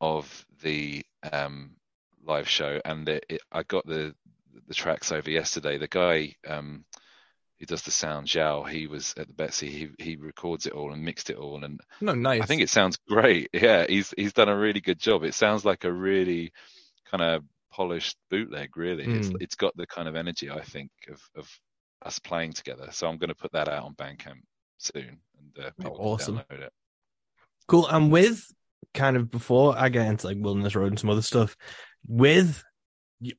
of 0.00 0.46
the 0.62 1.02
um, 1.32 1.76
live 2.24 2.48
show, 2.48 2.80
and 2.84 3.08
it, 3.08 3.26
it, 3.28 3.40
I 3.50 3.62
got 3.62 3.86
the 3.86 4.14
the 4.68 4.74
tracks 4.74 5.12
over 5.12 5.30
yesterday. 5.30 5.78
The 5.78 5.88
guy 5.88 6.36
um, 6.46 6.84
who 7.58 7.66
does 7.66 7.82
the 7.82 7.90
sound, 7.90 8.26
Zhao, 8.26 8.68
he 8.68 8.86
was 8.86 9.14
at 9.16 9.26
the 9.26 9.34
Betsey. 9.34 9.70
He 9.70 9.88
he 9.98 10.16
records 10.16 10.66
it 10.66 10.72
all 10.72 10.92
and 10.92 11.04
mixed 11.04 11.30
it 11.30 11.36
all, 11.36 11.64
and 11.64 11.80
no, 12.00 12.14
nice. 12.14 12.42
I 12.42 12.46
think 12.46 12.62
it 12.62 12.70
sounds 12.70 12.98
great. 13.08 13.50
Yeah, 13.54 13.86
he's 13.88 14.12
he's 14.16 14.32
done 14.32 14.48
a 14.48 14.56
really 14.56 14.80
good 14.80 14.98
job. 14.98 15.24
It 15.24 15.34
sounds 15.34 15.64
like 15.64 15.84
a 15.84 15.92
really 15.92 16.52
kind 17.10 17.22
of 17.22 17.44
polished 17.74 18.16
bootleg. 18.30 18.76
Really, 18.76 19.04
mm. 19.04 19.16
it's 19.16 19.28
hmm. 19.28 19.36
it's 19.40 19.54
got 19.54 19.76
the 19.76 19.86
kind 19.86 20.08
of 20.08 20.16
energy 20.16 20.50
I 20.50 20.60
think 20.60 20.90
of 21.10 21.20
of 21.36 21.48
us 22.04 22.18
playing 22.18 22.52
together. 22.52 22.88
So 22.92 23.08
I'm 23.08 23.18
going 23.18 23.28
to 23.28 23.34
put 23.34 23.52
that 23.52 23.68
out 23.68 23.84
on 23.84 23.94
Bandcamp 23.94 24.42
soon, 24.78 25.18
and 25.38 25.64
uh, 25.64 25.70
people 25.78 25.96
oh, 25.98 26.12
awesome. 26.12 26.36
can 26.36 26.44
download 26.58 26.62
it. 26.62 26.72
Cool. 27.66 27.88
And 27.88 28.12
with 28.12 28.44
kind 28.92 29.16
of 29.16 29.30
before 29.30 29.74
I 29.76 29.88
get 29.88 30.06
into 30.06 30.26
like 30.26 30.36
Wilderness 30.38 30.76
Road 30.76 30.92
and 30.92 30.98
some 30.98 31.10
other 31.10 31.22
stuff, 31.22 31.56
with 32.06 32.62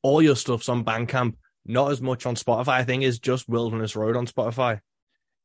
all 0.01 0.21
your 0.21 0.35
stuff's 0.35 0.69
on 0.69 0.83
Bandcamp, 0.83 1.35
not 1.65 1.91
as 1.91 2.01
much 2.01 2.25
on 2.25 2.35
Spotify. 2.35 2.69
I 2.69 2.83
think 2.83 3.03
is 3.03 3.19
just 3.19 3.47
Wilderness 3.47 3.95
Road 3.95 4.15
on 4.15 4.27
Spotify. 4.27 4.79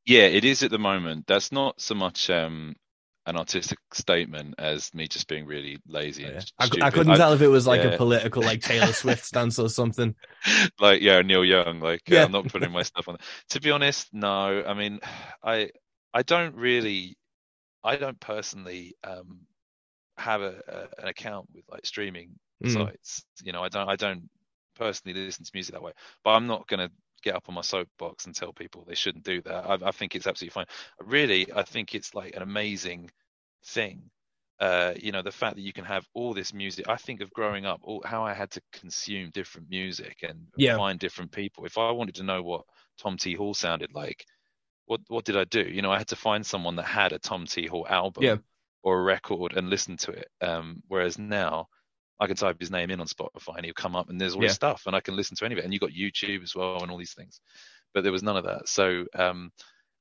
Yeah, 0.06 0.22
it 0.22 0.44
is 0.44 0.62
at 0.62 0.70
the 0.70 0.78
moment. 0.78 1.26
That's 1.26 1.52
not 1.52 1.80
so 1.80 1.94
much 1.94 2.30
um, 2.30 2.74
an 3.26 3.36
artistic 3.36 3.78
statement 3.92 4.54
as 4.58 4.92
me 4.94 5.06
just 5.06 5.28
being 5.28 5.46
really 5.46 5.78
lazy. 5.86 6.22
Yeah. 6.22 6.40
I, 6.58 6.64
I, 6.82 6.90
couldn't 6.90 7.12
I, 7.12 7.16
tell 7.16 7.32
if 7.32 7.42
it 7.42 7.48
was 7.48 7.66
like 7.66 7.82
yeah. 7.82 7.90
a 7.90 7.96
political, 7.96 8.42
like 8.42 8.62
Taylor 8.62 8.92
Swift 8.92 9.24
stance 9.24 9.58
or 9.58 9.68
something. 9.68 10.14
Like 10.80 11.02
yeah, 11.02 11.20
Neil 11.20 11.44
Young. 11.44 11.80
Like 11.80 12.00
yeah. 12.08 12.24
I'm 12.24 12.32
not 12.32 12.48
putting 12.48 12.72
my 12.72 12.82
stuff 12.82 13.08
on. 13.08 13.18
To 13.50 13.60
be 13.60 13.70
honest, 13.70 14.08
no. 14.14 14.62
I 14.66 14.72
mean, 14.72 15.00
I 15.44 15.70
I 16.14 16.22
don't 16.22 16.56
really, 16.56 17.18
I 17.84 17.96
don't 17.96 18.18
personally 18.18 18.94
um, 19.04 19.40
have 20.16 20.40
a, 20.40 20.60
a, 20.66 21.02
an 21.02 21.08
account 21.08 21.48
with 21.54 21.64
like 21.70 21.84
streaming 21.84 22.30
mm. 22.64 22.72
sites. 22.72 23.22
You 23.42 23.52
know, 23.52 23.62
I 23.62 23.68
don't 23.68 23.88
I 23.88 23.96
don't 23.96 24.30
personally 24.76 25.18
listen 25.18 25.44
to 25.44 25.50
music 25.52 25.74
that 25.74 25.82
way. 25.82 25.92
But 26.24 26.30
I'm 26.30 26.46
not 26.46 26.66
gonna 26.66 26.90
get 27.22 27.34
up 27.34 27.44
on 27.48 27.54
my 27.54 27.60
soapbox 27.60 28.26
and 28.26 28.34
tell 28.34 28.52
people 28.52 28.84
they 28.86 28.94
shouldn't 28.94 29.24
do 29.24 29.42
that. 29.42 29.68
I, 29.68 29.88
I 29.88 29.90
think 29.90 30.14
it's 30.14 30.26
absolutely 30.26 30.54
fine. 30.54 30.66
Really, 31.00 31.52
I 31.52 31.62
think 31.62 31.94
it's 31.94 32.14
like 32.14 32.36
an 32.36 32.42
amazing 32.42 33.10
thing. 33.64 34.10
Uh, 34.58 34.92
you 35.00 35.10
know, 35.10 35.22
the 35.22 35.32
fact 35.32 35.56
that 35.56 35.62
you 35.62 35.72
can 35.72 35.86
have 35.86 36.06
all 36.12 36.34
this 36.34 36.52
music. 36.52 36.86
I 36.86 36.96
think 36.96 37.22
of 37.22 37.30
growing 37.30 37.64
up, 37.64 37.80
all, 37.82 38.02
how 38.04 38.24
I 38.24 38.34
had 38.34 38.50
to 38.50 38.62
consume 38.72 39.30
different 39.30 39.70
music 39.70 40.18
and 40.22 40.48
yeah. 40.54 40.76
find 40.76 40.98
different 40.98 41.32
people. 41.32 41.64
If 41.64 41.78
I 41.78 41.90
wanted 41.92 42.16
to 42.16 42.24
know 42.24 42.42
what 42.42 42.64
Tom 42.98 43.16
T 43.16 43.34
Hall 43.34 43.54
sounded 43.54 43.94
like, 43.94 44.26
what 44.84 45.00
what 45.08 45.24
did 45.24 45.36
I 45.36 45.44
do? 45.44 45.62
You 45.62 45.80
know, 45.80 45.90
I 45.90 45.98
had 45.98 46.08
to 46.08 46.16
find 46.16 46.44
someone 46.44 46.76
that 46.76 46.84
had 46.84 47.12
a 47.12 47.18
Tom 47.18 47.46
T 47.46 47.66
Hall 47.66 47.86
album 47.88 48.22
yeah. 48.22 48.36
or 48.82 48.98
a 48.98 49.02
record 49.02 49.54
and 49.56 49.70
listen 49.70 49.96
to 49.98 50.10
it. 50.10 50.28
Um, 50.42 50.82
whereas 50.88 51.18
now, 51.18 51.68
I 52.20 52.26
can 52.26 52.36
type 52.36 52.60
his 52.60 52.70
name 52.70 52.90
in 52.90 53.00
on 53.00 53.06
Spotify 53.06 53.56
and 53.56 53.64
he'll 53.64 53.74
come 53.74 53.96
up 53.96 54.10
and 54.10 54.20
there's 54.20 54.34
all 54.34 54.42
yeah. 54.42 54.48
his 54.48 54.54
stuff 54.54 54.82
and 54.86 54.94
I 54.94 55.00
can 55.00 55.16
listen 55.16 55.36
to 55.38 55.44
any 55.46 55.54
of 55.54 55.58
it. 55.58 55.64
And 55.64 55.72
you've 55.72 55.80
got 55.80 55.90
YouTube 55.90 56.42
as 56.42 56.54
well 56.54 56.82
and 56.82 56.90
all 56.90 56.98
these 56.98 57.14
things. 57.14 57.40
But 57.94 58.02
there 58.02 58.12
was 58.12 58.22
none 58.22 58.36
of 58.36 58.44
that. 58.44 58.68
So 58.68 59.06
um, 59.14 59.50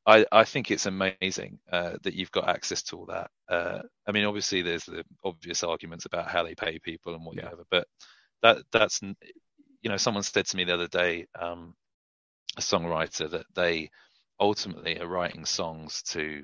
I, 0.05 0.25
I 0.32 0.43
think 0.43 0.69
it's 0.69 0.86
amazing 0.86 1.60
uh, 1.71 1.93
that 2.03 2.13
you've 2.13 2.32
got 2.32 2.49
access 2.49 2.84
to 2.84 2.97
all 2.97 3.05
that. 3.05 3.32
Uh, 3.47 3.79
I 4.05 4.12
mean, 4.12 4.25
obviously 4.25 4.62
there's 4.62 4.86
the 4.86 5.03
obvious 5.23 5.63
arguments 5.63 6.05
about 6.05 6.29
how 6.29 6.43
they 6.43 6.55
pay 6.55 6.77
people 6.79 7.15
and 7.15 7.25
whatever, 7.25 7.58
yeah. 7.58 7.63
but 7.71 7.88
that 8.41 8.58
that's 8.71 9.01
you 9.01 9.89
know 9.89 9.97
someone 9.97 10.23
said 10.23 10.45
to 10.47 10.58
me 10.58 10.63
the 10.63 10.73
other 10.73 10.88
day, 10.88 11.25
um, 11.39 11.73
a 12.58 12.62
songwriter 12.62 13.29
that 13.29 13.45
they 13.55 13.89
ultimately 14.39 14.99
are 14.99 15.08
writing 15.08 15.45
songs 15.45 16.01
to 16.03 16.43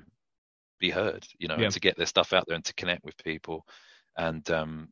be 0.78 0.90
heard, 0.90 1.26
you 1.38 1.48
know, 1.48 1.56
yeah. 1.56 1.68
to 1.68 1.80
get 1.80 1.96
their 1.96 2.06
stuff 2.06 2.32
out 2.32 2.44
there 2.46 2.56
and 2.56 2.64
to 2.64 2.74
connect 2.74 3.04
with 3.04 3.16
people. 3.24 3.64
And 4.16 4.48
um, 4.50 4.88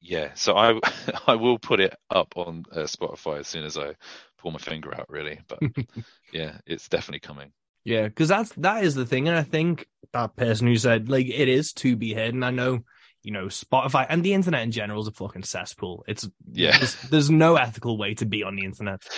yeah, 0.00 0.30
so 0.34 0.56
I 0.56 0.78
I 1.26 1.34
will 1.34 1.58
put 1.58 1.80
it 1.80 1.94
up 2.10 2.34
on 2.36 2.64
uh, 2.72 2.80
Spotify 2.80 3.40
as 3.40 3.48
soon 3.48 3.64
as 3.64 3.76
I 3.76 3.94
pull 4.38 4.50
my 4.50 4.58
finger 4.58 4.94
out, 4.94 5.06
really. 5.08 5.40
But 5.48 5.60
yeah, 6.32 6.58
it's 6.66 6.88
definitely 6.88 7.20
coming. 7.20 7.52
Yeah, 7.84 8.08
because 8.08 8.28
that's 8.28 8.52
that 8.54 8.84
is 8.84 8.94
the 8.94 9.06
thing, 9.06 9.28
and 9.28 9.36
I 9.36 9.42
think 9.42 9.86
that 10.12 10.36
person 10.36 10.66
who 10.66 10.76
said 10.76 11.08
like 11.08 11.28
it 11.28 11.48
is 11.48 11.72
to 11.74 11.96
be 11.96 12.14
heard, 12.14 12.34
and 12.34 12.44
I 12.44 12.50
know 12.50 12.80
you 13.22 13.32
know 13.32 13.46
Spotify 13.46 14.06
and 14.08 14.24
the 14.24 14.34
internet 14.34 14.62
in 14.62 14.72
general 14.72 15.02
is 15.02 15.08
a 15.08 15.12
fucking 15.12 15.44
cesspool. 15.44 16.04
It's 16.06 16.28
yeah, 16.50 16.78
there's, 16.78 16.96
there's 17.10 17.30
no 17.30 17.56
ethical 17.56 17.96
way 17.96 18.14
to 18.14 18.26
be 18.26 18.42
on 18.42 18.56
the 18.56 18.64
internet. 18.64 19.02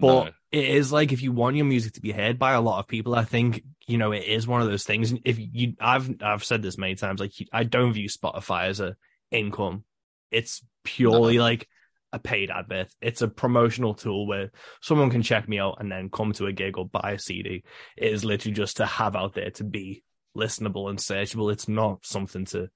But 0.00 0.24
no. 0.26 0.30
it 0.52 0.64
is 0.64 0.92
like 0.92 1.10
if 1.10 1.22
you 1.22 1.32
want 1.32 1.56
your 1.56 1.64
music 1.64 1.94
to 1.94 2.00
be 2.00 2.12
heard 2.12 2.38
by 2.38 2.52
a 2.52 2.60
lot 2.60 2.78
of 2.78 2.86
people, 2.86 3.16
I 3.16 3.24
think 3.24 3.64
you 3.88 3.98
know 3.98 4.12
it 4.12 4.22
is 4.22 4.46
one 4.46 4.62
of 4.62 4.68
those 4.68 4.84
things. 4.84 5.12
If 5.24 5.40
you, 5.40 5.72
I've 5.80 6.22
I've 6.22 6.44
said 6.44 6.62
this 6.62 6.78
many 6.78 6.94
times, 6.94 7.18
like 7.18 7.32
I 7.52 7.64
don't 7.64 7.94
view 7.94 8.08
Spotify 8.08 8.68
as 8.68 8.78
a 8.78 8.94
income. 9.32 9.82
It's 10.30 10.62
purely 10.84 11.36
no. 11.36 11.42
like 11.44 11.68
a 12.12 12.18
paid 12.18 12.50
advert. 12.50 12.88
It's 13.00 13.22
a 13.22 13.28
promotional 13.28 13.94
tool 13.94 14.26
where 14.26 14.50
someone 14.80 15.10
can 15.10 15.22
check 15.22 15.48
me 15.48 15.58
out 15.58 15.76
and 15.80 15.90
then 15.90 16.10
come 16.10 16.32
to 16.34 16.46
a 16.46 16.52
gig 16.52 16.78
or 16.78 16.86
buy 16.86 17.12
a 17.12 17.18
CD. 17.18 17.64
It 17.96 18.12
is 18.12 18.24
literally 18.24 18.54
just 18.54 18.78
to 18.78 18.86
have 18.86 19.16
out 19.16 19.34
there 19.34 19.50
to 19.52 19.64
be 19.64 20.02
listenable 20.36 20.88
and 20.88 20.98
searchable. 20.98 21.52
It's 21.52 21.68
not 21.68 22.06
something 22.06 22.44
to, 22.46 22.68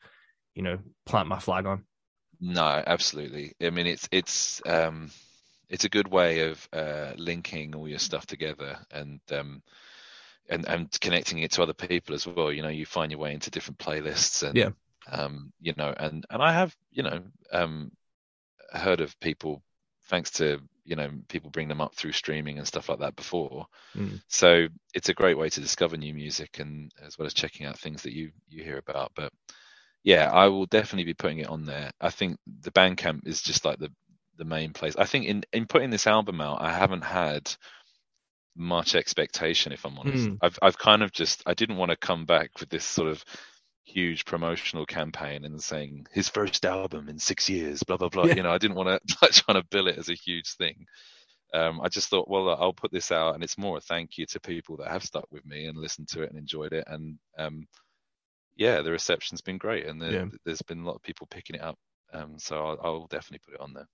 you 0.55 0.63
know, 0.63 0.79
plant 1.07 1.29
my 1.29 1.39
flag 1.39 1.67
on. 1.67 1.85
No, 2.41 2.83
absolutely. 2.87 3.53
I 3.63 3.71
mean, 3.71 3.87
it's 3.87 4.09
it's 4.11 4.61
um 4.67 5.11
it's 5.73 5.85
a 5.85 5.89
good 5.89 6.09
way 6.09 6.51
of 6.51 6.69
uh, 6.73 7.13
linking 7.17 7.75
all 7.75 7.89
your 7.89 7.99
stuff 7.99 8.27
together 8.27 8.79
and 8.91 9.21
um, 9.31 9.63
and 10.49 10.69
and 10.69 11.01
connecting 11.01 11.39
it 11.39 11.53
to 11.53 11.63
other 11.63 11.73
people 11.73 12.15
as 12.15 12.27
well. 12.27 12.53
You 12.53 12.63
know, 12.63 12.69
you 12.69 12.85
find 12.85 13.11
your 13.11 13.21
way 13.21 13.33
into 13.33 13.51
different 13.51 13.79
playlists 13.79 14.47
and 14.47 14.57
yeah. 14.57 14.71
Um, 15.11 15.53
you 15.61 15.75
know, 15.77 15.93
and 15.97 16.25
and 16.31 16.43
I 16.43 16.53
have 16.53 16.77
you 16.91 17.03
know 17.03 17.23
um, 17.53 17.93
heard 18.73 19.01
of 19.01 19.19
people 19.21 19.63
thanks 20.09 20.31
to 20.33 20.61
you 20.85 20.97
know 20.97 21.11
people 21.29 21.51
bring 21.51 21.69
them 21.69 21.81
up 21.81 21.95
through 21.95 22.13
streaming 22.13 22.59
and 22.59 22.67
stuff 22.67 22.89
like 22.89 23.01
that 23.01 23.17
before. 23.17 23.67
Mm. 23.97 24.21
So 24.29 24.67
it's 24.95 25.09
a 25.09 25.15
great 25.15 25.39
way 25.39 25.49
to 25.49 25.61
discover 25.61 25.97
new 25.97 26.15
music 26.15 26.59
and 26.59 26.93
as 27.05 27.19
well 27.19 27.27
as 27.27 27.35
checking 27.35 27.67
out 27.67 27.79
things 27.79 28.03
that 28.03 28.13
you 28.13 28.31
you 28.49 28.63
hear 28.65 28.79
about. 28.79 29.13
But 29.15 29.33
yeah, 30.03 30.31
I 30.31 30.49
will 30.49 30.67
definitely 30.67 31.05
be 31.05 31.15
putting 31.15 31.39
it 31.39 31.49
on 31.49 31.65
there. 31.65 31.91
I 32.01 32.11
think 32.11 32.39
the 32.61 32.73
Bandcamp 32.73 33.27
is 33.27 33.43
just 33.43 33.65
like 33.65 33.79
the 33.79 33.93
the 34.39 34.45
main 34.45 34.73
place. 34.73 34.97
I 34.97 35.05
think 35.05 35.27
in 35.27 35.45
in 35.53 35.67
putting 35.67 35.91
this 35.91 36.07
album 36.07 36.41
out, 36.41 36.61
I 36.61 36.73
haven't 36.73 37.05
had 37.05 37.55
much 38.57 38.95
expectation. 38.95 39.73
If 39.73 39.85
I'm 39.85 39.99
honest, 39.99 40.29
mm. 40.29 40.39
I've 40.43 40.59
I've 40.61 40.79
kind 40.79 41.03
of 41.03 41.13
just 41.13 41.43
I 41.47 41.55
didn't 41.55 41.77
want 41.77 41.91
to 41.91 41.97
come 41.97 42.25
back 42.25 42.51
with 42.61 42.69
this 42.69 42.85
sort 42.85 43.09
of 43.09 43.25
huge 43.85 44.25
promotional 44.25 44.87
campaign 44.87 45.45
and 45.45 45.63
saying 45.63 46.07
his 46.13 46.29
first 46.29 46.65
album 46.65 47.09
in 47.09 47.19
six 47.19 47.49
years, 47.49 47.83
blah 47.83 47.97
blah 47.97 48.09
blah. 48.09 48.25
Yeah. 48.25 48.35
You 48.37 48.43
know, 48.43 48.53
I 48.53 48.59
didn't 48.59 48.77
want 48.77 48.89
to 48.89 49.17
like 49.23 49.33
trying 49.33 49.61
to 49.61 49.69
bill 49.69 49.89
it 49.89 49.99
as 49.99 50.09
a 50.09 50.15
huge 50.15 50.55
thing. 50.55 50.87
Um, 51.55 51.81
I 51.83 51.89
just 51.89 52.09
thought, 52.09 52.29
well, 52.29 52.49
I'll 52.49 52.73
put 52.73 52.93
this 52.93 53.13
out, 53.13 53.35
and 53.35 53.45
it's 53.45 53.59
more 53.59 53.77
a 53.77 53.81
thank 53.81 54.17
you 54.17 54.25
to 54.27 54.41
people 54.41 54.79
that 54.79 54.89
have 54.89 55.05
stuck 55.05 55.27
with 55.31 55.45
me 55.45 55.67
and 55.67 55.77
listened 55.77 56.09
to 56.09 56.23
it 56.23 56.31
and 56.31 56.39
enjoyed 56.39 56.73
it. 56.73 56.85
And 56.87 57.19
um, 57.39 57.67
yeah, 58.57 58.81
the 58.81 58.91
reception's 58.91 59.43
been 59.43 59.59
great, 59.59 59.87
and 59.87 60.01
the, 60.01 60.13
yeah. 60.13 60.25
there's 60.45 60.63
been 60.63 60.81
a 60.81 60.87
lot 60.87 60.97
of 60.97 61.03
people 61.03 61.27
picking 61.31 61.57
it 61.57 61.63
up. 61.63 61.79
Um, 62.15 62.39
so 62.39 62.57
I'll, 62.57 62.79
I'll, 62.83 63.07
definitely 63.07 63.41
put 63.45 63.55
it 63.55 63.61
on 63.61 63.73
there. 63.73 63.89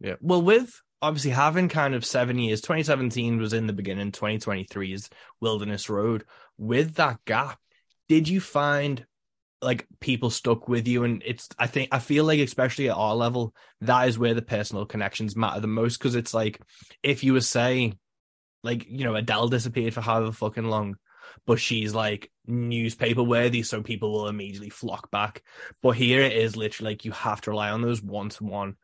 Yeah. 0.00 0.14
Well, 0.20 0.42
with 0.42 0.80
obviously 1.02 1.32
having 1.32 1.68
kind 1.68 1.94
of 1.94 2.04
seven 2.04 2.38
years, 2.38 2.60
2017 2.60 3.38
was 3.38 3.52
in 3.52 3.66
the 3.66 3.72
beginning, 3.72 4.12
2023 4.12 4.92
is 4.92 5.10
Wilderness 5.40 5.90
Road. 5.90 6.24
With 6.58 6.94
that 6.94 7.24
gap, 7.24 7.58
did 8.08 8.28
you 8.28 8.40
find 8.40 9.04
like 9.62 9.86
people 10.00 10.30
stuck 10.30 10.68
with 10.68 10.88
you? 10.88 11.04
And 11.04 11.22
it's, 11.24 11.48
I 11.58 11.66
think, 11.66 11.88
I 11.92 11.98
feel 11.98 12.24
like, 12.24 12.40
especially 12.40 12.88
at 12.88 12.96
our 12.96 13.14
level, 13.14 13.54
that 13.82 14.08
is 14.08 14.18
where 14.18 14.34
the 14.34 14.42
personal 14.42 14.86
connections 14.86 15.36
matter 15.36 15.60
the 15.60 15.66
most. 15.66 15.98
Cause 15.98 16.14
it's 16.14 16.34
like, 16.34 16.60
if 17.02 17.24
you 17.24 17.32
were 17.32 17.40
say 17.40 17.94
like, 18.62 18.86
you 18.88 19.04
know, 19.04 19.14
Adele 19.14 19.48
disappeared 19.48 19.94
for 19.94 20.00
however 20.00 20.32
fucking 20.32 20.68
long, 20.68 20.96
but 21.46 21.60
she's 21.60 21.94
like 21.94 22.30
newspaper 22.46 23.22
worthy, 23.22 23.62
so 23.62 23.82
people 23.82 24.12
will 24.12 24.28
immediately 24.28 24.70
flock 24.70 25.10
back. 25.10 25.42
But 25.82 25.92
here 25.92 26.20
it 26.20 26.32
is 26.32 26.56
literally 26.56 26.92
like 26.92 27.04
you 27.04 27.12
have 27.12 27.40
to 27.42 27.50
rely 27.50 27.70
on 27.70 27.82
those 27.82 28.02
one 28.02 28.28
to 28.30 28.44
one 28.44 28.76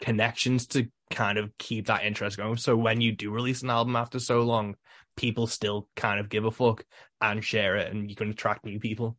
connections 0.00 0.66
to 0.68 0.88
kind 1.10 1.38
of 1.38 1.56
keep 1.58 1.86
that 1.86 2.04
interest 2.04 2.36
going. 2.36 2.56
So 2.56 2.76
when 2.76 3.00
you 3.00 3.12
do 3.12 3.30
release 3.30 3.62
an 3.62 3.70
album 3.70 3.96
after 3.96 4.18
so 4.18 4.42
long, 4.42 4.76
people 5.16 5.46
still 5.46 5.88
kind 5.96 6.20
of 6.20 6.28
give 6.28 6.44
a 6.44 6.50
fuck 6.50 6.84
and 7.20 7.42
share 7.42 7.76
it, 7.76 7.92
and 7.92 8.10
you 8.10 8.16
can 8.16 8.30
attract 8.30 8.64
new 8.64 8.78
people. 8.78 9.16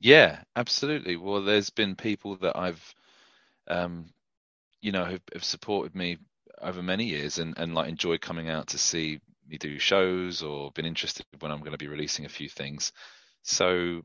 Yeah, 0.00 0.42
absolutely. 0.56 1.16
Well, 1.16 1.42
there's 1.42 1.70
been 1.70 1.96
people 1.96 2.36
that 2.36 2.56
I've, 2.56 2.94
um, 3.68 4.10
you 4.80 4.92
know, 4.92 5.04
have, 5.04 5.22
have 5.32 5.44
supported 5.44 5.94
me 5.94 6.18
over 6.60 6.82
many 6.82 7.06
years 7.06 7.38
and, 7.38 7.56
and 7.58 7.74
like 7.74 7.88
enjoy 7.88 8.18
coming 8.18 8.48
out 8.48 8.68
to 8.68 8.78
see 8.78 9.20
me 9.48 9.58
do 9.58 9.78
shows 9.78 10.42
or 10.42 10.70
been 10.72 10.86
interested 10.86 11.24
when 11.40 11.50
I'm 11.50 11.60
going 11.60 11.72
to 11.72 11.78
be 11.78 11.88
releasing 11.88 12.24
a 12.26 12.30
few 12.30 12.48
things. 12.48 12.92
So 13.42 14.02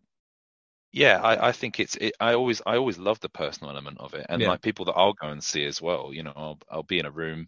yeah, 0.92 1.20
I, 1.22 1.50
I 1.50 1.52
think 1.52 1.80
it's 1.80 1.96
it, 1.96 2.14
I 2.20 2.36
always 2.36 2.62
I 2.66 2.78
always 2.78 3.00
love 3.00 3.20
the 3.20 3.30
personal 3.30 3.72
element 3.72 3.98
of 4.00 4.14
it, 4.14 4.28
and 4.30 4.42
yeah. 4.42 4.50
like 4.50 4.62
people 4.62 4.86
that 4.86 4.94
I'll 4.94 5.14
go 5.14 5.28
and 5.30 5.44
see 5.44 5.66
as 5.66 5.82
well. 5.82 6.12
You 6.14 6.24
know, 6.24 6.34
I'll 6.36 6.60
I'll 6.70 6.84
be 6.84 7.00
in 7.00 7.08
a 7.08 7.12
room, 7.12 7.48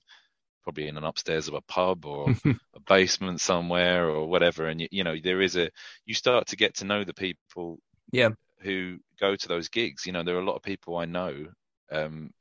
probably 0.64 0.88
in 0.88 0.98
an 0.98 1.04
upstairs 1.04 1.48
of 1.48 1.54
a 1.54 1.62
pub 1.62 2.06
or 2.06 2.30
a 2.76 2.80
basement 2.88 3.42
somewhere 3.42 4.10
or 4.10 4.28
whatever, 4.28 4.68
and 4.68 4.82
you, 4.82 4.88
you 4.92 5.04
know 5.04 5.16
there 5.24 5.42
is 5.42 5.56
a 5.58 5.70
you 6.06 6.16
start 6.16 6.48
to 6.48 6.56
get 6.56 6.76
to 6.78 6.86
know 6.86 7.04
the 7.04 7.14
people. 7.14 7.80
Yeah. 8.12 8.30
Who 8.60 8.98
go 9.20 9.36
to 9.36 9.48
those 9.48 9.70
gigs? 9.70 10.06
You 10.06 10.14
know, 10.14 10.24
there 10.24 10.36
are 10.36 10.42
a 10.42 10.46
lot 10.46 10.56
of 10.56 10.64
people 10.64 10.98
I 10.98 11.06
know. 11.06 11.48
Um, 11.92 12.32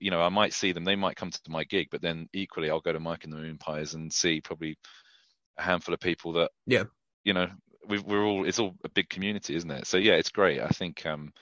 you 0.00 0.10
know, 0.10 0.20
I 0.20 0.28
might 0.30 0.52
see 0.52 0.72
them. 0.72 0.84
They 0.84 0.96
might 0.96 1.16
come 1.16 1.30
to 1.30 1.40
my 1.48 1.64
gig, 1.64 1.88
but 1.90 2.02
then 2.02 2.28
equally, 2.32 2.70
I'll 2.70 2.80
go 2.80 2.92
to 2.92 3.00
Mike 3.00 3.24
and 3.24 3.32
the 3.32 3.36
Moonpies 3.36 3.94
and 3.94 4.12
see 4.12 4.40
probably 4.40 4.76
a 5.58 5.62
handful 5.62 5.94
of 5.94 6.00
people 6.00 6.32
that 6.34 6.50
yeah 6.66 6.84
you 7.24 7.32
know 7.32 7.48
we 7.88 7.98
are 7.98 8.24
all 8.24 8.46
it's 8.46 8.58
all 8.58 8.74
a 8.84 8.88
big 8.88 9.08
community, 9.08 9.54
isn't 9.54 9.70
it? 9.70 9.86
So 9.86 9.96
yeah, 9.96 10.14
it's 10.14 10.30
great. 10.30 10.60
I 10.60 10.68
think 10.68 11.04
um, 11.06 11.32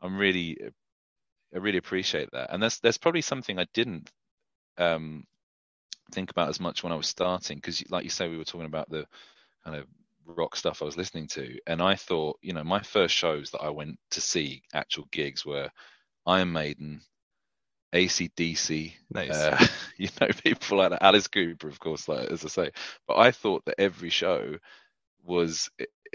I'm 0.00 0.16
really 0.16 0.56
I 1.54 1.58
really 1.58 1.78
appreciate 1.78 2.30
that, 2.32 2.52
and 2.52 2.62
that's 2.62 2.78
that's 2.78 2.98
probably 2.98 3.22
something 3.22 3.58
I 3.58 3.66
didn't 3.74 4.10
um, 4.78 5.24
think 6.12 6.30
about 6.30 6.48
as 6.48 6.60
much 6.60 6.82
when 6.82 6.92
I 6.92 6.96
was 6.96 7.08
starting 7.08 7.58
because, 7.58 7.82
like 7.90 8.04
you 8.04 8.10
say, 8.10 8.28
we 8.28 8.38
were 8.38 8.44
talking 8.44 8.66
about 8.66 8.88
the 8.88 9.06
kind 9.64 9.76
of 9.76 9.86
rock 10.30 10.56
stuff 10.56 10.82
I 10.82 10.86
was 10.86 10.96
listening 10.96 11.28
to, 11.28 11.58
and 11.66 11.82
I 11.82 11.94
thought, 11.94 12.38
you 12.42 12.52
know, 12.52 12.64
my 12.64 12.80
first 12.80 13.14
shows 13.14 13.50
that 13.50 13.62
I 13.62 13.70
went 13.70 13.98
to 14.12 14.20
see 14.20 14.62
actual 14.72 15.06
gigs 15.10 15.44
were 15.44 15.70
Iron 16.26 16.52
Maiden, 16.52 17.00
ACDC, 17.94 18.92
nice. 19.10 19.30
uh, 19.30 19.66
you 19.96 20.08
know, 20.20 20.28
people 20.44 20.78
like 20.78 20.90
that. 20.90 21.02
Alice 21.02 21.28
Cooper, 21.28 21.68
of 21.68 21.78
course, 21.80 22.08
like 22.08 22.30
as 22.30 22.44
I 22.44 22.48
say. 22.48 22.70
But 23.06 23.18
I 23.18 23.30
thought 23.30 23.64
that 23.66 23.80
every 23.80 24.10
show 24.10 24.56
was 25.24 25.70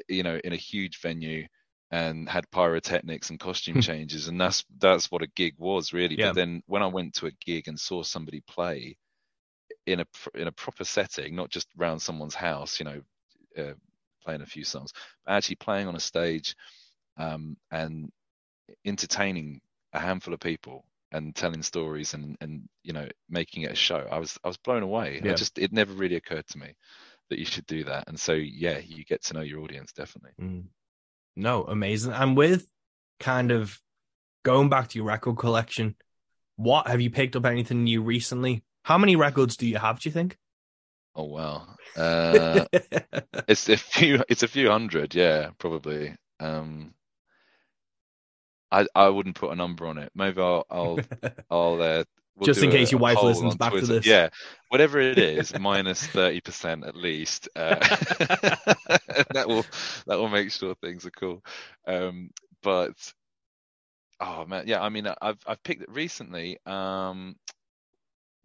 you 0.08 0.24
know 0.24 0.40
in 0.44 0.54
a 0.54 0.58
huge 0.58 1.00
venue 1.02 1.46
and 1.92 2.28
had 2.28 2.50
pyrotechnics 2.52 3.30
and 3.30 3.40
costume 3.40 3.82
changes 3.82 4.28
and 4.28 4.40
that's 4.40 4.66
that's 4.80 5.12
what 5.12 5.22
a 5.22 5.28
gig 5.36 5.54
was 5.58 5.94
really 5.94 6.18
yeah. 6.18 6.28
but 6.28 6.36
then 6.36 6.62
when 6.66 6.82
i 6.82 6.88
went 6.88 7.14
to 7.14 7.28
a 7.28 7.32
gig 7.46 7.68
and 7.68 7.80
saw 7.80 8.02
somebody 8.04 8.42
play 8.48 8.98
in 9.86 10.00
a 10.00 10.06
in 10.34 10.48
a 10.48 10.52
proper 10.52 10.84
setting 10.84 11.36
not 11.36 11.50
just 11.50 11.68
around 11.80 12.00
someone's 12.00 12.36
house 12.36 12.80
you 12.80 12.86
know 12.86 13.02
uh, 13.58 13.74
playing 14.26 14.42
a 14.42 14.46
few 14.46 14.64
songs 14.64 14.92
but 15.26 15.34
actually 15.34 15.56
playing 15.56 15.88
on 15.88 15.96
a 15.96 16.00
stage 16.00 16.56
um, 17.18 17.56
and 17.72 18.12
entertaining 18.86 19.62
a 19.94 20.00
handful 20.00 20.34
of 20.34 20.40
people 20.40 20.86
and 21.12 21.36
telling 21.36 21.62
stories 21.62 22.14
and 22.14 22.36
and 22.42 22.68
you 22.84 22.92
know 22.92 23.08
making 23.30 23.64
it 23.64 23.72
a 23.72 23.76
show 23.76 24.08
i 24.12 24.18
was 24.18 24.38
i 24.44 24.48
was 24.48 24.58
blown 24.58 24.84
away 24.84 25.22
yeah. 25.24 25.32
I 25.32 25.36
just 25.36 25.58
it 25.60 25.72
never 25.72 25.94
really 25.94 26.16
occurred 26.16 26.48
to 26.48 26.58
me 26.58 26.74
that 27.30 27.40
you 27.40 27.46
should 27.46 27.66
do 27.66 27.84
that. 27.86 28.08
And 28.08 28.20
so, 28.20 28.34
yeah, 28.34 28.80
you 28.80 29.04
get 29.04 29.24
to 29.26 29.34
know 29.34 29.42
your 29.42 29.62
audience 29.62 29.92
definitely. 29.92 30.32
Mm. 30.42 30.66
No, 31.36 31.64
amazing. 31.64 32.14
And 32.14 32.38
with 32.38 32.68
kind 33.20 33.52
of 33.52 33.80
going 34.44 34.70
back 34.70 34.90
to 34.90 34.98
your 34.98 35.08
record 35.08 35.38
collection, 35.38 35.96
what 36.56 36.88
have 36.88 37.02
you 37.02 37.10
picked 37.10 37.36
up 37.36 37.46
anything 37.46 37.84
new 37.84 38.02
recently? 38.02 38.64
How 38.84 38.98
many 38.98 39.16
records 39.16 39.58
do 39.58 39.68
you 39.68 39.78
have? 39.78 40.00
Do 40.00 40.10
you 40.10 40.14
think? 40.14 40.38
Oh 41.16 41.24
wow, 41.24 41.68
uh, 41.98 42.66
it's 43.48 43.70
a 43.70 43.78
few. 43.78 44.24
It's 44.28 44.44
a 44.44 44.48
few 44.48 44.70
hundred. 44.70 45.16
Yeah, 45.16 45.52
probably. 45.58 46.16
Um, 46.40 46.94
I 48.72 48.86
I 48.94 49.08
wouldn't 49.10 49.36
put 49.36 49.52
a 49.52 49.56
number 49.56 49.88
on 49.88 49.98
it. 49.98 50.12
Maybe 50.14 50.42
I'll 50.42 50.66
I'll 50.70 51.00
I'll 51.50 51.82
uh, 51.82 52.04
We'll 52.38 52.48
Just 52.48 52.64
in 52.64 52.70
case 52.70 52.92
your 52.92 53.00
wife 53.00 53.24
listens 53.24 53.56
back 53.56 53.72
Twitter. 53.72 53.88
to 53.88 53.94
this. 53.94 54.06
Yeah, 54.06 54.28
whatever 54.68 55.00
it 55.00 55.18
is, 55.20 55.58
minus 55.58 56.06
thirty 56.06 56.42
percent 56.42 56.84
at 56.86 56.94
least. 56.94 57.48
Uh, 57.56 57.76
that 57.76 59.46
will 59.48 59.66
that 60.08 60.18
will 60.18 60.28
make 60.28 60.52
sure 60.52 60.76
things 60.76 61.06
are 61.06 61.12
cool. 61.12 61.46
Um, 61.88 62.32
but 62.62 62.92
oh 64.20 64.46
man, 64.46 64.68
yeah. 64.68 64.82
I 64.82 64.90
mean, 64.90 65.08
I've 65.22 65.40
I've 65.48 65.64
picked 65.64 65.84
it 65.84 65.90
recently. 65.90 66.58
Um, 66.66 67.38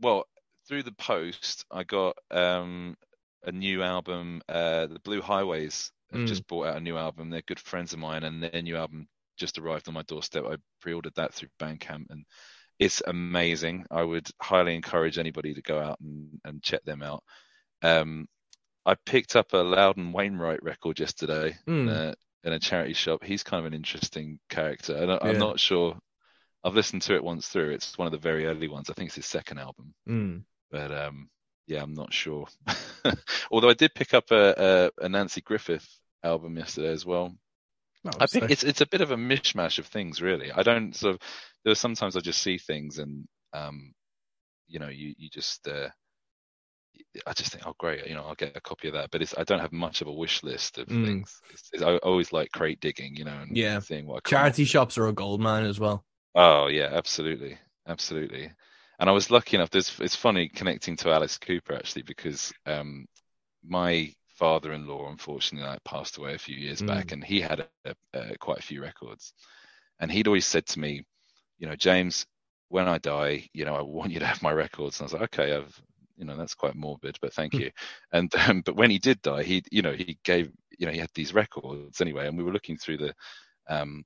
well, 0.01 0.25
through 0.71 0.85
the 0.85 0.93
post, 0.93 1.67
I 1.71 1.85
got 1.85 2.17
um 2.31 2.97
a 3.45 3.53
new 3.53 3.83
album. 3.83 4.41
Uh, 4.49 4.87
the 4.87 5.01
Blue 5.05 5.21
Highways 5.21 5.93
have 6.13 6.23
mm. 6.23 6.27
just 6.27 6.47
bought 6.47 6.69
out 6.69 6.77
a 6.77 6.81
new 6.81 6.97
album. 6.97 7.29
They're 7.29 7.43
good 7.43 7.61
friends 7.61 7.93
of 7.93 7.99
mine, 7.99 8.23
and 8.23 8.43
their 8.43 8.63
new 8.63 8.77
album 8.77 9.09
just 9.37 9.59
arrived 9.59 9.89
on 9.89 9.95
my 9.95 10.03
doorstep. 10.03 10.45
I 10.47 10.57
pre-ordered 10.81 11.15
that 11.17 11.35
through 11.35 11.49
Bandcamp 11.59 12.07
and 12.11 12.25
it's 12.81 13.03
amazing. 13.07 13.87
I 13.91 14.03
would 14.03 14.29
highly 14.41 14.75
encourage 14.75 15.19
anybody 15.19 15.55
to 15.55 15.63
go 15.63 15.79
out 15.79 16.01
and, 16.01 16.41
and 16.45 16.63
check 16.63 16.83
them 16.85 17.03
out. 17.03 17.23
Um, 17.83 18.27
I 18.87 18.95
picked 18.95 19.37
up 19.37 19.53
a 19.53 19.59
Loudon 19.59 20.13
Wainwright 20.13 20.63
record 20.63 20.99
yesterday 20.99 21.57
mm. 21.69 21.81
in, 21.81 21.83
hmm. 21.85 21.89
a, 21.89 22.15
in, 22.45 22.53
a, 22.55 22.59
charity 22.59 22.95
shop. 22.95 23.23
He's 23.23 23.43
kind 23.43 23.61
of 23.61 23.67
an 23.67 23.75
interesting 23.77 24.41
character. 24.49 24.97
And 24.97 25.13
I 25.13 25.19
am 25.29 25.33
yeah. 25.35 25.39
not 25.39 25.61
sure. 25.61 25.99
I've 26.65 26.75
listened 26.75 27.03
to 27.03 27.15
it 27.15 27.25
once 27.25 27.49
through. 27.49 27.71
It's 27.71 27.99
one 27.99 28.07
of 28.07 28.13
the 28.13 28.19
very 28.19 28.47
early 28.47 28.69
ones. 28.69 28.89
I 28.89 28.95
think 28.95 29.09
it's 29.09 29.17
his 29.17 29.27
second 29.27 29.59
album. 29.59 29.95
Mm. 30.09 30.45
But 30.71 30.93
um, 30.93 31.29
yeah, 31.67 31.83
I'm 31.83 31.95
not 31.95 32.13
sure. 32.13 32.47
Although 33.51 33.71
I 33.71 33.75
did 33.75 33.95
pick 33.95 34.15
up 34.15 34.31
a, 34.31 34.91
a, 35.01 35.07
a 35.07 35.09
Nanci 35.09 35.43
Griffith 35.43 35.89
album 36.23 36.57
yesterday 36.57 36.91
as 36.91 37.05
well. 37.05 37.35
Oh, 38.07 38.11
I 38.19 38.27
think 38.27 38.45
so. 38.45 38.53
it's 38.53 38.63
it's 38.63 38.81
a 38.81 38.87
bit 38.87 39.03
of 39.03 39.11
a 39.11 39.17
mishmash 39.17 39.79
of 39.79 39.87
things, 39.87 40.23
really. 40.23 40.51
I 40.51 40.63
don't 40.63 40.97
sort 40.97 41.15
of 41.15 41.21
there 41.65 41.73
are 41.73 41.77
sometimes 41.77 42.17
I 42.17 42.21
just 42.21 42.43
see 42.43 42.57
things 42.57 42.99
and 42.99 43.27
um, 43.53 43.93
you 44.69 44.79
know, 44.79 44.89
you 44.89 45.15
you 45.19 45.29
just 45.29 45.67
uh, 45.69 45.89
I 47.27 47.33
just 47.33 47.53
think, 47.53 47.67
oh 47.67 47.75
great, 47.79 48.07
you 48.07 48.15
know, 48.15 48.25
I'll 48.25 48.35
get 48.35 48.57
a 48.57 48.61
copy 48.61 48.89
of 48.89 48.95
that. 48.95 49.11
But 49.11 49.23
it's 49.23 49.35
I 49.37 49.45
don't 49.45 49.61
have 49.61 49.73
much 49.73 50.01
of 50.01 50.09
a 50.09 50.13
wish 50.13 50.43
list 50.43 50.79
of 50.79 50.87
mm. 50.87 51.05
things. 51.05 51.41
It's, 51.51 51.71
it's, 51.73 51.83
I 51.83 51.97
always 51.97 52.33
like 52.33 52.53
crate 52.53 52.81
digging, 52.81 53.17
you 53.17 53.25
know, 53.25 53.39
and 53.43 53.57
yeah, 53.57 53.81
seeing 53.81 54.07
what 54.07 54.25
charity 54.25 54.65
shops 54.65 54.97
are 54.97 55.09
a 55.09 55.13
gold 55.13 55.41
mine 55.41 55.65
as 55.65 55.81
well. 55.81 56.05
Oh 56.35 56.69
yeah, 56.69 56.89
absolutely, 56.93 57.59
absolutely. 57.87 58.53
And 59.01 59.09
I 59.09 59.13
was 59.13 59.31
lucky 59.31 59.57
enough. 59.57 59.71
There's, 59.71 59.99
it's 59.99 60.15
funny 60.15 60.49
connecting 60.49 60.95
to 60.99 61.11
Alice 61.11 61.39
Cooper 61.39 61.75
actually 61.75 62.03
because 62.03 62.53
um, 62.67 63.07
my 63.67 64.13
father-in-law 64.37 65.11
unfortunately 65.11 65.69
like, 65.69 65.83
passed 65.85 66.19
away 66.19 66.35
a 66.35 66.39
few 66.39 66.55
years 66.55 66.83
mm. 66.83 66.87
back, 66.87 67.13
and 67.13 67.25
he 67.25 67.41
had 67.41 67.67
a, 67.87 67.95
a, 68.13 68.37
quite 68.39 68.59
a 68.59 68.63
few 68.63 68.83
records. 68.83 69.33
And 70.01 70.13
he'd 70.13 70.27
always 70.27 70.47
said 70.47 70.67
to 70.67 70.81
me, 70.81 71.03
you 71.59 71.67
know, 71.67 71.77
James, 71.77 72.27
when 72.69 72.89
I 72.89 72.99
die, 72.99 73.49
you 73.55 73.65
know, 73.65 73.75
I 73.75 73.83
want 73.83 74.13
you 74.13 74.21
to 74.21 74.27
have 74.27 74.43
my 74.43 74.53
records. 74.53 75.01
And 75.01 75.05
I 75.05 75.07
was 75.07 75.13
like, 75.15 75.35
okay, 75.35 75.57
I've, 75.57 75.83
you 76.17 76.27
know, 76.27 76.37
that's 76.37 76.55
quite 76.55 76.75
morbid, 76.75 77.19
but 77.23 77.33
thank 77.33 77.55
hmm. 77.55 77.61
you. 77.61 77.71
and 78.13 78.33
um, 78.49 78.61
but 78.61 78.77
when 78.77 78.91
he 78.91 78.99
did 78.99 79.23
die, 79.23 79.43
he, 79.43 79.63
you 79.73 79.81
know, 79.81 79.93
he 79.93 80.19
gave, 80.25 80.53
you 80.79 80.87
know, 80.87 80.93
he 80.93 80.99
had 80.99 81.11
these 81.15 81.33
records 81.33 82.03
anyway, 82.03 82.29
and 82.29 82.37
we 82.37 82.45
were 82.45 82.53
looking 82.53 82.77
through 82.77 82.99
the 82.99 83.15
um, 83.69 84.05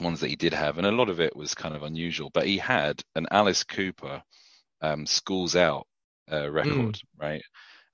ones 0.00 0.20
that 0.20 0.30
he 0.30 0.36
did 0.36 0.54
have, 0.54 0.78
and 0.78 0.86
a 0.86 0.92
lot 0.92 1.08
of 1.08 1.20
it 1.20 1.36
was 1.36 1.54
kind 1.54 1.74
of 1.74 1.82
unusual. 1.82 2.30
But 2.32 2.46
he 2.46 2.58
had 2.58 3.02
an 3.14 3.26
Alice 3.30 3.64
Cooper 3.64 4.22
um, 4.80 5.06
"Schools 5.06 5.56
Out" 5.56 5.86
uh, 6.30 6.50
record, 6.50 6.94
mm. 6.94 7.02
right? 7.18 7.42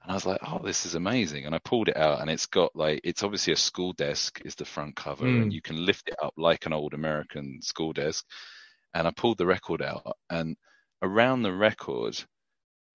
And 0.02 0.10
I 0.10 0.14
was 0.14 0.26
like, 0.26 0.40
oh, 0.46 0.60
this 0.62 0.84
is 0.84 0.94
amazing. 0.94 1.46
And 1.46 1.54
I 1.54 1.58
pulled 1.64 1.88
it 1.88 1.96
out 1.96 2.20
and 2.20 2.28
it's 2.28 2.44
got 2.44 2.76
like, 2.76 3.00
it's 3.04 3.22
obviously 3.22 3.54
a 3.54 3.56
school 3.56 3.94
desk 3.94 4.38
is 4.44 4.54
the 4.54 4.66
front 4.66 4.96
cover 4.96 5.24
mm. 5.24 5.40
and 5.40 5.50
you 5.50 5.62
can 5.62 5.86
lift 5.86 6.10
it 6.10 6.16
up 6.22 6.34
like 6.36 6.66
an 6.66 6.74
old 6.74 6.92
American 6.92 7.62
school 7.62 7.94
desk 7.94 8.22
and 8.94 9.08
I 9.08 9.10
pulled 9.10 9.38
the 9.38 9.46
record 9.46 9.82
out, 9.82 10.16
and 10.30 10.56
around 11.02 11.42
the 11.42 11.52
record 11.52 12.16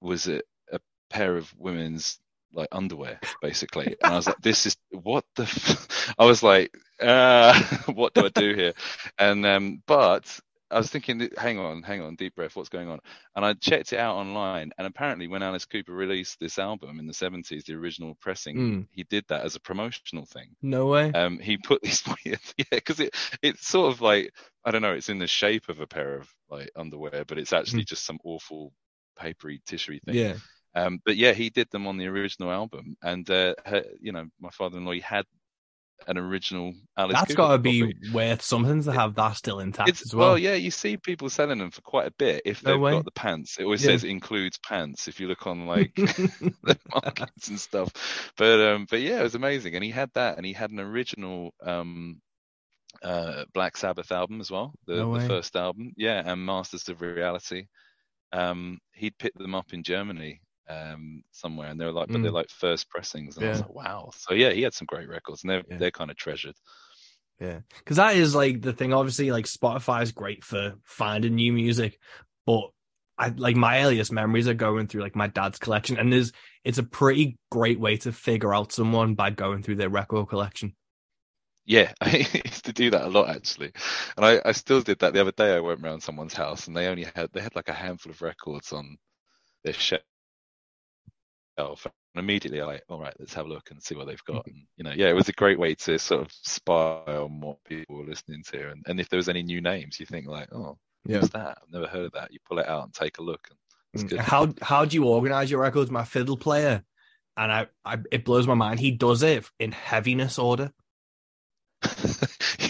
was 0.02 0.28
a, 0.28 0.42
a 0.72 0.80
pair 1.10 1.36
of 1.36 1.54
women's 1.58 2.20
like 2.54 2.70
underwear, 2.72 3.20
basically. 3.42 3.98
And 4.02 4.14
I 4.14 4.16
was 4.16 4.28
like, 4.28 4.42
"This 4.42 4.66
is 4.66 4.78
what 4.92 5.26
the." 5.36 5.44
F-? 5.44 6.16
I 6.18 6.26
was 6.26 6.42
like, 6.42 6.74
uh, 7.02 7.60
"What 7.94 8.14
do 8.14 8.26
I 8.26 8.30
do 8.30 8.54
here?" 8.54 8.74
And 9.18 9.46
um, 9.46 9.84
but 9.86 10.40
I 10.72 10.78
was 10.78 10.90
thinking, 10.90 11.30
hang 11.36 11.58
on, 11.58 11.82
hang 11.82 12.02
on, 12.02 12.16
deep 12.16 12.36
breath, 12.36 12.56
what's 12.56 12.70
going 12.70 12.90
on? 12.90 13.00
And 13.36 13.44
I 13.44 13.54
checked 13.54 13.92
it 13.92 13.98
out 13.98 14.18
online, 14.18 14.72
and 14.78 14.86
apparently, 14.86 15.28
when 15.28 15.42
Alice 15.42 15.66
Cooper 15.66 15.94
released 15.94 16.40
this 16.40 16.60
album 16.60 17.00
in 17.00 17.08
the 17.08 17.14
70s, 17.14 17.66
the 17.66 17.74
original 17.74 18.16
pressing, 18.22 18.58
mm. 18.58 18.88
he 18.92 19.04
did 19.04 19.26
that 19.30 19.44
as 19.44 19.56
a 19.56 19.60
promotional 19.60 20.26
thing. 20.26 20.56
No 20.62 20.86
way. 20.86 21.12
Um, 21.12 21.40
he 21.40 21.58
put 21.58 21.82
these, 21.82 22.04
yeah, 22.26 22.36
because 22.70 23.00
it 23.00 23.16
it's 23.42 23.68
sort 23.68 23.92
of 23.92 24.02
like 24.02 24.32
I 24.64 24.72
don't 24.72 24.84
know, 24.84 24.94
it's 24.94 25.10
in 25.10 25.20
the 25.20 25.28
shape 25.28 25.70
of 25.70 25.80
a 25.80 25.88
pair 25.88 26.18
of 26.18 26.30
like 26.50 26.70
underwear, 26.76 27.26
but 27.26 27.40
it's 27.40 27.54
actually 27.54 27.84
mm. 27.84 27.88
just 27.88 28.06
some 28.06 28.20
awful 28.24 28.72
papery 29.18 29.62
tissuey 29.68 30.02
thing. 30.04 30.16
Yeah. 30.16 30.36
Um, 30.76 31.00
but 31.04 31.18
yeah, 31.18 31.34
he 31.34 31.50
did 31.50 31.70
them 31.72 31.88
on 31.88 31.98
the 31.98 32.08
original 32.08 32.52
album, 32.52 32.96
and 33.02 33.28
uh, 33.30 33.56
her, 33.66 33.84
you 34.00 34.12
know, 34.12 34.28
my 34.40 34.52
father-in-law 34.52 34.92
he 34.92 35.00
had 35.00 35.26
an 36.08 36.18
original 36.18 36.74
Alice. 36.98 37.14
That's 37.14 37.36
got 37.36 37.52
to 37.52 37.58
be 37.58 37.94
worth 38.14 38.42
something 38.42 38.84
to 38.84 38.92
have 38.92 39.16
that 39.16 39.34
still 39.34 39.60
intact 39.60 39.90
it's, 39.90 40.02
as 40.06 40.16
well. 40.16 40.30
Well, 40.30 40.38
yeah, 40.38 40.56
you 40.56 40.72
see 40.72 40.98
people 40.98 41.30
selling 41.30 41.60
them 41.60 41.72
for 41.72 41.82
quite 41.82 42.08
a 42.08 42.12
bit 42.12 42.42
if 42.46 42.62
they've 42.62 42.80
got 42.80 43.06
the 43.06 43.12
pants. 43.12 43.58
It 43.60 43.64
always 43.64 43.84
yeah. 43.84 43.92
says 43.92 44.04
includes 44.04 44.58
pants 44.58 45.08
if 45.08 45.20
you 45.20 45.28
look 45.28 45.48
on 45.48 45.66
like 45.66 45.94
the 45.96 46.78
markets 46.94 47.48
and 47.50 47.60
stuff. 47.60 47.92
But 48.38 48.60
um, 48.60 48.88
but 48.90 49.02
yeah, 49.02 49.20
it 49.20 49.24
was 49.24 49.36
amazing, 49.36 49.76
and 49.76 49.84
he 49.84 49.92
had 49.92 50.10
that, 50.14 50.38
and 50.38 50.46
he 50.46 50.54
had 50.54 50.72
an 50.72 50.80
original 50.80 51.54
um 51.64 52.22
uh 53.04 53.46
Black 53.54 53.78
Sabbath 53.78 54.12
album 54.12 54.42
as 54.42 54.52
well, 54.52 54.74
the, 54.88 54.98
no 54.98 55.18
the 55.18 55.28
first 55.28 55.56
album, 55.56 55.94
yeah, 55.96 56.22
and 56.26 56.46
Masters 56.46 56.90
of 56.90 57.02
Reality. 57.02 57.68
Um, 58.32 58.78
he'd 58.94 59.18
picked 59.18 59.40
them 59.40 59.56
up 59.56 59.74
in 59.74 59.82
Germany 59.82 60.42
um, 60.70 61.24
somewhere, 61.32 61.70
and 61.70 61.80
they're 61.80 61.92
like, 61.92 62.10
mm. 62.10 62.14
but 62.14 62.22
they're 62.22 62.32
like 62.32 62.50
first 62.50 62.90
pressings, 62.90 63.36
and 63.36 63.44
yeah. 63.44 63.50
I 63.50 63.52
was 63.52 63.62
like, 63.62 63.74
wow. 63.74 64.12
So 64.16 64.34
yeah, 64.34 64.52
he 64.52 64.62
had 64.62 64.74
some 64.74 64.86
great 64.86 65.10
records, 65.10 65.44
and 65.44 65.52
they're 65.52 65.64
yeah. 65.70 65.78
they're 65.78 65.92
kind 65.92 66.12
of 66.12 66.18
treasured. 66.18 66.56
Yeah, 67.40 67.60
because 67.78 67.98
that 67.98 68.16
is 68.16 68.36
like 68.36 68.62
the 68.62 68.74
thing. 68.74 68.94
Obviously, 68.94 69.32
like 69.32 69.46
Spotify 69.46 70.04
is 70.04 70.12
great 70.12 70.44
for 70.44 70.76
finding 70.84 71.36
new 71.36 71.54
music, 71.54 71.98
but 72.46 72.70
I 73.18 73.30
like 73.30 73.56
my 73.56 73.84
earliest 73.84 74.12
memories 74.12 74.48
are 74.48 74.54
going 74.54 74.88
through 74.88 75.02
like 75.02 75.16
my 75.16 75.28
dad's 75.28 75.60
collection, 75.60 75.98
and 75.98 76.12
there's 76.14 76.32
it's 76.64 76.78
a 76.78 76.84
pretty 76.84 77.38
great 77.50 77.80
way 77.80 77.98
to 77.98 78.12
figure 78.12 78.54
out 78.54 78.72
someone 78.72 79.16
by 79.16 79.32
going 79.32 79.64
through 79.64 79.78
their 79.78 79.90
record 79.90 80.30
collection. 80.30 80.76
Yeah, 81.66 81.94
I 82.02 82.28
used 82.46 82.66
to 82.66 82.74
do 82.74 82.92
that 82.92 83.06
a 83.06 83.10
lot 83.10 83.30
actually, 83.30 83.72
and 84.18 84.26
I, 84.26 84.42
I 84.46 84.52
still 84.52 84.82
did 84.82 85.00
that 85.00 85.14
the 85.14 85.22
other 85.22 85.32
day. 85.32 85.56
I 85.56 85.60
went 85.62 85.84
around 85.84 86.02
someone's 86.02 86.34
house, 86.34 86.68
and 86.68 86.76
they 86.76 86.88
only 86.88 87.08
had 87.16 87.30
they 87.34 87.42
had 87.42 87.56
like 87.56 87.70
a 87.70 87.74
handful 87.74 88.12
of 88.12 88.22
records 88.22 88.74
on 88.74 88.98
their 89.64 89.74
shelf 89.74 90.02
and 91.60 91.92
immediately 92.16 92.62
I 92.62 92.66
like, 92.66 92.84
all 92.90 93.00
right, 93.00 93.14
let's 93.20 93.34
have 93.34 93.46
a 93.46 93.50
look 93.50 93.72
and 93.72 93.82
see 93.82 93.96
what 93.96 94.08
they've 94.08 94.24
got. 94.26 94.46
Mm-hmm. 94.46 94.50
And, 94.50 94.68
you 94.78 94.84
know, 94.84 94.92
yeah, 94.92 95.10
it 95.10 95.16
was 95.16 95.30
a 95.30 95.34
great 95.34 95.60
way 95.60 95.76
to 95.76 96.00
sort 96.00 96.22
of 96.22 96.32
spy 96.32 97.04
on 97.06 97.40
what 97.40 97.64
people 97.64 97.98
were 97.98 98.06
listening 98.06 98.44
to, 98.52 98.70
and, 98.70 98.84
and 98.88 99.00
if 99.00 99.10
there 99.10 99.18
was 99.18 99.30
any 99.30 99.44
new 99.44 99.62
names, 99.62 100.00
you 100.00 100.06
think 100.06 100.28
like, 100.28 100.54
oh, 100.54 100.78
yeah. 101.06 101.20
what's 101.20 101.30
that? 101.34 101.58
I've 101.62 101.72
never 101.72 101.88
heard 101.88 102.06
of 102.06 102.12
that. 102.14 102.32
You 102.32 102.40
pull 102.48 102.60
it 102.60 102.68
out 102.68 102.84
and 102.84 102.94
take 102.94 103.20
a 103.20 103.24
look. 103.24 103.48
And 103.94 104.10
mm. 104.10 104.18
How 104.18 104.54
how 104.62 104.86
do 104.86 104.96
you 104.96 105.06
organize 105.06 105.50
your 105.50 105.62
records? 105.62 105.90
My 105.90 106.04
fiddle 106.04 106.38
player, 106.38 106.84
and 107.38 107.52
I, 107.52 107.68
I 107.86 107.98
it 108.12 108.26
blows 108.26 108.48
my 108.48 108.54
mind. 108.54 108.80
He 108.80 108.92
does 108.92 109.24
it 109.24 109.46
in 109.60 109.72
heaviness 109.72 110.38
order. 110.38 110.72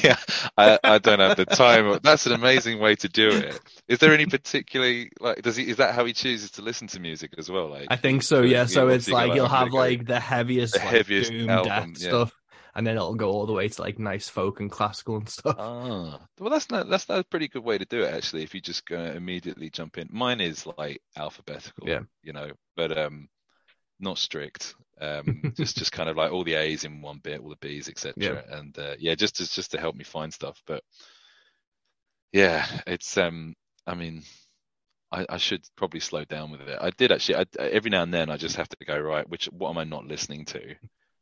Yeah, 0.04 0.18
I, 0.58 0.80
I 0.84 0.98
don't 1.00 1.20
have 1.20 1.38
the 1.38 1.46
time. 1.46 2.00
That's 2.04 2.26
an 2.26 2.34
amazing 2.34 2.80
way 2.80 2.96
to 2.96 3.10
do 3.10 3.30
it. 3.30 3.60
Is 3.88 4.00
there 4.00 4.14
any 4.14 4.26
particularly 4.26 5.12
like 5.20 5.42
does 5.42 5.56
he 5.56 5.70
is 5.70 5.78
that 5.78 5.96
how 5.96 6.06
he 6.06 6.14
chooses 6.14 6.52
to 6.52 6.62
listen 6.62 6.88
to 6.90 7.00
music 7.00 7.34
as 7.38 7.50
well? 7.50 7.70
Like 7.70 7.88
I 7.90 7.96
think 7.96 8.24
so. 8.24 8.42
Yeah. 8.42 8.66
So 8.66 8.88
it's 8.90 9.10
like 9.10 9.34
you'll 9.34 9.48
have 9.48 9.72
like 9.72 10.06
the 10.06 10.20
heaviest, 10.20 10.74
the 10.74 10.80
like, 10.80 10.88
heaviest 10.90 11.32
doom 11.32 11.50
album, 11.50 11.94
death 11.94 12.02
yeah. 12.02 12.10
stuff, 12.10 12.34
and 12.76 12.86
then 12.86 12.96
it'll 12.96 13.16
go 13.16 13.32
all 13.32 13.46
the 13.46 13.54
way 13.54 13.68
to 13.68 13.82
like 13.82 13.98
nice 13.98 14.30
folk 14.30 14.60
and 14.60 14.70
classical 14.70 15.18
and 15.18 15.28
stuff. 15.28 15.56
Ah, 15.58 16.20
well, 16.40 16.50
that's 16.50 16.70
not 16.70 16.90
that's 16.90 17.10
not 17.10 17.20
a 17.20 17.24
pretty 17.24 17.48
good 17.48 17.64
way 17.64 17.78
to 17.78 17.86
do 17.86 18.02
it 18.02 18.14
actually. 18.14 18.44
If 18.44 18.54
you 18.54 18.62
just 18.62 18.86
go 18.86 19.02
immediately 19.02 19.70
jump 19.70 19.98
in, 19.98 20.08
mine 20.12 20.40
is 20.40 20.68
like 20.78 21.02
alphabetical. 21.18 21.88
Yeah. 21.88 22.02
You 22.22 22.34
know, 22.34 22.52
but 22.76 22.96
um, 22.98 23.28
not 24.00 24.18
strict. 24.18 24.76
Um, 25.00 25.54
just 25.58 25.78
just 25.78 25.92
kind 25.92 26.10
of 26.10 26.18
like 26.18 26.32
all 26.32 26.44
the 26.44 26.56
A's 26.56 26.84
in 26.84 27.02
one 27.02 27.20
bit, 27.20 27.42
all 27.42 27.50
the 27.50 27.56
B's, 27.58 27.90
etc. 27.90 28.14
Yeah. 28.18 28.58
And 28.58 28.78
uh, 28.78 28.96
yeah, 29.00 29.16
just 29.16 29.38
to 29.38 29.50
just 29.50 29.72
to 29.72 29.80
help 29.80 29.96
me 29.96 30.04
find 30.04 30.34
stuff. 30.34 30.62
But 30.66 30.84
yeah, 32.32 32.66
it's 32.86 33.18
um, 33.18 33.56
I 33.88 33.96
mean, 33.96 34.24
I, 35.12 35.26
I 35.30 35.38
should 35.38 35.64
probably 35.76 36.00
slow 36.00 36.24
down 36.26 36.52
with 36.52 36.62
it. 36.62 36.78
I 36.80 36.92
did 36.92 37.12
actually. 37.12 37.36
I, 37.38 37.46
every 37.60 37.92
now 37.92 38.04
and 38.04 38.14
then, 38.14 38.30
I 38.30 38.38
just 38.38 38.58
have 38.58 38.70
to 38.70 38.86
go 38.86 38.98
right. 38.98 39.28
Which 39.30 39.46
what 39.46 39.70
am 39.70 39.78
I 39.78 39.84
not 39.84 40.06
listening 40.06 40.46
to? 40.46 40.76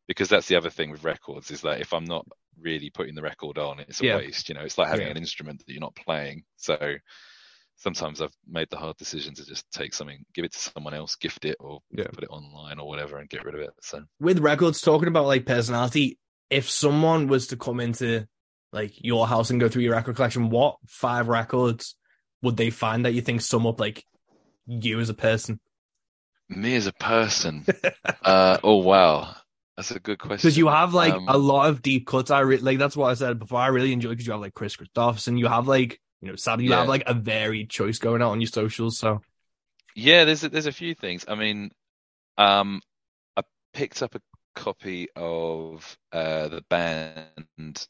Because 0.08 0.30
that's 0.30 0.48
the 0.48 0.56
other 0.56 0.70
thing 0.70 0.90
with 0.90 1.04
records 1.04 1.52
is 1.52 1.62
that 1.62 1.82
if 1.82 1.94
I'm 1.94 2.06
not 2.06 2.26
really 2.60 2.90
putting 2.90 3.16
the 3.16 3.22
record 3.22 3.58
on, 3.58 3.80
it's 3.80 4.02
a 4.02 4.06
yeah. 4.06 4.18
waste. 4.18 4.50
You 4.50 4.56
know, 4.56 4.62
it's 4.62 4.78
like 4.78 4.88
having 4.88 5.06
yeah. 5.06 5.12
an 5.12 5.18
instrument 5.18 5.60
that 5.66 5.72
you're 5.72 5.82
not 5.82 5.96
playing. 5.96 6.44
So 6.56 6.96
sometimes 7.78 8.22
I've 8.22 8.36
made 8.48 8.68
the 8.70 8.78
hard 8.78 8.98
decision 8.98 9.34
to 9.36 9.46
just 9.46 9.70
take 9.72 9.94
something, 9.94 10.26
give 10.34 10.44
it 10.44 10.52
to 10.54 10.60
someone 10.60 10.94
else, 10.94 11.16
gift 11.16 11.46
it, 11.46 11.56
or 11.60 11.80
yeah. 11.92 12.08
put 12.12 12.24
it 12.24 12.30
online 12.30 12.80
or 12.80 12.88
whatever, 12.88 13.18
and 13.18 13.30
get 13.30 13.46
rid 13.46 13.56
of 13.56 13.62
it. 13.62 13.70
So 13.82 14.04
with 14.20 14.40
records, 14.40 14.82
talking 14.82 15.08
about 15.08 15.26
like 15.28 15.46
personality, 15.46 16.18
if 16.50 16.70
someone 16.70 17.28
was 17.28 17.48
to 17.48 17.58
come 17.58 17.80
into 17.80 18.28
like 18.74 18.94
your 18.98 19.28
house 19.28 19.50
and 19.50 19.60
go 19.60 19.70
through 19.70 19.84
your 19.84 19.94
record 19.94 20.16
collection, 20.16 20.50
what 20.50 20.78
five 20.88 21.28
records 21.28 21.96
would 22.42 22.58
they 22.58 22.70
find 22.70 23.06
that 23.06 23.14
you 23.14 23.22
think 23.22 23.42
sum 23.42 23.68
up 23.68 23.80
like 23.80 24.04
you 24.66 25.00
as 25.00 25.10
a 25.10 25.14
person? 25.14 25.60
Me 26.50 26.76
as 26.76 26.88
a 26.88 26.94
person. 26.94 27.66
uh, 28.24 28.58
oh 28.64 28.78
wow, 28.78 29.36
that's 29.76 29.92
a 29.92 30.00
good 30.00 30.18
question. 30.18 30.38
Because 30.38 30.58
you 30.58 30.68
have 30.68 30.94
like 30.94 31.14
um, 31.14 31.28
a 31.28 31.38
lot 31.38 31.70
of 31.70 31.82
deep 31.82 32.08
cuts. 32.08 32.32
I 32.32 32.40
re- 32.40 32.58
like 32.58 32.80
that's 32.80 32.98
what 32.98 33.12
I 33.12 33.14
said 33.14 33.38
before. 33.38 33.60
I 33.60 33.68
really 33.68 33.94
enjoy 33.94 34.10
because 34.10 34.26
you 34.26 34.32
have 34.32 34.42
like 34.42 34.54
Kris 34.54 34.76
Kristofferson. 34.76 35.38
You 35.38 35.48
have 35.48 35.68
like 35.68 36.00
you 36.22 36.30
know, 36.30 36.36
sadly 36.36 36.66
you 36.66 36.72
yeah. 36.72 36.80
have 36.80 36.88
like 36.88 37.04
a 37.06 37.14
varied 37.14 37.70
choice 37.70 38.00
going 38.00 38.22
out 38.22 38.32
on 38.32 38.42
your 38.42 38.48
socials. 38.48 38.98
So 38.98 39.22
yeah, 39.96 40.26
there's 40.26 40.44
a, 40.44 40.50
there's 40.50 40.68
a 40.68 40.72
few 40.72 40.94
things. 40.96 41.26
I 41.28 41.36
mean, 41.36 41.72
um, 42.38 42.82
I 43.36 43.42
picked 43.74 44.02
up 44.02 44.16
a 44.16 44.22
copy 44.56 45.08
of 45.16 45.98
uh, 46.12 46.48
the 46.48 46.64
band 46.70 47.88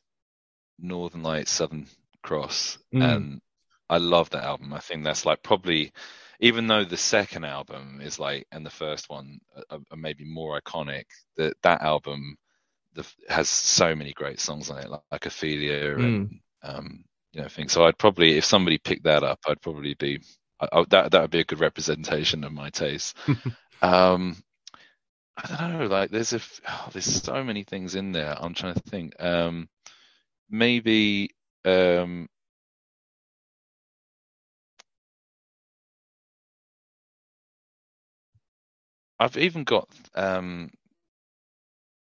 Northern 0.80 1.24
Lights 1.24 1.52
Southern 1.52 1.88
Cross, 2.24 2.78
mm. 2.94 3.04
and 3.04 3.42
I 3.90 3.98
love 3.98 4.30
that 4.32 4.44
album. 4.44 4.74
I 4.74 4.80
think 4.80 5.04
that's 5.04 5.26
like 5.26 5.44
probably, 5.44 5.94
even 6.40 6.68
though 6.68 6.84
the 6.84 6.98
second 6.98 7.46
album 7.46 8.00
is 8.02 8.20
like, 8.20 8.48
and 8.52 8.66
the 8.66 8.70
first 8.70 9.10
one 9.10 9.40
are, 9.70 9.80
are 9.92 9.98
maybe 9.98 10.26
more 10.26 10.60
iconic, 10.60 11.06
that 11.38 11.56
that 11.64 11.82
album 11.82 12.38
the, 12.94 13.06
has 13.30 13.50
so 13.50 13.96
many 13.96 14.14
great 14.14 14.40
songs 14.40 14.70
on 14.70 14.80
it, 14.80 14.90
like, 14.90 15.02
like 15.12 15.26
Ophelia 15.26 15.96
mm. 15.96 16.04
and 16.04 16.40
um, 16.64 17.04
you 17.34 17.42
know 17.42 17.48
things. 17.50 17.72
So 17.74 17.86
I'd 17.86 17.98
probably, 17.98 18.38
if 18.38 18.46
somebody 18.46 18.78
picked 18.78 19.04
that 19.06 19.24
up, 19.24 19.40
I'd 19.48 19.62
probably 19.62 19.96
be 19.96 20.22
I, 20.60 20.68
I, 20.72 20.86
that 20.90 21.12
that 21.12 21.22
would 21.22 21.32
be 21.32 21.40
a 21.42 21.46
good 21.46 21.60
representation 21.60 22.44
of 22.44 22.54
my 22.54 22.70
taste. 22.70 23.18
um, 23.82 24.38
I 25.38 25.56
don't 25.58 25.80
know, 25.80 25.88
like 25.88 26.10
there's 26.12 26.34
a 26.34 26.42
oh, 26.70 26.90
there's 26.94 27.06
so 27.24 27.44
many 27.44 27.64
things 27.64 27.96
in 27.96 28.12
there. 28.12 28.36
I'm 28.40 28.54
trying 28.54 28.76
to 28.76 28.82
think. 28.82 29.22
Um, 29.22 29.70
maybe 30.50 31.32
um, 31.66 32.28
I've 39.20 39.38
even 39.38 39.64
got 39.64 39.90
um, 40.16 40.72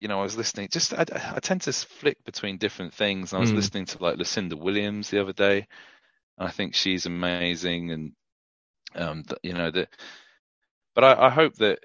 you 0.04 0.10
know, 0.10 0.20
I 0.20 0.24
was 0.24 0.36
listening. 0.36 0.68
Just 0.70 0.94
I, 0.94 1.06
I 1.34 1.40
tend 1.40 1.62
to 1.62 1.72
flick 1.72 2.22
between 2.26 2.58
different 2.58 2.94
things. 2.94 3.32
And 3.32 3.38
I 3.38 3.40
was 3.40 3.54
mm. 3.54 3.56
listening 3.56 3.86
to 3.86 4.04
like 4.04 4.18
Lucinda 4.18 4.58
Williams 4.58 5.10
the 5.10 5.22
other 5.22 5.32
day, 5.32 5.66
and 6.38 6.48
I 6.50 6.52
think 6.52 6.76
she's 6.76 7.06
amazing. 7.06 7.92
And 7.92 8.12
um, 8.96 9.24
you 9.42 9.54
know 9.54 9.72
that, 9.72 9.88
but 10.94 11.06
I, 11.06 11.28
I 11.28 11.30
hope 11.30 11.56
that 11.56 11.80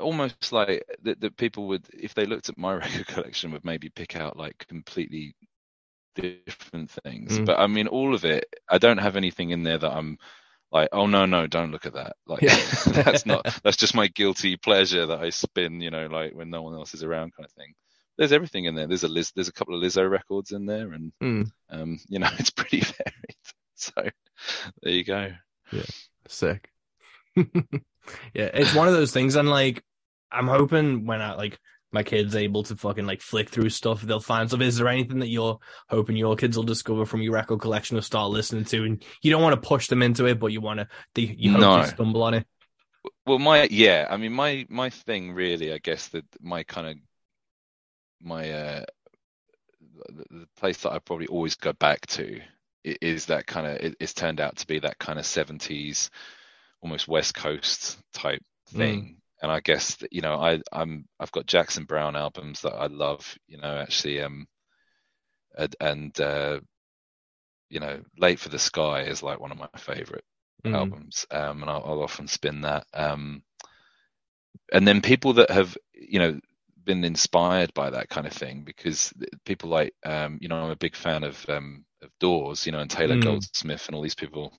almost 0.00 0.52
like 0.52 0.86
that, 1.02 1.20
that 1.20 1.36
people 1.36 1.68
would, 1.68 1.86
if 1.92 2.14
they 2.14 2.24
looked 2.24 2.48
at 2.48 2.56
my 2.56 2.72
record 2.76 3.06
collection, 3.06 3.52
would 3.52 3.64
maybe 3.64 3.90
pick 3.90 4.16
out 4.16 4.38
like 4.38 4.64
completely 4.66 5.36
different 6.14 6.90
things. 7.04 7.38
Mm. 7.38 7.44
But 7.44 7.58
I 7.58 7.66
mean, 7.66 7.88
all 7.88 8.14
of 8.14 8.24
it, 8.24 8.46
I 8.70 8.78
don't 8.78 8.96
have 8.96 9.16
anything 9.16 9.50
in 9.50 9.64
there 9.64 9.78
that 9.78 9.92
I'm 9.92 10.16
like, 10.72 10.88
oh 10.92 11.06
no, 11.06 11.26
no, 11.26 11.46
don't 11.46 11.70
look 11.70 11.84
at 11.86 11.94
that. 11.94 12.16
Like 12.26 12.42
yeah. 12.42 12.56
that's 12.86 13.26
not 13.26 13.44
that's 13.62 13.76
just 13.76 13.94
my 13.94 14.08
guilty 14.08 14.56
pleasure 14.56 15.06
that 15.06 15.20
I 15.20 15.30
spin, 15.30 15.80
you 15.80 15.90
know, 15.90 16.06
like 16.06 16.34
when 16.34 16.50
no 16.50 16.62
one 16.62 16.74
else 16.74 16.94
is 16.94 17.02
around, 17.02 17.34
kind 17.36 17.44
of 17.44 17.52
thing. 17.52 17.74
There's 18.16 18.32
everything 18.32 18.64
in 18.64 18.74
there. 18.74 18.86
There's 18.86 19.04
a 19.04 19.08
Liz, 19.08 19.32
there's 19.34 19.48
a 19.48 19.52
couple 19.52 19.74
of 19.74 19.82
Lizzo 19.82 20.08
records 20.10 20.52
in 20.52 20.66
there, 20.66 20.92
and 20.92 21.12
mm. 21.22 21.50
um, 21.70 21.98
you 22.08 22.18
know, 22.18 22.28
it's 22.38 22.50
pretty 22.50 22.80
varied. 22.80 23.36
So 23.74 23.92
there 24.82 24.92
you 24.92 25.04
go. 25.04 25.32
Yeah, 25.70 25.82
sick. 26.28 26.70
yeah, 27.36 27.44
it's 28.34 28.74
one 28.74 28.88
of 28.88 28.94
those 28.94 29.12
things, 29.12 29.36
and 29.36 29.48
like 29.48 29.82
I'm 30.30 30.48
hoping 30.48 31.06
when 31.06 31.20
I 31.20 31.34
like 31.34 31.58
my 31.92 32.02
kids 32.02 32.34
able 32.34 32.62
to 32.64 32.76
fucking 32.76 33.06
like 33.06 33.20
flick 33.20 33.50
through 33.50 33.70
stuff, 33.70 34.02
they'll 34.02 34.20
find 34.20 34.48
stuff. 34.48 34.60
Is 34.60 34.78
there 34.78 34.88
anything 34.88 35.18
that 35.20 35.28
you're 35.28 35.58
hoping 35.88 36.16
your 36.16 36.36
kids 36.36 36.56
will 36.56 36.64
discover 36.64 37.04
from 37.04 37.22
your 37.22 37.34
record 37.34 37.60
collection 37.60 37.96
or 37.96 38.02
start 38.02 38.30
listening 38.30 38.64
to? 38.66 38.84
And 38.84 39.04
you 39.22 39.30
don't 39.30 39.42
want 39.42 39.60
to 39.60 39.68
push 39.68 39.88
them 39.88 40.02
into 40.02 40.26
it, 40.26 40.38
but 40.38 40.52
you 40.52 40.60
want 40.60 40.80
to, 40.80 40.88
they, 41.14 41.22
you 41.22 41.52
hope 41.52 41.60
no. 41.60 41.82
they 41.82 41.88
stumble 41.88 42.22
on 42.22 42.34
it. 42.34 42.46
Well, 43.26 43.38
my 43.38 43.68
yeah, 43.70 44.06
I 44.08 44.16
mean, 44.16 44.32
my 44.32 44.66
my 44.68 44.90
thing 44.90 45.32
really, 45.32 45.72
I 45.72 45.78
guess 45.78 46.08
that 46.08 46.24
my 46.40 46.62
kind 46.62 46.86
of 46.86 46.96
my 48.20 48.50
uh 48.50 48.84
the, 50.08 50.46
place 50.56 50.78
that 50.78 50.92
I 50.92 50.98
probably 50.98 51.26
always 51.26 51.56
go 51.56 51.72
back 51.72 52.06
to 52.08 52.40
is 52.84 53.26
that 53.26 53.46
kind 53.46 53.66
of 53.66 53.76
it, 53.76 53.96
it's 54.00 54.14
turned 54.14 54.40
out 54.40 54.56
to 54.56 54.66
be 54.66 54.78
that 54.80 54.98
kind 54.98 55.18
of 55.18 55.24
70s 55.24 56.10
almost 56.80 57.06
west 57.06 57.34
coast 57.34 57.98
type 58.12 58.42
thing 58.68 59.02
mm 59.02 59.16
and 59.42 59.50
I 59.50 59.60
guess 59.60 59.96
that, 59.96 60.12
you 60.12 60.20
know 60.22 60.36
I 60.36 60.62
I'm 60.72 61.04
I've 61.20 61.32
got 61.32 61.46
Jackson 61.46 61.84
Browne 61.84 62.16
albums 62.16 62.62
that 62.62 62.74
I 62.74 62.86
love 62.86 63.36
you 63.48 63.58
know 63.58 63.76
actually 63.76 64.22
um 64.22 64.46
and, 65.58 65.76
and 65.80 66.20
uh, 66.20 66.60
you 67.68 67.80
know 67.80 68.00
Late 68.16 68.38
for 68.38 68.48
the 68.48 68.58
Sky 68.58 69.02
is 69.02 69.22
like 69.22 69.40
one 69.40 69.52
of 69.52 69.58
my 69.58 69.68
favorite 69.76 70.24
mm. 70.64 70.74
albums 70.74 71.26
um 71.30 71.62
and 71.62 71.70
I'll, 71.70 71.82
I'll, 71.84 72.02
often 72.02 72.28
spin 72.28 72.62
that 72.62 72.86
um 72.94 73.42
and 74.72 74.86
then 74.86 75.02
people 75.02 75.34
that 75.34 75.50
have 75.50 75.76
you 75.92 76.20
know 76.20 76.40
been 76.84 77.04
inspired 77.04 77.72
by 77.74 77.90
that 77.90 78.08
kind 78.08 78.26
of 78.26 78.32
thing 78.32 78.62
because 78.64 79.12
people 79.44 79.68
like 79.68 79.92
um 80.04 80.38
you 80.40 80.48
know 80.48 80.56
I'm 80.56 80.70
a 80.70 80.76
big 80.76 80.96
fan 80.96 81.24
of 81.24 81.44
um 81.48 81.84
of 82.00 82.10
Dawes 82.20 82.64
you 82.66 82.72
know 82.72 82.80
and 82.80 82.90
Taylor 82.90 83.16
mm. 83.16 83.24
Goldsmith 83.24 83.86
and 83.86 83.94
all 83.94 84.02
these 84.02 84.14
people 84.14 84.56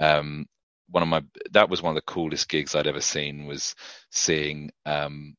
um 0.00 0.46
one 0.88 1.02
of 1.02 1.08
my 1.08 1.22
that 1.52 1.68
was 1.68 1.82
one 1.82 1.90
of 1.90 1.96
the 1.96 2.12
coolest 2.12 2.48
gigs 2.48 2.74
I'd 2.74 2.86
ever 2.86 3.00
seen 3.00 3.46
was 3.46 3.74
seeing 4.10 4.70
um, 4.84 5.34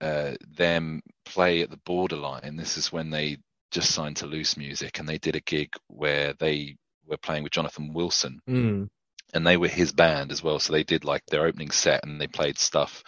uh, 0.00 0.32
them 0.56 1.02
play 1.24 1.62
at 1.62 1.70
the 1.70 1.80
Borderline. 1.84 2.56
This 2.56 2.76
is 2.76 2.92
when 2.92 3.10
they 3.10 3.38
just 3.70 3.92
signed 3.92 4.18
to 4.18 4.26
Loose 4.26 4.56
Music, 4.56 4.98
and 4.98 5.08
they 5.08 5.18
did 5.18 5.36
a 5.36 5.40
gig 5.40 5.74
where 5.88 6.34
they 6.34 6.76
were 7.06 7.16
playing 7.16 7.42
with 7.42 7.52
Jonathan 7.52 7.92
Wilson, 7.92 8.40
mm. 8.48 8.88
and 9.32 9.46
they 9.46 9.56
were 9.56 9.68
his 9.68 9.92
band 9.92 10.30
as 10.30 10.42
well. 10.42 10.58
So 10.58 10.72
they 10.72 10.84
did 10.84 11.04
like 11.04 11.22
their 11.26 11.46
opening 11.46 11.70
set, 11.70 12.04
and 12.04 12.20
they 12.20 12.26
played 12.26 12.58
stuff 12.58 13.02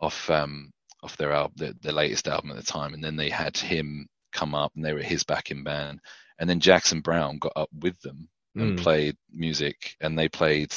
off 0.00 0.30
um, 0.30 0.70
off 1.02 1.16
their 1.16 1.32
album, 1.32 1.54
their, 1.56 1.72
their 1.80 1.92
latest 1.92 2.28
album 2.28 2.50
at 2.50 2.56
the 2.56 2.62
time, 2.62 2.94
and 2.94 3.02
then 3.02 3.16
they 3.16 3.30
had 3.30 3.56
him 3.56 4.06
come 4.32 4.54
up, 4.54 4.72
and 4.76 4.84
they 4.84 4.92
were 4.92 5.02
his 5.02 5.24
backing 5.24 5.64
band, 5.64 6.00
and 6.38 6.48
then 6.48 6.60
Jackson 6.60 7.00
Browne 7.00 7.38
got 7.38 7.52
up 7.56 7.70
with 7.72 8.00
them 8.02 8.28
and 8.54 8.78
mm. 8.78 8.82
played 8.82 9.16
music, 9.32 9.96
and 10.00 10.18
they 10.18 10.28
played 10.28 10.72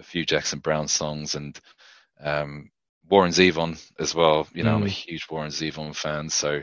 a 0.00 0.02
few 0.02 0.24
Jackson 0.24 0.58
Browne 0.58 0.88
songs 0.88 1.34
and 1.34 1.58
um, 2.20 2.70
Warren 3.08 3.32
Zevon 3.32 3.82
as 3.98 4.14
well. 4.14 4.46
You 4.52 4.64
know, 4.64 4.72
mm. 4.72 4.76
I'm 4.76 4.82
a 4.82 4.86
mm. 4.86 4.90
huge 4.90 5.26
Warren 5.30 5.50
Zevon 5.50 5.94
fan, 5.94 6.28
so 6.28 6.62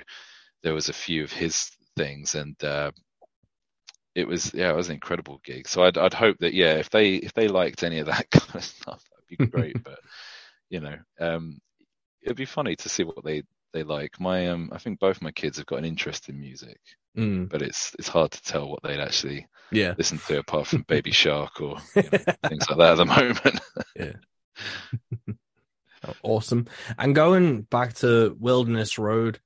there 0.61 0.73
was 0.73 0.89
a 0.89 0.93
few 0.93 1.23
of 1.23 1.31
his 1.31 1.71
things, 1.95 2.35
and 2.35 2.61
uh, 2.63 2.91
it 4.15 4.27
was 4.27 4.53
yeah, 4.53 4.69
it 4.69 4.75
was 4.75 4.89
an 4.89 4.95
incredible 4.95 5.41
gig. 5.43 5.67
So 5.67 5.83
I'd 5.83 5.97
I'd 5.97 6.13
hope 6.13 6.37
that 6.39 6.53
yeah, 6.53 6.75
if 6.75 6.89
they 6.89 7.15
if 7.15 7.33
they 7.33 7.47
liked 7.47 7.83
any 7.83 7.99
of 7.99 8.07
that 8.07 8.29
kind 8.31 8.55
of 8.55 8.63
stuff, 8.63 9.03
that'd 9.09 9.37
be 9.37 9.45
great. 9.45 9.83
but 9.83 9.99
you 10.69 10.79
know, 10.79 10.97
um, 11.19 11.59
it'd 12.21 12.37
be 12.37 12.45
funny 12.45 12.75
to 12.77 12.89
see 12.89 13.03
what 13.03 13.23
they 13.23 13.43
they 13.73 13.83
like. 13.83 14.19
My 14.19 14.47
um, 14.49 14.69
I 14.71 14.77
think 14.77 14.99
both 14.99 15.21
my 15.21 15.31
kids 15.31 15.57
have 15.57 15.65
got 15.65 15.79
an 15.79 15.85
interest 15.85 16.29
in 16.29 16.39
music, 16.39 16.79
mm. 17.17 17.49
but 17.49 17.61
it's 17.61 17.95
it's 17.99 18.07
hard 18.07 18.31
to 18.31 18.43
tell 18.43 18.69
what 18.69 18.83
they'd 18.83 18.99
actually 18.99 19.47
yeah 19.71 19.95
listen 19.97 20.19
to 20.27 20.39
apart 20.39 20.67
from 20.67 20.83
Baby 20.87 21.11
Shark 21.11 21.59
or 21.61 21.77
you 21.95 22.03
know, 22.03 22.17
things 22.47 22.69
like 22.69 22.77
that 22.77 22.91
at 22.91 22.95
the 22.95 23.05
moment. 23.05 23.59
yeah. 25.27 25.33
awesome. 26.23 26.67
And 26.97 27.15
going 27.15 27.63
back 27.63 27.95
to 27.95 28.35
Wilderness 28.39 28.97
Road, 28.97 29.39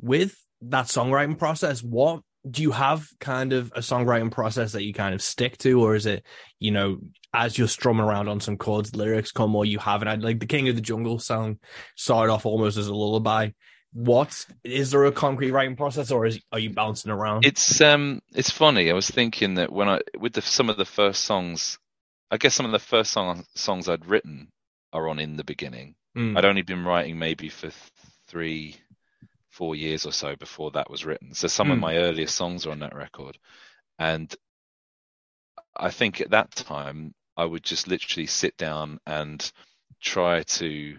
with 0.00 0.36
that 0.62 0.86
songwriting 0.86 1.38
process, 1.38 1.82
what 1.82 2.22
do 2.48 2.62
you 2.62 2.72
have 2.72 3.08
kind 3.20 3.52
of 3.52 3.72
a 3.74 3.80
songwriting 3.80 4.30
process 4.30 4.72
that 4.72 4.84
you 4.84 4.92
kind 4.92 5.14
of 5.14 5.22
stick 5.22 5.56
to, 5.58 5.80
or 5.82 5.94
is 5.94 6.06
it, 6.06 6.24
you 6.60 6.70
know, 6.70 6.98
as 7.32 7.56
you're 7.56 7.68
strumming 7.68 8.04
around 8.04 8.28
on 8.28 8.40
some 8.40 8.56
chords, 8.56 8.94
lyrics 8.94 9.32
come, 9.32 9.56
or 9.56 9.64
you 9.64 9.78
have 9.78 10.02
it? 10.02 10.20
Like 10.20 10.40
the 10.40 10.46
King 10.46 10.68
of 10.68 10.74
the 10.74 10.82
Jungle 10.82 11.18
song 11.18 11.58
started 11.96 12.32
off 12.32 12.46
almost 12.46 12.76
as 12.76 12.86
a 12.86 12.94
lullaby. 12.94 13.50
What 13.92 14.44
is 14.62 14.90
there 14.90 15.04
a 15.04 15.12
concrete 15.12 15.52
writing 15.52 15.76
process, 15.76 16.10
or 16.10 16.26
is 16.26 16.40
are 16.52 16.58
you 16.58 16.70
bouncing 16.70 17.12
around? 17.12 17.46
It's 17.46 17.80
um, 17.80 18.20
it's 18.34 18.50
funny. 18.50 18.90
I 18.90 18.94
was 18.94 19.08
thinking 19.08 19.54
that 19.54 19.72
when 19.72 19.88
I 19.88 20.00
with 20.18 20.34
the, 20.34 20.42
some 20.42 20.68
of 20.68 20.76
the 20.76 20.84
first 20.84 21.24
songs, 21.24 21.78
I 22.30 22.36
guess 22.36 22.54
some 22.54 22.66
of 22.66 22.72
the 22.72 22.78
first 22.78 23.12
song, 23.12 23.44
songs 23.54 23.88
I'd 23.88 24.06
written 24.06 24.48
are 24.92 25.08
on 25.08 25.18
in 25.18 25.36
the 25.36 25.44
beginning. 25.44 25.94
Mm. 26.16 26.36
I'd 26.36 26.44
only 26.44 26.62
been 26.62 26.84
writing 26.84 27.18
maybe 27.18 27.48
for 27.48 27.70
three 28.26 28.76
four 29.54 29.76
years 29.76 30.04
or 30.04 30.12
so 30.12 30.34
before 30.34 30.72
that 30.72 30.90
was 30.90 31.04
written. 31.04 31.32
So 31.32 31.46
some 31.46 31.68
mm. 31.68 31.72
of 31.72 31.76
hmm. 31.76 31.82
my 31.82 31.96
earliest 31.98 32.34
songs 32.34 32.66
are 32.66 32.72
on 32.72 32.80
that 32.80 32.94
record. 32.94 33.38
And 33.98 34.34
I 35.76 35.90
think 35.90 36.20
at 36.20 36.30
that 36.30 36.50
time, 36.56 37.14
I 37.36 37.44
would 37.44 37.62
just 37.62 37.86
literally 37.86 38.26
sit 38.26 38.56
down 38.56 38.98
and 39.06 39.52
try 40.00 40.42
to. 40.42 40.98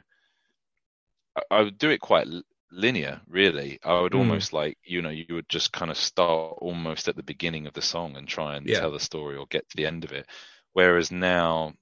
I 1.51 1.61
would 1.63 1.77
do 1.77 1.89
it 1.89 1.99
quite 1.99 2.27
linear, 2.71 3.19
really. 3.27 3.79
I 3.83 3.99
would 3.99 4.13
mm. 4.13 4.19
almost 4.19 4.53
like, 4.53 4.77
you 4.85 5.01
know, 5.01 5.09
you 5.09 5.25
would 5.31 5.49
just 5.49 5.73
kind 5.73 5.91
of 5.91 5.97
start 5.97 6.57
almost 6.59 7.09
at 7.09 7.17
the 7.17 7.23
beginning 7.23 7.67
of 7.67 7.73
the 7.73 7.81
song 7.81 8.15
and 8.15 8.25
try 8.25 8.55
and 8.55 8.65
yeah. 8.65 8.79
tell 8.79 8.91
the 8.91 9.01
story 9.01 9.35
or 9.35 9.45
get 9.47 9.67
to 9.69 9.75
the 9.75 9.85
end 9.85 10.05
of 10.05 10.13
it. 10.13 10.27
Whereas 10.71 11.11
now, 11.11 11.73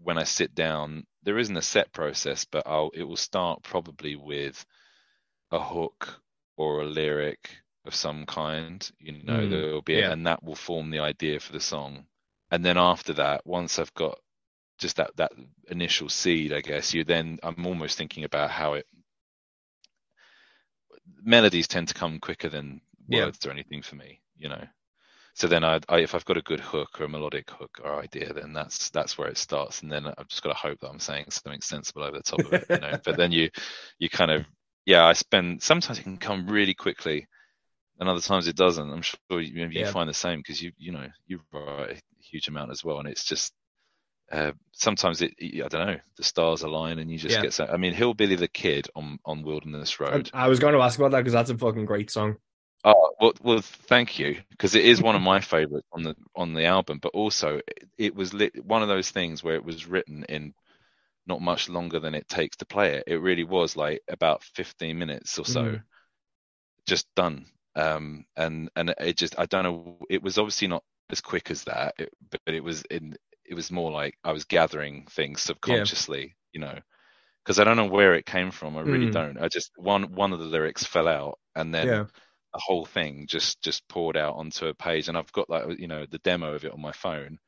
when 0.00 0.18
I 0.18 0.24
sit 0.24 0.52
down, 0.52 1.06
there 1.22 1.38
isn't 1.38 1.56
a 1.56 1.62
set 1.62 1.92
process, 1.92 2.44
but 2.44 2.64
I'll 2.66 2.90
it 2.92 3.04
will 3.04 3.16
start 3.16 3.62
probably 3.62 4.16
with 4.16 4.66
a 5.50 5.60
hook 5.60 6.20
or 6.56 6.82
a 6.82 6.86
lyric, 6.86 7.58
of 7.84 7.94
some 7.94 8.26
kind. 8.26 8.90
You 9.00 9.22
know, 9.24 9.46
Mm, 9.46 9.48
there'll 9.48 9.82
be, 9.82 10.00
yeah. 10.00 10.10
and 10.10 10.26
that 10.26 10.42
will 10.42 10.54
form 10.56 10.90
the 10.90 11.00
idea 11.00 11.40
for 11.40 11.52
the 11.52 11.60
song. 11.60 12.06
And 12.50 12.64
then 12.64 12.78
after 12.78 13.14
that, 13.14 13.46
once 13.46 13.78
I've 13.78 13.94
got 13.94 14.18
just 14.78 14.96
that 14.96 15.16
that 15.16 15.32
initial 15.68 16.08
seed, 16.10 16.52
I 16.52 16.60
guess 16.62 16.94
you 16.94 17.04
then 17.04 17.38
I'm 17.42 17.66
almost 17.66 17.98
thinking 17.98 18.24
about 18.24 18.50
how 18.50 18.74
it 18.74 18.86
melodies 21.22 21.68
tend 21.68 21.88
to 21.88 21.94
come 21.94 22.18
quicker 22.20 22.48
than 22.48 22.80
Yeah. 23.08 23.28
words 23.28 23.44
or 23.46 23.50
anything 23.50 23.82
for 23.82 23.96
me, 23.96 24.20
you 24.36 24.48
know. 24.48 24.64
So 25.34 25.48
then 25.48 25.64
I, 25.64 25.80
I 25.88 26.00
if 26.00 26.14
I've 26.14 26.24
got 26.26 26.36
a 26.38 26.42
good 26.42 26.60
hook 26.60 27.00
or 27.00 27.04
a 27.04 27.08
melodic 27.10 27.50
hook 27.50 27.80
or 27.84 28.00
idea, 28.02 28.32
then 28.34 28.52
that's 28.54 28.90
that's 28.90 29.18
where 29.18 29.28
it 29.28 29.38
starts, 29.38 29.82
and 29.82 29.92
then 29.92 30.06
I've 30.06 30.28
just 30.28 30.42
got 30.42 30.50
to 30.50 30.58
hope 30.58 30.80
that 30.80 30.90
I'm 30.90 31.00
saying 31.00 31.26
something 31.30 31.60
sensible 31.62 32.02
over 32.04 32.16
the 32.18 32.22
top 32.22 32.44
of 32.44 32.54
it, 32.54 32.66
you 32.70 32.80
know. 32.80 32.94
but 33.04 33.16
then 33.16 33.32
you 33.32 33.50
you 33.98 34.08
kind 34.10 34.30
of 34.30 34.46
yeah, 34.88 35.04
I 35.04 35.12
spend 35.12 35.62
sometimes 35.62 35.98
it 35.98 36.04
can 36.04 36.16
come 36.16 36.48
really 36.48 36.72
quickly, 36.72 37.26
and 38.00 38.08
other 38.08 38.22
times 38.22 38.48
it 38.48 38.56
doesn't. 38.56 38.90
I'm 38.90 39.02
sure 39.02 39.38
you, 39.38 39.52
maybe 39.54 39.74
Yeah. 39.74 39.86
you 39.86 39.92
find 39.92 40.08
the 40.08 40.14
same 40.14 40.38
because 40.38 40.62
you 40.62 40.72
you 40.78 40.92
know 40.92 41.06
you 41.26 41.40
write 41.52 41.90
a 41.90 42.00
huge 42.22 42.48
amount 42.48 42.70
as 42.70 42.82
well, 42.82 42.98
and 42.98 43.06
it's 43.06 43.24
just 43.24 43.52
uh, 44.32 44.52
sometimes 44.72 45.20
it 45.20 45.34
I 45.42 45.68
don't 45.68 45.86
know 45.86 46.00
the 46.16 46.22
stars 46.22 46.62
align 46.62 46.98
and 47.00 47.10
you 47.10 47.18
just 47.18 47.36
Yeah. 47.36 47.42
get 47.42 47.52
so. 47.52 47.66
I 47.66 47.76
mean, 47.76 47.92
Hillbilly 47.92 48.36
the 48.36 48.48
Kid 48.48 48.88
on 48.96 49.18
on 49.26 49.42
Wilderness 49.42 50.00
Road. 50.00 50.30
I, 50.32 50.44
I 50.44 50.48
was 50.48 50.58
going 50.58 50.72
to 50.72 50.80
ask 50.80 50.98
about 50.98 51.10
that 51.10 51.18
because 51.18 51.34
that's 51.34 51.50
a 51.50 51.58
fucking 51.58 51.84
great 51.84 52.10
song. 52.10 52.36
Oh 52.82 53.10
well, 53.20 53.34
well, 53.42 53.60
thank 53.60 54.18
you, 54.18 54.40
because 54.48 54.74
it 54.74 54.86
is 54.86 55.02
one 55.02 55.16
of 55.16 55.20
my 55.20 55.40
favorites 55.40 55.86
on 55.92 56.02
the 56.02 56.16
on 56.34 56.54
the 56.54 56.64
album. 56.64 56.98
But 57.02 57.12
also, 57.12 57.56
it, 57.58 57.88
it 57.98 58.14
was 58.14 58.32
lit, 58.32 58.64
one 58.64 58.80
of 58.80 58.88
those 58.88 59.10
things 59.10 59.44
where 59.44 59.56
it 59.56 59.64
was 59.64 59.86
written 59.86 60.24
in 60.30 60.54
not 61.28 61.40
much 61.42 61.68
longer 61.68 62.00
than 62.00 62.14
it 62.14 62.28
takes 62.28 62.56
to 62.58 62.66
play 62.66 62.96
it. 62.96 63.04
It 63.06 63.16
really 63.22 63.44
was 63.44 63.76
like 63.76 64.02
about 64.08 64.42
15 64.44 64.98
minutes 64.98 65.38
or 65.38 65.44
so, 65.46 65.76
Mhm. 65.76 65.82
just 66.86 67.06
done. 67.14 67.46
Um, 67.74 68.24
and 68.36 68.70
and 68.76 68.94
it 68.98 69.16
just 69.16 69.38
I 69.38 69.46
don't 69.46 69.64
know. 69.64 69.98
It 70.10 70.22
was 70.22 70.38
obviously 70.38 70.68
not 70.68 70.82
as 71.10 71.20
quick 71.20 71.50
as 71.50 71.64
that, 71.64 71.94
it, 71.98 72.10
but 72.30 72.54
it 72.54 72.62
was 72.64 72.82
in. 72.90 73.16
It 73.44 73.54
was 73.54 73.70
more 73.70 73.90
like 73.90 74.14
I 74.24 74.32
was 74.32 74.44
gathering 74.44 75.06
things 75.10 75.40
subconsciously, 75.40 76.36
you 76.52 76.60
know, 76.60 76.78
because 77.44 77.60
I 77.60 77.64
don't 77.64 77.76
know 77.76 77.86
where 77.86 78.14
it 78.14 78.26
came 78.26 78.50
from. 78.52 78.76
I 78.78 78.82
really 78.82 79.08
Mm. 79.08 79.10
don't. 79.10 79.38
I 79.38 79.48
just 79.48 79.72
one 79.76 80.14
one 80.14 80.32
of 80.32 80.40
the 80.40 80.46
lyrics 80.46 80.84
fell 80.84 81.08
out, 81.08 81.38
and 81.56 81.74
then 81.74 81.90
yeah. 81.90 82.06
the 82.54 82.60
whole 82.64 82.86
thing 82.86 83.26
just 83.28 83.62
just 83.62 83.88
poured 83.88 84.16
out 84.16 84.36
onto 84.36 84.66
a 84.68 84.74
page 84.74 85.08
and 85.08 85.18
i've 85.18 85.32
got 85.32 85.50
like 85.50 85.78
you 85.78 85.88
know 85.88 86.06
the 86.10 86.18
demo 86.20 86.54
of 86.54 86.64
it 86.64 86.72
on 86.72 86.80
my 86.80 86.92
phone 86.92 87.38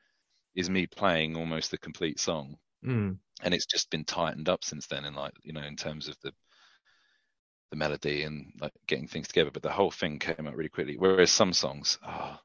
is 0.54 0.70
me 0.70 0.86
playing 0.86 1.36
almost 1.36 1.70
the 1.72 1.78
complete 1.78 2.20
song 2.20 2.56
Mm. 2.84 3.18
And 3.42 3.54
it's 3.54 3.66
just 3.66 3.90
been 3.90 4.04
tightened 4.04 4.48
up 4.48 4.64
since 4.64 4.86
then 4.86 5.04
and 5.04 5.16
like 5.16 5.32
you 5.42 5.52
know 5.52 5.62
in 5.62 5.76
terms 5.76 6.08
of 6.08 6.16
the 6.22 6.32
the 7.70 7.76
melody 7.76 8.22
and 8.24 8.52
like 8.60 8.72
getting 8.86 9.06
things 9.06 9.28
together 9.28 9.50
but 9.52 9.62
the 9.62 9.70
whole 9.70 9.90
thing 9.90 10.18
came 10.18 10.46
out 10.46 10.56
really 10.56 10.68
quickly 10.68 10.96
whereas 10.98 11.30
some 11.30 11.52
songs 11.52 11.98
oh 12.06 12.36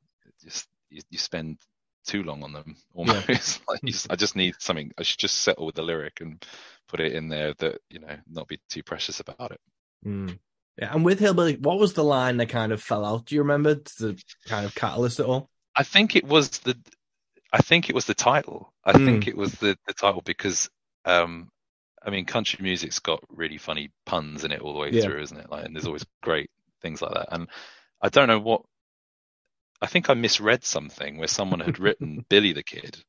just 0.43 0.67
you, 0.89 1.01
you 1.09 1.17
spend 1.17 1.57
too 2.05 2.21
long 2.23 2.43
on 2.43 2.53
them 2.53 2.75
almost 2.93 3.61
like 3.67 3.81
you, 3.83 3.91
just- 3.91 4.11
i 4.11 4.15
just 4.15 4.35
need 4.35 4.53
something 4.59 4.91
i 4.97 5.03
should 5.03 5.19
just 5.19 5.39
settle 5.39 5.65
with 5.65 5.75
the 5.75 5.81
lyric 5.81 6.21
and 6.21 6.45
put 6.87 6.99
it 6.99 7.13
in 7.13 7.27
there 7.27 7.53
that 7.55 7.79
you 7.89 7.99
know 7.99 8.15
not 8.29 8.47
be 8.47 8.59
too 8.69 8.83
precious 8.83 9.19
about 9.19 9.51
it 9.51 9.59
Mm. 10.05 10.37
Yeah, 10.77 10.93
and 10.93 11.05
with 11.05 11.19
Hillbilly, 11.19 11.55
what 11.55 11.79
was 11.79 11.93
the 11.93 12.03
line 12.03 12.37
that 12.37 12.49
kind 12.49 12.71
of 12.71 12.81
fell 12.81 13.05
out? 13.05 13.25
Do 13.25 13.35
you 13.35 13.41
remember 13.41 13.75
the 13.75 14.21
kind 14.45 14.65
of 14.65 14.75
catalyst 14.75 15.19
at 15.19 15.25
all? 15.25 15.49
I 15.75 15.83
think 15.83 16.15
it 16.15 16.25
was 16.25 16.49
the 16.59 16.77
I 17.51 17.59
think 17.61 17.89
it 17.89 17.95
was 17.95 18.05
the 18.05 18.13
title. 18.13 18.73
I 18.83 18.93
Mm. 18.93 19.05
think 19.05 19.27
it 19.27 19.37
was 19.37 19.53
the, 19.53 19.77
the 19.87 19.93
title 19.93 20.21
because 20.21 20.69
um 21.05 21.49
I 22.03 22.09
mean 22.09 22.25
country 22.25 22.59
music's 22.63 22.99
got 22.99 23.23
really 23.29 23.57
funny 23.57 23.91
puns 24.05 24.43
in 24.43 24.51
it 24.51 24.61
all 24.61 24.73
the 24.73 24.79
way 24.79 24.91
Yeah. 24.91 25.01
through, 25.01 25.21
isn't 25.21 25.37
it? 25.39 25.49
Like 25.49 25.65
and 25.65 25.75
there's 25.75 25.87
always 25.87 26.05
great 26.21 26.49
things 26.81 27.01
like 27.01 27.13
that. 27.13 27.29
And 27.31 27.49
I 28.01 28.09
don't 28.09 28.27
know 28.27 28.39
what 28.39 28.63
I 29.81 29.87
think 29.87 30.09
I 30.09 30.13
misread 30.15 30.63
something 30.65 31.17
where 31.17 31.27
someone 31.27 31.59
had 31.61 31.79
written 31.79 32.25
Billy 32.29 32.53
the 32.53 32.63
Kid 32.63 33.03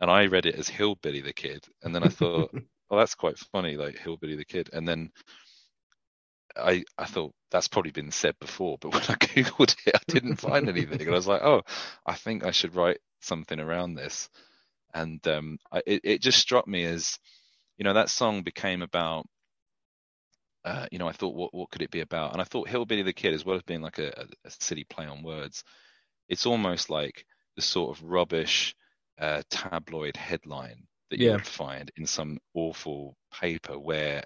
and 0.00 0.10
I 0.10 0.26
read 0.26 0.46
it 0.46 0.54
as 0.56 0.68
Hillbilly 0.68 1.20
the 1.22 1.32
Kid 1.32 1.66
and 1.82 1.94
then 1.94 2.04
I 2.04 2.08
thought, 2.08 2.52
well 2.90 2.98
that's 3.00 3.14
quite 3.16 3.38
funny, 3.38 3.76
like 3.76 3.98
Hillbilly 3.98 4.36
the 4.36 4.44
Kid. 4.44 4.70
And 4.72 4.86
then 4.88 5.12
I 6.56 6.84
I 6.98 7.04
thought 7.06 7.34
that's 7.50 7.68
probably 7.68 7.92
been 7.92 8.10
said 8.10 8.38
before, 8.40 8.78
but 8.80 8.92
when 8.92 9.02
I 9.02 9.14
googled 9.14 9.74
it, 9.86 9.94
I 9.96 10.00
didn't 10.08 10.36
find 10.36 10.68
anything, 10.68 11.00
and 11.02 11.10
I 11.10 11.14
was 11.14 11.26
like, 11.28 11.42
oh, 11.42 11.62
I 12.06 12.14
think 12.14 12.44
I 12.44 12.50
should 12.50 12.74
write 12.74 12.98
something 13.20 13.58
around 13.60 13.94
this, 13.94 14.28
and 14.94 15.26
um, 15.28 15.58
I, 15.72 15.82
it 15.86 16.00
it 16.04 16.22
just 16.22 16.38
struck 16.40 16.66
me 16.68 16.84
as, 16.84 17.18
you 17.78 17.84
know, 17.84 17.94
that 17.94 18.10
song 18.10 18.42
became 18.42 18.82
about, 18.82 19.26
uh, 20.64 20.86
you 20.92 20.98
know, 20.98 21.08
I 21.08 21.12
thought 21.12 21.34
what 21.34 21.54
what 21.54 21.70
could 21.70 21.82
it 21.82 21.90
be 21.90 22.00
about, 22.00 22.32
and 22.32 22.40
I 22.40 22.44
thought 22.44 22.68
Hillbilly 22.68 23.02
the 23.02 23.12
Kid, 23.12 23.34
as 23.34 23.44
well 23.44 23.56
as 23.56 23.62
being 23.62 23.80
like 23.82 23.98
a, 23.98 24.26
a, 24.44 24.50
silly 24.50 24.84
play 24.84 25.06
on 25.06 25.22
words, 25.22 25.64
it's 26.28 26.46
almost 26.46 26.90
like 26.90 27.24
the 27.56 27.62
sort 27.62 27.96
of 27.96 28.04
rubbish 28.04 28.74
uh, 29.20 29.42
tabloid 29.50 30.16
headline 30.16 30.86
that 31.10 31.20
you 31.20 31.30
Yeah. 31.30 31.34
would 31.34 31.46
find 31.46 31.90
in 31.96 32.06
some 32.06 32.38
awful 32.54 33.16
paper 33.32 33.78
where, 33.78 34.22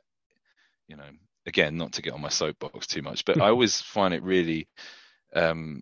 you 0.88 0.96
know, 0.96 1.10
again, 1.46 1.76
not 1.76 1.92
to 1.92 2.02
get 2.02 2.14
on 2.14 2.20
my 2.20 2.28
soapbox 2.28 2.86
too 2.86 3.02
much, 3.02 3.24
but 3.24 3.40
I 3.40 3.46
always 3.50 3.80
find 3.80 4.14
it 4.14 4.22
really, 4.22 4.68
um, 5.34 5.80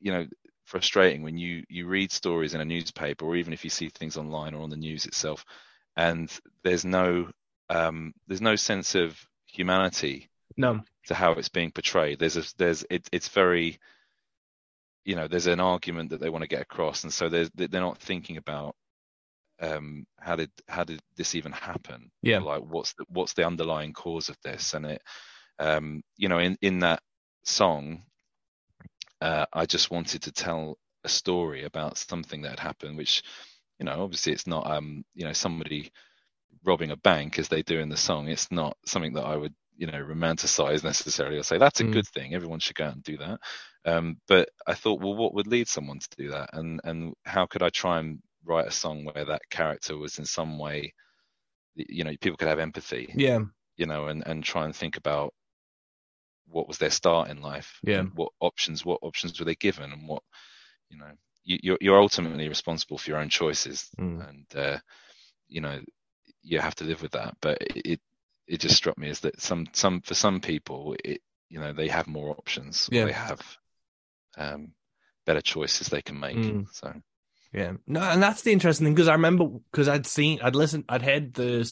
you 0.00 0.12
know, 0.12 0.26
frustrating 0.64 1.22
when 1.22 1.36
you 1.38 1.64
you 1.68 1.86
read 1.86 2.10
stories 2.12 2.54
in 2.54 2.60
a 2.60 2.64
newspaper 2.64 3.26
or 3.26 3.36
even 3.36 3.52
if 3.52 3.64
you 3.64 3.70
see 3.70 3.88
things 3.90 4.16
online 4.16 4.54
or 4.54 4.62
on 4.62 4.70
the 4.70 4.76
news 4.76 5.06
itself, 5.06 5.44
and 5.96 6.30
there's 6.64 6.84
no 6.84 7.28
um, 7.70 8.12
there's 8.26 8.40
no 8.40 8.56
sense 8.56 8.94
of 8.94 9.18
humanity 9.46 10.28
No. 10.56 10.82
to 11.06 11.14
how 11.14 11.32
it's 11.32 11.48
being 11.48 11.70
portrayed. 11.70 12.18
There's 12.18 12.36
a 12.36 12.44
there's 12.58 12.84
it, 12.90 13.08
it's 13.12 13.28
very 13.28 13.78
you 15.04 15.16
know 15.16 15.28
there's 15.28 15.46
an 15.46 15.60
argument 15.60 16.10
that 16.10 16.20
they 16.20 16.30
want 16.30 16.42
to 16.42 16.48
get 16.48 16.62
across, 16.62 17.04
and 17.04 17.12
so 17.12 17.28
there's 17.28 17.50
they're 17.54 17.68
not 17.80 17.98
thinking 17.98 18.36
about 18.36 18.74
um 19.60 20.06
how 20.18 20.34
did 20.36 20.50
how 20.68 20.82
did 20.84 21.00
this 21.16 21.34
even 21.34 21.52
happen 21.52 22.10
Yeah. 22.22 22.38
Like 22.40 22.62
what's 22.62 22.94
the 22.94 23.04
what's 23.08 23.34
the 23.34 23.46
underlying 23.46 23.92
cause 23.92 24.28
of 24.28 24.36
this 24.42 24.74
and 24.74 24.86
it 24.86 25.02
um 25.58 26.02
you 26.16 26.28
know 26.28 26.38
in 26.38 26.56
in 26.62 26.80
that 26.80 27.00
song 27.44 28.02
uh 29.20 29.46
I 29.52 29.66
just 29.66 29.90
wanted 29.90 30.22
to 30.22 30.32
tell 30.32 30.78
a 31.04 31.08
story 31.08 31.64
about 31.64 31.98
something 31.98 32.42
that 32.42 32.50
had 32.50 32.60
happened 32.60 32.96
which 32.96 33.22
you 33.78 33.86
know 33.86 34.02
obviously 34.02 34.32
it's 34.32 34.46
not 34.46 34.66
um 34.70 35.04
you 35.14 35.24
know 35.24 35.32
somebody 35.32 35.90
robbing 36.64 36.90
a 36.90 36.96
bank 36.96 37.38
as 37.38 37.48
they 37.48 37.62
do 37.62 37.78
in 37.80 37.88
the 37.88 37.96
song 37.96 38.28
it's 38.28 38.50
not 38.52 38.76
something 38.86 39.14
that 39.14 39.24
I 39.24 39.36
would 39.36 39.54
you 39.76 39.86
know 39.86 39.98
romanticize 40.02 40.84
necessarily 40.84 41.38
or 41.38 41.42
say 41.42 41.58
that's 41.58 41.80
a 41.80 41.84
Mm. 41.84 41.92
good 41.92 42.06
thing 42.08 42.34
everyone 42.34 42.60
should 42.60 42.76
go 42.76 42.84
out 42.86 42.94
and 42.94 43.02
do 43.02 43.18
that 43.18 43.40
um 43.86 44.16
but 44.28 44.48
I 44.66 44.74
thought 44.74 45.00
well 45.00 45.16
what 45.16 45.34
would 45.34 45.46
lead 45.46 45.68
someone 45.68 45.98
to 46.00 46.08
do 46.16 46.30
that 46.30 46.50
and 46.52 46.80
and 46.84 47.14
how 47.24 47.46
could 47.46 47.62
I 47.62 47.70
try 47.70 48.00
and 48.00 48.20
write 48.44 48.66
a 48.68 48.72
song 48.72 49.04
where 49.04 49.24
that 49.24 49.42
character 49.50 49.96
was 49.96 50.18
in 50.18 50.24
some 50.26 50.58
way 50.58 50.92
you 51.74 52.04
know 52.04 52.12
people 52.20 52.36
could 52.36 52.48
have 52.48 52.58
empathy 52.58 53.14
Yeah. 53.14 53.40
you 53.76 53.86
know 53.86 54.06
and 54.08 54.26
and 54.26 54.44
try 54.44 54.64
and 54.64 54.74
think 54.76 54.96
about 54.96 55.34
what 56.46 56.68
was 56.68 56.78
their 56.78 56.90
start 56.90 57.28
in 57.30 57.40
life 57.40 57.80
Yeah. 57.82 58.04
what 58.14 58.32
options 58.40 58.84
what 58.84 58.98
options 59.02 59.38
were 59.38 59.44
they 59.44 59.54
given 59.56 59.92
and 59.92 60.08
what 60.08 60.22
you 60.90 60.98
know 60.98 61.12
you, 61.44 61.58
you're 61.62 61.78
you're 61.80 62.00
ultimately 62.00 62.48
responsible 62.48 62.98
for 62.98 63.10
your 63.10 63.18
own 63.18 63.28
choices 63.28 63.88
Mm. 63.98 64.28
and 64.28 64.46
uh 64.56 64.78
you 65.48 65.60
know 65.60 65.80
you 66.42 66.58
have 66.60 66.74
to 66.76 66.84
live 66.84 67.02
with 67.02 67.12
that 67.12 67.36
but 67.40 67.58
it 67.60 67.82
it, 67.84 68.00
it 68.46 68.60
just 68.60 68.76
struck 68.76 68.98
me 68.98 69.08
as 69.10 69.20
that 69.20 69.40
some 69.40 69.66
some 69.72 70.00
for 70.00 70.14
some 70.14 70.40
people 70.40 70.96
it 71.04 71.20
you 71.48 71.58
know 71.58 71.72
they 71.72 71.88
have 71.88 72.06
more 72.06 72.30
options 72.30 72.88
Yeah. 72.90 73.04
they 73.06 73.12
have 73.12 73.58
um 74.38 74.72
better 75.26 75.40
choices 75.40 75.88
they 75.88 76.02
can 76.02 76.18
make 76.18 76.36
Mm. 76.36 76.66
so 76.72 76.92
Yeah, 77.52 77.72
no, 77.86 78.00
and 78.00 78.22
that's 78.22 78.42
the 78.42 78.52
interesting 78.52 78.86
thing 78.86 78.94
because 78.94 79.08
I 79.08 79.12
remember 79.14 79.44
because 79.70 79.86
I'd 79.88 80.06
seen, 80.06 80.40
I'd 80.42 80.56
listened, 80.56 80.84
I'd 80.88 81.02
heard 81.02 81.34
the 81.34 81.70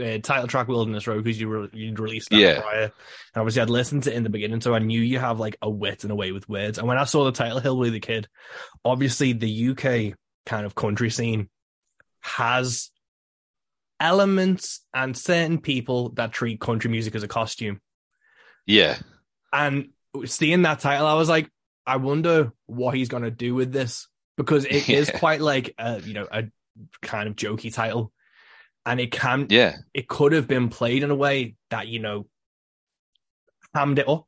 uh, 0.00 0.18
title 0.18 0.46
track 0.46 0.68
"Wilderness 0.68 1.06
Road" 1.06 1.22
because 1.24 1.40
you 1.40 1.48
were 1.48 1.68
you'd 1.72 1.98
released 2.00 2.30
that 2.30 2.38
Yeah. 2.38 2.60
prior, 2.60 2.82
and 2.84 2.92
obviously 3.36 3.62
I'd 3.62 3.70
listened 3.70 4.04
to 4.04 4.12
it 4.12 4.16
in 4.16 4.22
the 4.22 4.30
beginning, 4.30 4.60
so 4.60 4.74
I 4.74 4.78
knew 4.78 5.00
you 5.00 5.18
have 5.18 5.40
like 5.40 5.56
a 5.62 5.68
wit 5.70 6.02
and 6.04 6.12
a 6.12 6.16
way 6.16 6.32
with 6.32 6.48
words. 6.48 6.78
And 6.78 6.86
when 6.88 6.98
I 6.98 7.04
saw 7.04 7.24
the 7.24 7.32
title 7.32 7.58
"Hillbilly 7.60 7.90
the 7.90 8.00
Kid," 8.00 8.28
obviously 8.84 9.32
the 9.32 9.68
UK 9.70 10.16
kind 10.46 10.66
of 10.66 10.74
country 10.74 11.10
scene 11.10 11.48
has 12.20 12.90
elements 14.00 14.80
and 14.94 15.16
certain 15.16 15.58
people 15.60 16.10
that 16.10 16.32
treat 16.32 16.60
country 16.60 16.90
music 16.90 17.14
as 17.14 17.22
a 17.22 17.28
costume. 17.28 17.80
yeah 18.66 18.98
And 19.52 19.90
seeing 20.24 20.62
that 20.62 20.80
title, 20.80 21.06
I 21.06 21.14
was 21.14 21.28
like, 21.28 21.48
I 21.86 21.96
wonder 21.96 22.52
what 22.66 22.94
he's 22.94 23.08
going 23.08 23.22
to 23.22 23.30
do 23.30 23.54
with 23.54 23.72
this 23.72 24.08
because 24.36 24.64
it 24.64 24.88
is 24.88 25.08
Yeah. 25.12 25.18
quite 25.18 25.40
like 25.40 25.74
a, 25.78 26.00
you 26.00 26.14
know, 26.14 26.26
a 26.30 26.44
kind 27.00 27.28
of 27.28 27.36
jokey 27.36 27.72
title. 27.72 28.12
And 28.84 29.00
it 29.00 29.12
can, 29.12 29.46
yeah 29.48 29.76
it 29.94 30.08
could 30.08 30.32
have 30.32 30.48
been 30.48 30.68
played 30.68 31.02
in 31.02 31.10
a 31.10 31.14
way 31.14 31.54
that, 31.70 31.86
you 31.88 32.00
know, 32.00 32.26
hammed 33.74 33.98
it 33.98 34.08
up 34.08 34.26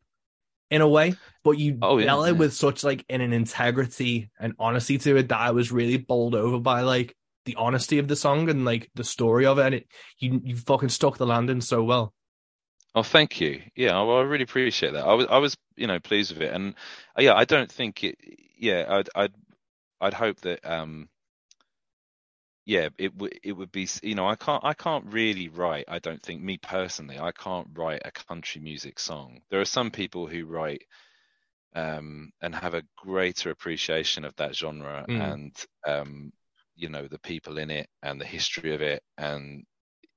in 0.71 0.81
a 0.81 0.89
way, 0.89 1.15
but 1.43 1.53
you 1.53 1.79
Oh, 1.83 1.99
yeah, 1.99 2.07
dealt 2.07 2.29
it 2.29 2.33
yeah. 2.33 2.39
with 2.39 2.55
such 2.55 2.85
like 2.85 3.05
in 3.09 3.21
an 3.21 3.33
integrity 3.33 4.31
and 4.39 4.55
honesty 4.59 4.99
to 4.99 5.17
it 5.17 5.29
that 5.29 5.41
I 5.41 5.51
was 5.51 5.73
really 5.73 5.99
bowled 5.99 6.35
over 6.35 6.59
by 6.59 6.81
like 6.83 7.15
the 7.45 7.57
honesty 7.57 7.99
of 7.99 8.09
the 8.09 8.17
song 8.17 8.49
and 8.49 8.65
like 8.65 8.91
the 8.95 9.05
story 9.05 9.45
of 9.47 9.59
it. 9.59 9.67
And 9.67 9.75
it, 9.75 9.87
you, 10.19 10.41
you 10.45 10.57
fucking 10.57 10.89
stuck 10.89 11.19
the 11.19 11.27
landing 11.27 11.61
so 11.61 11.83
well. 11.85 12.15
Oh, 12.95 13.03
thank 13.03 13.41
you. 13.41 13.63
Yeah, 13.75 14.01
well, 14.03 14.19
I 14.19 14.23
really 14.23 14.45
appreciate 14.45 14.93
that. 14.93 15.05
I 15.05 15.15
was, 15.15 15.27
I 15.29 15.39
was, 15.39 15.57
you 15.77 15.87
know, 15.87 15.99
pleased 15.99 16.33
with 16.33 16.43
it, 16.43 16.55
and 16.55 16.75
uh, 17.19 17.23
yeah, 17.23 17.35
I 17.35 17.45
don't 17.45 17.71
think 17.71 18.05
it. 18.05 18.17
Yeah, 18.57 18.87
I'd, 18.89 19.09
I'd, 19.17 19.33
I'd 20.01 20.15
hope 20.15 20.41
that, 20.43 20.65
um, 20.65 21.09
yeah, 22.65 22.89
it 22.99 23.15
would, 23.17 23.39
it 23.43 23.53
would 23.53 23.73
be, 23.73 23.89
you 24.03 24.15
know, 24.15 24.27
I 24.27 24.37
can't, 24.37 24.65
I 24.65 24.75
can't 24.75 25.05
really 25.07 25.49
write. 25.49 25.85
I 25.89 25.99
don't 25.99 26.23
think 26.23 26.43
me 26.43 26.59
personally, 26.59 27.19
I 27.19 27.33
can't 27.33 27.69
write 27.75 28.03
a 28.05 28.11
country 28.11 28.61
music 28.61 28.99
song. 28.99 29.41
There 29.51 29.61
are 29.61 29.67
some 29.67 29.91
people 29.91 30.27
who 30.27 30.47
write, 30.47 30.85
um, 31.75 32.31
and 32.41 32.55
have 32.55 32.75
a 32.75 32.85
greater 32.97 33.51
appreciation 33.51 34.25
of 34.25 34.35
that 34.37 34.57
genre 34.57 35.05
mm. 35.09 35.21
and, 35.21 35.57
um, 35.87 36.33
you 36.77 36.89
know, 36.89 37.07
the 37.09 37.19
people 37.19 37.59
in 37.59 37.71
it 37.71 37.89
and 38.03 38.21
the 38.21 38.25
history 38.25 38.75
of 38.75 38.83
it 38.83 39.03
and 39.19 39.65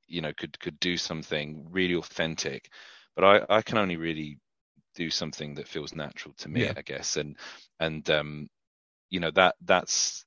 you 0.08 0.22
know 0.22 0.32
could 0.36 0.58
could 0.60 0.80
do 0.80 0.98
something 0.98 1.68
really 1.70 1.96
authentic 1.96 2.70
but 3.16 3.24
i 3.24 3.58
i 3.58 3.62
can 3.62 3.78
only 3.78 3.98
really 3.98 4.40
do 4.96 5.10
something 5.10 5.54
that 5.54 5.68
feels 5.68 5.94
natural 5.94 6.34
to 6.38 6.50
me 6.50 6.64
yeah. 6.64 6.74
i 6.76 6.82
guess 6.82 7.18
and 7.18 7.38
and 7.80 8.10
um 8.10 8.48
you 9.10 9.20
know 9.20 9.32
that 9.32 9.56
that's 9.64 10.26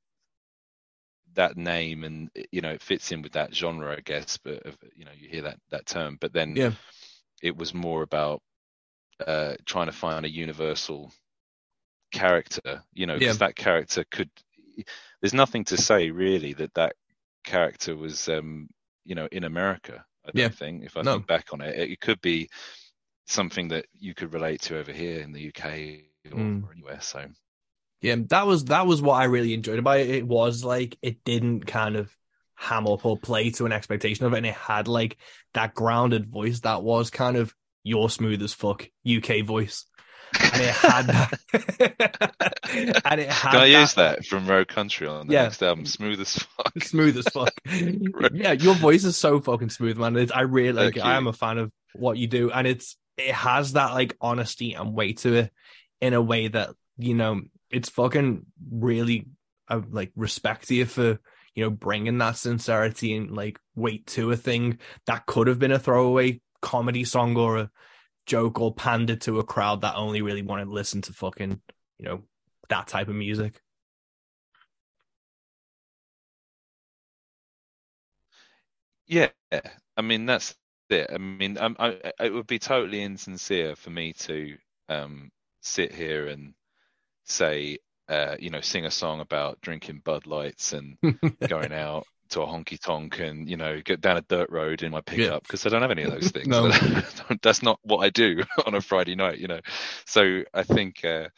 that 1.35 1.57
name 1.57 2.05
and 2.05 2.31
you 2.51 2.61
know 2.61 2.71
it 2.71 2.83
fits 2.83 3.13
in 3.13 3.23
with 3.23 3.33
that 3.33 3.55
genre 3.55 3.97
i 3.97 4.01
guess 4.01 4.37
but 4.39 4.63
you 4.95 5.05
know 5.05 5.13
you 5.17 5.29
hear 5.29 5.43
that 5.43 5.59
that 5.71 5.87
term 5.87 6.19
but 6.21 6.33
then 6.33 6.55
yeah 6.57 6.73
it 7.43 7.57
was 7.57 7.73
more 7.73 8.03
about 8.03 8.43
uh 9.27 9.55
trying 9.65 9.87
to 9.87 9.93
find 9.93 10.25
a 10.25 10.31
universal 10.31 11.13
character 12.13 12.83
you 12.93 13.07
know 13.07 13.19
because 13.19 13.37
yeah. 13.37 13.47
that 13.47 13.55
character 13.55 14.05
could 14.11 14.31
there's 15.21 15.35
nothing 15.35 15.65
to 15.65 15.77
say 15.77 16.11
really 16.11 16.53
that 16.55 16.75
that 16.75 16.95
character 17.45 17.97
was 17.97 18.29
um 18.29 18.69
you 19.05 19.15
know 19.15 19.29
in 19.33 19.45
America. 19.45 20.05
I 20.25 20.31
don't 20.33 20.43
yeah. 20.43 20.49
think 20.49 20.85
if 20.85 20.97
I 20.97 21.03
no. 21.03 21.15
think 21.15 21.27
back 21.27 21.49
on 21.53 21.61
it, 21.61 21.77
it 21.77 22.01
could 22.01 22.21
be 22.21 22.49
something 23.27 23.69
that 23.69 23.87
you 23.99 24.15
could 24.15 24.35
relate 24.35 24.61
to 24.63 24.79
over 24.79 24.93
here 24.93 25.21
in 25.21 25.33
the 25.33 25.49
UK 25.49 25.65
or, 26.33 26.39
mm. 26.39 26.65
or 26.65 26.73
anywhere. 26.73 27.01
So 27.01 27.25
yeah, 28.01 28.17
that 28.29 28.47
was 28.47 28.67
that 28.67 28.87
was 28.87 29.03
what 29.03 29.15
I 29.15 29.25
really 29.25 29.55
enjoyed 29.55 29.79
about 29.79 30.01
it. 30.01 30.11
It 30.11 30.27
was 30.27 30.65
like 30.65 30.97
it 31.03 31.25
didn't 31.25 31.67
kind 31.67 31.97
of 31.97 32.15
ham 32.55 32.87
up 32.87 33.05
or 33.05 33.17
play 33.17 33.51
to 33.51 33.67
an 33.67 33.73
expectation 33.73 34.27
of 34.27 34.33
it, 34.33 34.39
and 34.39 34.47
it 34.47 34.55
had 34.55 34.89
like 34.89 35.17
that 35.55 35.75
grounded 35.75 36.27
voice 36.27 36.61
that 36.61 36.83
was 36.83 37.11
kind 37.11 37.37
of 37.37 37.55
your 37.83 38.11
smooth 38.11 38.43
as 38.43 38.53
fuck 38.53 38.89
UK 39.07 39.45
voice 39.45 39.87
and 40.39 40.63
it 40.63 40.75
had 40.75 41.07
that. 41.07 41.41
and 43.05 43.21
it 43.21 43.31
had. 43.31 43.51
Can 43.51 43.61
I 43.61 43.69
that, 43.69 43.81
use 43.81 43.95
that 43.95 44.25
from 44.27 44.47
Rogue 44.47 44.69
Country 44.69 45.07
on 45.07 45.27
the 45.27 45.35
yeah. 45.35 45.43
next 45.45 45.63
album? 45.63 45.87
Smooth 45.87 46.21
as 46.21 46.35
fuck. 46.35 46.73
Smooth 46.83 47.19
as 47.19 47.29
fuck. 47.29 47.53
yeah, 48.33 48.53
your 48.53 48.75
voice 48.75 49.05
is 49.05 49.17
so 49.17 49.41
fucking 49.41 49.71
smooth, 49.71 49.97
man. 49.97 50.17
It's, 50.17 50.33
I 50.33 50.43
really 50.43 50.73
like. 50.73 50.99
I 50.99 51.17
am 51.17 51.27
a 51.27 51.33
fan 51.33 51.59
of 51.59 51.73
what 51.95 52.19
you 52.19 52.27
do, 52.27 52.51
and 52.51 52.67
it's 52.67 52.97
it 53.17 53.33
has 53.35 53.75
that 53.75 53.93
like 53.93 54.17
honesty 54.21 54.75
and 54.75 54.95
weight 54.95 55.19
to 55.19 55.35
it 55.35 55.53
in 56.01 56.15
a 56.15 56.23
way 56.23 56.49
that 56.49 56.71
you 56.97 57.15
know 57.15 57.43
it's 57.71 57.89
fucking 57.89 58.47
really 58.71 59.27
uh, 59.69 59.81
like 59.91 60.13
respect 60.17 60.71
you 60.71 60.87
for 60.87 61.19
you 61.55 61.65
know 61.65 61.71
bringing 61.71 62.19
that 62.19 62.37
sincerity 62.37 63.17
and 63.17 63.31
like 63.31 63.59
weight 63.75 64.07
to 64.07 64.31
a 64.31 64.37
thing 64.37 64.79
that 65.07 65.27
could 65.27 65.47
have 65.47 65.59
been 65.59 65.73
a 65.73 65.79
throwaway 65.79 66.41
comedy 66.61 67.05
song 67.05 67.37
or 67.37 67.59
a 67.59 67.71
joke 68.27 68.61
or 68.61 68.75
pander 68.75 69.17
to 69.17 69.39
a 69.39 69.45
crowd 69.45 69.81
that 69.81 69.97
only 69.97 70.23
really 70.23 70.43
wanted 70.43 70.67
to 70.67 70.71
listen 70.71 71.03
to 71.03 71.13
fucking, 71.13 71.61
you 71.99 72.05
know, 72.05 72.23
that 72.69 72.87
type 72.87 73.09
of 73.09 73.15
music. 73.15 73.61
Yeah, 79.07 79.31
I 79.97 80.03
mean 80.03 80.27
that's 80.27 80.55
it. 80.89 81.11
I 81.13 81.19
mean, 81.19 81.59
I, 81.59 81.75
I, 81.79 82.25
it 82.25 82.33
would 82.33 82.47
be 82.47 82.61
totally 82.61 83.03
insincere 83.03 83.75
for 83.75 83.91
me 83.91 84.13
to 84.13 84.57
um, 84.89 85.31
sit 85.63 85.93
here 85.93 86.29
and 86.29 86.55
say, 87.31 87.79
uh, 88.09 88.37
you 88.39 88.51
know, 88.51 88.61
sing 88.61 88.85
a 88.87 88.91
song 88.91 89.21
about 89.21 89.61
drinking 89.61 90.03
Bud 90.05 90.27
Lights 90.27 90.73
and 90.73 90.97
going 91.49 91.73
out 91.73 92.07
to 92.31 92.43
a 92.43 92.47
honky 92.47 92.81
tonk 92.81 93.19
and 93.19 93.49
you 93.49 93.57
know 93.57 93.81
get 93.85 94.01
down 94.01 94.17
a 94.17 94.23
dirt 94.23 94.51
road 94.51 94.83
in 94.83 94.93
my 94.93 95.01
pickup 95.01 95.43
because 95.43 95.65
yeah. 95.65 95.69
I 95.69 95.73
don't 95.73 95.83
have 95.83 95.91
any 95.91 96.05
of 96.05 96.13
those 96.13 96.31
things. 96.31 96.47
no. 96.49 96.71
That's 97.43 97.63
not 97.63 97.79
what 97.83 97.99
I 97.99 98.11
do 98.11 98.43
on 98.67 98.75
a 98.75 98.81
Friday 98.81 99.17
night, 99.17 99.39
you 99.39 99.49
know. 99.49 99.61
So 100.07 100.43
I 100.55 100.63
think, 100.63 101.05
uh, 101.05 101.29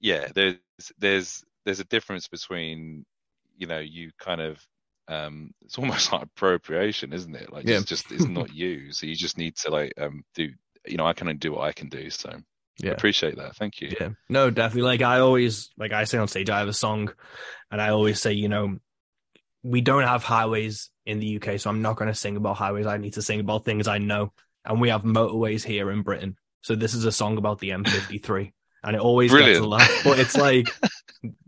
yeah, 0.00 0.28
there's 0.34 0.56
there's 0.98 1.44
there's 1.64 1.80
a 1.80 1.84
difference 1.84 2.28
between 2.28 3.04
you 3.56 3.66
know 3.66 3.80
you 3.80 4.10
kind 4.18 4.40
of 4.40 4.64
um, 5.08 5.52
it's 5.62 5.78
almost 5.78 6.12
like 6.12 6.22
appropriation, 6.22 7.12
isn't 7.12 7.34
it? 7.34 7.52
Like 7.52 7.66
yeah. 7.66 7.76
it's 7.76 7.84
just 7.84 8.10
it's 8.12 8.24
not 8.24 8.54
you, 8.54 8.92
so 8.92 9.06
you 9.06 9.16
just 9.16 9.36
need 9.36 9.56
to 9.56 9.70
like 9.70 9.92
um, 9.98 10.22
do 10.34 10.48
you 10.86 10.96
know 10.96 11.06
I 11.06 11.12
can 11.12 11.26
only 11.26 11.38
do 11.38 11.52
what 11.52 11.62
I 11.62 11.72
can 11.72 11.88
do. 11.88 12.08
So 12.10 12.30
yeah. 12.82 12.90
I 12.90 12.94
appreciate 12.94 13.36
that. 13.36 13.56
Thank 13.56 13.80
you. 13.80 13.92
Yeah. 14.00 14.10
No, 14.28 14.50
definitely. 14.50 14.82
Like 14.82 15.02
I 15.02 15.20
always 15.20 15.70
like 15.76 15.92
I 15.92 16.04
say 16.04 16.18
on 16.18 16.28
stage, 16.28 16.50
I 16.50 16.58
have 16.60 16.68
a 16.68 16.72
song 16.72 17.12
and 17.70 17.80
I 17.80 17.90
always 17.90 18.20
say, 18.20 18.32
you 18.32 18.48
know, 18.48 18.78
we 19.62 19.80
don't 19.80 20.04
have 20.04 20.24
highways 20.24 20.90
in 21.06 21.20
the 21.20 21.36
UK, 21.36 21.58
so 21.60 21.70
I'm 21.70 21.82
not 21.82 21.96
going 21.96 22.08
to 22.08 22.14
sing 22.14 22.36
about 22.36 22.56
highways. 22.56 22.86
I 22.86 22.96
need 22.96 23.14
to 23.14 23.22
sing 23.22 23.40
about 23.40 23.64
things 23.64 23.88
I 23.88 23.98
know. 23.98 24.32
And 24.64 24.80
we 24.80 24.88
have 24.90 25.02
motorways 25.02 25.64
here 25.64 25.90
in 25.90 26.02
Britain. 26.02 26.36
So 26.62 26.74
this 26.74 26.94
is 26.94 27.04
a 27.04 27.12
song 27.12 27.38
about 27.38 27.58
the 27.58 27.70
M53. 27.70 28.52
and 28.82 28.96
it 28.96 29.02
always 29.02 29.30
Brilliant. 29.30 29.54
gets 29.54 29.64
a 29.64 29.68
laugh. 29.68 30.00
But 30.04 30.18
it's 30.18 30.36
like, 30.38 30.68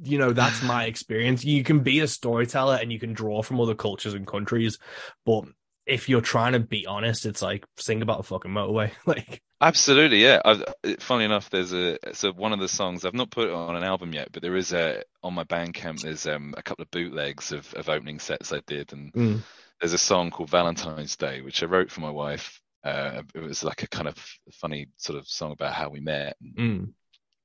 you 0.02 0.18
know, 0.18 0.32
that's 0.32 0.62
my 0.62 0.84
experience. 0.84 1.44
You 1.44 1.62
can 1.64 1.80
be 1.80 2.00
a 2.00 2.08
storyteller 2.08 2.78
and 2.80 2.92
you 2.92 2.98
can 2.98 3.12
draw 3.12 3.42
from 3.42 3.60
other 3.60 3.74
cultures 3.74 4.14
and 4.14 4.26
countries. 4.26 4.78
But 5.24 5.44
if 5.86 6.08
you're 6.08 6.20
trying 6.20 6.52
to 6.52 6.60
be 6.60 6.86
honest, 6.86 7.26
it's 7.26 7.42
like 7.42 7.64
sing 7.76 8.02
about 8.02 8.20
a 8.20 8.22
fucking 8.22 8.50
motorway. 8.50 8.92
like 9.06 9.42
Absolutely, 9.60 10.22
yeah. 10.22 10.40
I've, 10.44 10.64
funny 10.98 11.24
enough, 11.24 11.48
there's 11.50 11.72
a 11.72 11.96
so 12.14 12.32
one 12.32 12.52
of 12.52 12.58
the 12.58 12.68
songs 12.68 13.04
I've 13.04 13.14
not 13.14 13.30
put 13.30 13.48
it 13.48 13.54
on 13.54 13.76
an 13.76 13.84
album 13.84 14.12
yet, 14.12 14.30
but 14.32 14.42
there 14.42 14.56
is 14.56 14.72
a 14.72 15.04
on 15.22 15.34
my 15.34 15.44
Bandcamp. 15.44 16.02
There's 16.02 16.26
um, 16.26 16.54
a 16.56 16.62
couple 16.62 16.82
of 16.82 16.90
bootlegs 16.90 17.52
of, 17.52 17.72
of 17.74 17.88
opening 17.88 18.18
sets 18.18 18.52
I 18.52 18.60
did, 18.66 18.92
and 18.92 19.12
mm. 19.12 19.40
there's 19.80 19.92
a 19.92 19.98
song 19.98 20.30
called 20.30 20.50
Valentine's 20.50 21.16
Day, 21.16 21.42
which 21.42 21.62
I 21.62 21.66
wrote 21.66 21.92
for 21.92 22.00
my 22.00 22.10
wife. 22.10 22.60
Uh, 22.82 23.22
it 23.34 23.38
was 23.38 23.62
like 23.62 23.84
a 23.84 23.88
kind 23.88 24.08
of 24.08 24.16
funny 24.52 24.88
sort 24.96 25.16
of 25.16 25.28
song 25.28 25.52
about 25.52 25.74
how 25.74 25.90
we 25.90 26.00
met. 26.00 26.36
Mm. 26.58 26.92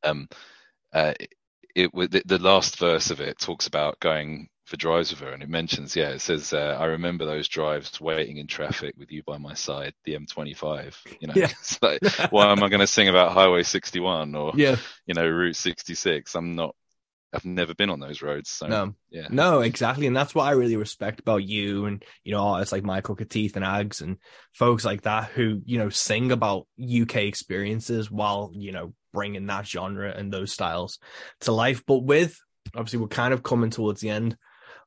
Um, 0.04 0.28
uh, 0.92 1.14
it, 1.20 1.30
it 1.76 2.12
the, 2.12 2.24
the 2.26 2.40
last 2.40 2.80
verse 2.80 3.12
of 3.12 3.22
it 3.22 3.38
talks 3.38 3.68
about 3.68 4.00
going 4.00 4.50
for 4.68 4.76
drives 4.76 5.12
with 5.12 5.22
her, 5.22 5.32
and 5.32 5.42
it 5.42 5.48
mentions, 5.48 5.96
yeah, 5.96 6.10
it 6.10 6.20
says, 6.20 6.52
uh, 6.52 6.76
I 6.78 6.86
remember 6.86 7.26
those 7.26 7.48
drives 7.48 8.02
waiting 8.02 8.36
in 8.36 8.48
traffic 8.48 8.96
with 8.98 9.14
you 9.14 9.24
by 9.24 9.38
my 9.38 9.54
side, 9.54 9.94
the 10.04 10.16
M25. 10.16 10.94
You 11.22 11.28
know, 11.30 11.34
yeah. 11.38 11.52
like, 11.82 12.32
why 12.32 12.52
am 12.52 12.62
I 12.62 12.68
going 12.68 12.82
to 12.82 12.88
sing 12.88 13.08
about 13.08 13.32
Highway 13.32 13.64
61 13.64 14.36
or, 14.36 14.52
yeah. 14.56 14.76
you 15.06 15.14
know, 15.14 15.26
Route 15.26 15.56
66? 15.56 16.36
I'm 16.36 16.56
not. 16.56 16.76
I've 17.34 17.46
never 17.46 17.76
been 17.76 17.90
on 17.90 18.00
those 18.00 18.22
roads, 18.22 18.50
so 18.50 18.68
no, 18.68 18.96
yeah, 19.10 19.28
no, 19.30 19.60
exactly, 19.60 20.08
and 20.08 20.16
that's 20.16 20.34
what 20.34 20.46
I 20.46 20.52
really 20.52 20.78
respect 20.78 21.20
about 21.20 21.44
you, 21.44 21.86
and 21.86 22.02
you 22.24 22.32
know, 22.32 22.56
it's 22.56 22.72
like 22.72 22.86
Michael 22.86 23.18
Cateeth 23.18 23.58
and 23.58 23.66
Ags 23.66 24.02
and 24.02 24.16
folks 24.54 24.86
like 24.86 25.02
that 25.02 25.32
who 25.32 25.62
you 25.66 25.78
know 25.78 25.90
sing 25.90 26.32
about 26.32 26.68
UK 26.82 27.18
experiences 27.18 28.10
while 28.10 28.52
you 28.54 28.72
know 28.72 28.94
bringing 29.14 29.46
that 29.48 29.68
genre 29.68 30.10
and 30.10 30.32
those 30.32 30.54
styles 30.54 31.00
to 31.42 31.52
life. 31.52 31.84
But 31.86 32.00
with 32.00 32.40
obviously, 32.74 33.00
we're 33.00 33.08
kind 33.08 33.34
of 33.34 33.44
coming 33.44 33.72
towards 33.72 34.00
the 34.00 34.10
end 34.10 34.38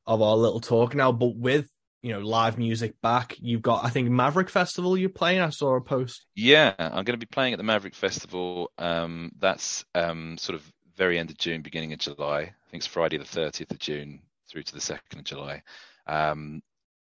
of 0.05 0.21
our 0.21 0.35
little 0.35 0.59
talk 0.59 0.95
now. 0.95 1.11
But 1.11 1.35
with 1.35 1.69
you 2.01 2.13
know 2.13 2.19
live 2.19 2.57
music 2.57 2.99
back, 3.01 3.35
you've 3.39 3.61
got 3.61 3.85
I 3.85 3.89
think 3.89 4.09
Maverick 4.09 4.49
Festival 4.49 4.97
you're 4.97 5.09
playing. 5.09 5.41
I 5.41 5.49
saw 5.49 5.75
a 5.75 5.81
post. 5.81 6.25
Yeah, 6.35 6.73
I'm 6.77 7.03
going 7.03 7.17
to 7.19 7.25
be 7.25 7.25
playing 7.25 7.53
at 7.53 7.57
the 7.57 7.63
Maverick 7.63 7.95
Festival. 7.95 8.71
Um, 8.77 9.31
that's 9.39 9.85
um, 9.95 10.37
sort 10.37 10.55
of 10.55 10.71
very 10.97 11.17
end 11.17 11.29
of 11.31 11.37
June, 11.37 11.61
beginning 11.61 11.93
of 11.93 11.99
July. 11.99 12.39
I 12.39 12.69
think 12.69 12.81
it's 12.81 12.87
Friday 12.87 13.17
the 13.17 13.23
30th 13.23 13.71
of 13.71 13.79
June 13.79 14.21
through 14.49 14.63
to 14.63 14.73
the 14.73 14.79
2nd 14.79 15.19
of 15.19 15.23
July. 15.23 15.63
Um, 16.07 16.61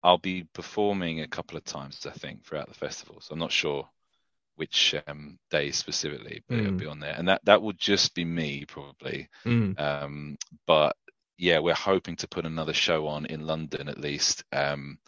I'll 0.03 0.19
be 0.19 0.45
performing 0.53 1.21
a 1.21 1.29
couple 1.29 1.57
of 1.57 1.65
times, 1.65 2.07
I 2.07 2.11
think, 2.11 2.45
throughout 2.45 2.69
the 2.69 2.75
festival. 2.75 3.21
So 3.21 3.33
I'm 3.33 3.39
not 3.39 3.53
sure 3.53 3.89
which 4.57 4.95
um, 5.07 5.39
day 5.51 5.71
specifically, 5.71 6.43
but 6.49 6.59
mm. 6.59 6.61
it'll 6.61 6.73
be 6.73 6.87
on 6.87 7.01
there, 7.01 7.15
and 7.17 7.29
that 7.29 7.45
that 7.45 7.63
will 7.63 7.73
just 7.73 8.15
be 8.15 8.25
me 8.25 8.65
probably. 8.67 9.29
Mm. 9.45 9.81
Um, 9.81 10.39
but 10.67 10.97
yeah, 11.43 11.59
we're 11.59 11.75
hoping 11.75 12.15
to 12.17 12.29
put 12.29 12.47
another 12.47 12.73
show 12.73 13.09
on 13.09 13.27
in 13.27 13.45
London 13.45 13.89
at 13.89 13.99
least 13.99 14.45
um, 14.53 14.99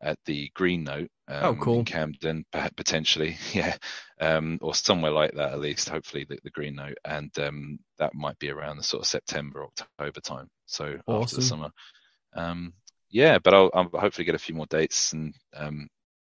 at 0.00 0.18
the 0.24 0.48
Green 0.54 0.84
Note. 0.84 1.10
Oh, 1.28 1.34
um, 1.34 1.44
oh, 1.44 1.60
cool. 1.60 1.78
In 1.80 1.84
Camden, 1.84 2.44
potentially, 2.76 3.36
yeah, 3.52 3.76
um, 4.20 4.60
or 4.62 4.72
somewhere 4.72 5.10
like 5.10 5.32
that 5.34 5.52
at 5.52 5.58
least. 5.58 5.88
Hopefully, 5.88 6.26
the, 6.28 6.38
the 6.44 6.50
Green 6.50 6.76
Note, 6.76 6.96
and 7.04 7.36
um, 7.40 7.80
that 7.98 8.14
might 8.14 8.38
be 8.38 8.50
around 8.50 8.76
the 8.76 8.84
sort 8.84 9.02
of 9.02 9.08
September, 9.08 9.64
October 9.64 10.20
time. 10.20 10.48
So 10.66 10.96
awesome. 11.08 11.22
after 11.22 11.36
the 11.36 11.42
summer. 11.42 11.70
Um, 12.34 12.74
yeah, 13.10 13.38
but 13.42 13.52
I'll, 13.52 13.70
I'll, 13.74 13.90
hopefully 13.92 14.26
get 14.26 14.36
a 14.36 14.40
few 14.40 14.54
more 14.54 14.66
dates 14.66 15.12
and 15.12 15.34
um, 15.56 15.88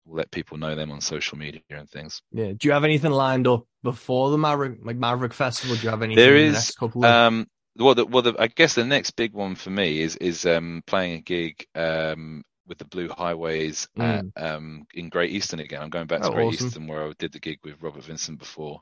we'll 0.06 0.18
let 0.18 0.32
people 0.32 0.58
know 0.58 0.76
them 0.76 0.92
on 0.92 1.02
social 1.02 1.38
media 1.38 1.62
and 1.70 1.89
things. 1.89 2.22
Yeah. 2.32 2.54
Do 2.58 2.68
you 2.68 2.72
have 2.72 2.84
anything 2.84 3.12
lined 3.12 3.48
up 3.48 3.66
before 3.82 4.30
the 4.30 4.38
Maverick 4.38 4.80
like 4.84 4.98
Maverick 4.98 5.34
Festival? 5.34 5.76
Do 5.76 5.82
you 5.84 5.89
have 5.89 6.04
anything? 6.04 6.24
There 6.24 6.36
is. 6.36 6.54
The 6.54 6.58
next 6.58 6.78
couple? 6.78 7.06
Of- 7.06 7.12
um, 7.12 7.48
well, 7.78 7.95
the, 7.95 8.05
well, 8.05 8.22
the, 8.24 8.36
I 8.38 8.47
guess 8.47 8.76
the 8.76 8.86
next 8.86 9.11
big 9.11 9.34
one 9.34 9.55
for 9.55 9.69
me 9.69 10.01
is 10.01 10.15
is 10.17 10.45
um, 10.45 10.84
playing 10.86 11.13
a 11.13 11.22
gig 11.22 11.65
um, 11.76 12.43
with 12.67 12.78
the 12.78 12.86
Blue 12.86 13.09
Highways 13.09 13.88
mm. 13.97 14.32
at, 14.36 14.43
um, 14.43 14.86
in 14.93 15.09
Great 15.09 15.32
Eastern 15.32 15.59
again. 15.59 15.82
I'm 15.82 15.89
going 15.89 16.07
back 16.07 16.22
to 16.22 16.30
oh, 16.30 16.34
Great 16.34 16.47
awesome. 16.47 16.67
Eastern 16.67 16.88
where 16.88 17.07
I 17.07 17.13
did 17.17 17.32
the 17.32 17.39
gig 17.39 17.59
with 17.63 17.82
Robert 17.82 18.03
Vincent 18.03 18.39
before. 18.39 18.82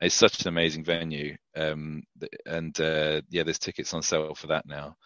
It's 0.00 0.14
such 0.14 0.40
an 0.42 0.48
amazing 0.48 0.84
venue, 0.84 1.36
um, 1.56 2.04
and 2.46 2.78
uh, 2.80 3.22
yeah, 3.30 3.42
there's 3.42 3.58
tickets 3.58 3.92
on 3.94 4.02
sale 4.02 4.34
for 4.34 4.48
that 4.48 4.64
now. 4.66 4.96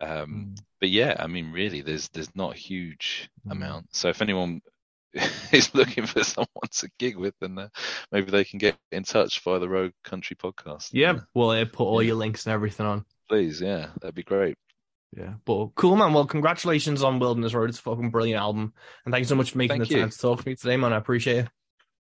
Um, 0.00 0.54
mm. 0.54 0.58
But 0.80 0.90
yeah, 0.90 1.16
I 1.18 1.26
mean, 1.26 1.50
really, 1.50 1.80
there's 1.80 2.08
there's 2.10 2.34
not 2.36 2.54
a 2.54 2.58
huge 2.58 3.30
mm. 3.46 3.52
amount. 3.52 3.94
So 3.94 4.08
if 4.08 4.20
anyone 4.20 4.60
is 5.52 5.74
looking 5.74 6.06
for 6.06 6.24
someone 6.24 6.68
to 6.70 6.90
gig 6.98 7.16
with, 7.16 7.34
then 7.40 7.58
uh, 7.58 7.68
maybe 8.10 8.30
they 8.30 8.44
can 8.44 8.58
get 8.58 8.76
in 8.90 9.04
touch 9.04 9.40
via 9.40 9.58
the 9.58 9.68
Rogue 9.68 9.92
Country 10.02 10.36
podcast. 10.36 10.90
Yeah, 10.92 11.12
yeah. 11.12 11.20
well, 11.34 11.50
uh, 11.50 11.64
put 11.64 11.84
all 11.84 12.02
yeah. 12.02 12.08
your 12.08 12.16
links 12.16 12.46
and 12.46 12.52
everything 12.52 12.86
on. 12.86 13.04
Please, 13.28 13.60
yeah, 13.60 13.88
that'd 14.00 14.14
be 14.14 14.22
great. 14.22 14.56
Yeah, 15.16 15.34
but 15.44 15.68
cool, 15.76 15.96
man. 15.96 16.12
Well, 16.12 16.26
congratulations 16.26 17.02
on 17.02 17.20
Wilderness 17.20 17.54
Road. 17.54 17.70
It's 17.70 17.78
a 17.78 17.82
fucking 17.82 18.10
brilliant 18.10 18.40
album, 18.40 18.74
and 19.04 19.12
thank 19.12 19.22
you 19.22 19.28
so 19.28 19.36
much 19.36 19.52
for 19.52 19.58
making 19.58 19.78
thank 19.78 19.88
the 19.88 19.94
you. 19.94 20.00
time 20.00 20.10
to 20.10 20.18
talk 20.18 20.42
to 20.42 20.48
me 20.48 20.56
today, 20.56 20.76
man. 20.76 20.92
I 20.92 20.96
appreciate 20.96 21.44
it. 21.44 21.48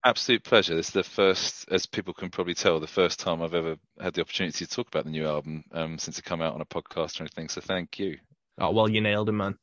Absolute 0.04 0.44
pleasure. 0.44 0.76
This 0.76 0.88
is 0.88 0.92
the 0.92 1.02
first, 1.02 1.66
as 1.70 1.86
people 1.86 2.14
can 2.14 2.30
probably 2.30 2.54
tell, 2.54 2.78
the 2.78 2.86
first 2.86 3.18
time 3.18 3.42
I've 3.42 3.54
ever 3.54 3.76
had 4.00 4.14
the 4.14 4.20
opportunity 4.20 4.64
to 4.64 4.70
talk 4.70 4.86
about 4.86 5.04
the 5.04 5.10
new 5.10 5.26
album 5.26 5.64
um, 5.72 5.98
since 5.98 6.18
it 6.18 6.24
come 6.24 6.40
out 6.40 6.54
on 6.54 6.60
a 6.60 6.66
podcast 6.66 7.18
or 7.18 7.24
anything. 7.24 7.48
So 7.48 7.60
thank 7.60 7.98
you. 7.98 8.18
Oh 8.58 8.70
well, 8.70 8.88
you 8.88 9.00
nailed 9.00 9.28
it, 9.28 9.32
man. 9.32 9.56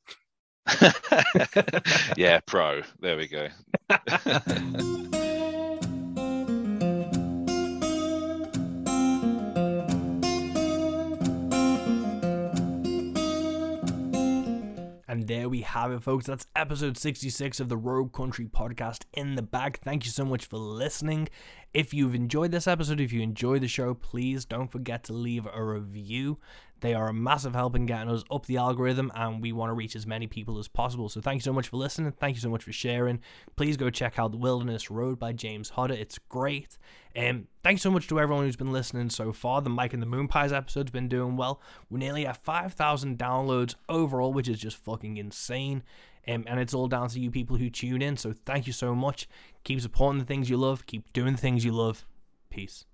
yeah, 2.17 2.39
pro. 2.45 2.81
There 2.99 3.17
we 3.17 3.27
go. 3.27 3.47
And 15.15 15.27
there 15.27 15.47
we 15.47 15.61
have 15.61 15.93
it, 15.93 16.03
folks. 16.03 16.25
That's 16.25 16.45
episode 16.57 16.97
66 16.97 17.61
of 17.61 17.69
the 17.69 17.77
Rogue 17.77 18.11
Country 18.11 18.47
podcast 18.47 19.05
in 19.13 19.35
the 19.35 19.41
bag. 19.41 19.79
Thank 19.81 20.03
you 20.03 20.11
so 20.11 20.25
much 20.25 20.45
for 20.45 20.57
listening. 20.57 21.29
If 21.73 21.93
you've 21.93 22.13
enjoyed 22.15 22.51
this 22.51 22.67
episode, 22.67 22.99
if 22.99 23.13
you 23.13 23.21
enjoy 23.21 23.59
the 23.59 23.69
show, 23.69 23.93
please 23.93 24.43
don't 24.43 24.69
forget 24.69 25.05
to 25.05 25.13
leave 25.13 25.47
a 25.53 25.63
review. 25.63 26.39
They 26.85 26.93
are 26.93 27.07
a 27.07 27.13
massive 27.13 27.55
help 27.55 27.75
in 27.75 27.87
getting 27.87 28.11
us 28.11 28.23
up 28.29 28.45
the 28.45 28.57
algorithm, 28.57 29.11
and 29.15 29.41
we 29.41 29.51
want 29.51 29.71
to 29.71 29.73
reach 29.73 29.95
as 29.95 30.05
many 30.05 30.27
people 30.27 30.59
as 30.59 30.67
possible. 30.67 31.09
So 31.09 31.19
thank 31.19 31.37
you 31.37 31.41
so 31.41 31.51
much 31.51 31.69
for 31.69 31.77
listening. 31.77 32.11
Thank 32.11 32.35
you 32.35 32.41
so 32.41 32.49
much 32.51 32.63
for 32.63 32.71
sharing. 32.71 33.21
Please 33.55 33.75
go 33.75 33.89
check 33.89 34.19
out 34.19 34.29
The 34.29 34.37
Wilderness 34.37 34.91
Road 34.91 35.17
by 35.17 35.33
James 35.33 35.69
Hodder. 35.69 35.95
It's 35.95 36.19
great. 36.29 36.77
Um, 37.17 37.47
thanks 37.63 37.81
so 37.81 37.89
much 37.89 38.07
to 38.09 38.19
everyone 38.19 38.45
who's 38.45 38.55
been 38.55 38.71
listening 38.71 39.09
so 39.09 39.33
far. 39.33 39.63
The 39.63 39.69
Mike 39.71 39.93
and 39.93 40.03
the 40.03 40.05
Moonpies 40.05 40.55
episode's 40.55 40.91
been 40.91 41.07
doing 41.07 41.37
well. 41.37 41.59
We're 41.89 41.97
nearly 41.97 42.27
at 42.27 42.37
5,000 42.37 43.17
downloads 43.17 43.73
overall, 43.89 44.31
which 44.31 44.47
is 44.47 44.59
just 44.59 44.77
fucking 44.77 45.17
insane. 45.17 45.81
Um, 46.27 46.43
and 46.45 46.59
it's 46.59 46.75
all 46.75 46.87
down 46.87 47.09
to 47.09 47.19
you 47.19 47.31
people 47.31 47.57
who 47.57 47.71
tune 47.71 48.03
in. 48.03 48.15
So 48.15 48.31
thank 48.45 48.67
you 48.67 48.73
so 48.73 48.93
much. 48.93 49.27
Keep 49.63 49.81
supporting 49.81 50.19
the 50.19 50.25
things 50.25 50.51
you 50.51 50.57
love. 50.57 50.85
Keep 50.85 51.13
doing 51.13 51.31
the 51.31 51.41
things 51.41 51.65
you 51.65 51.71
love. 51.71 52.05
Peace. 52.51 52.85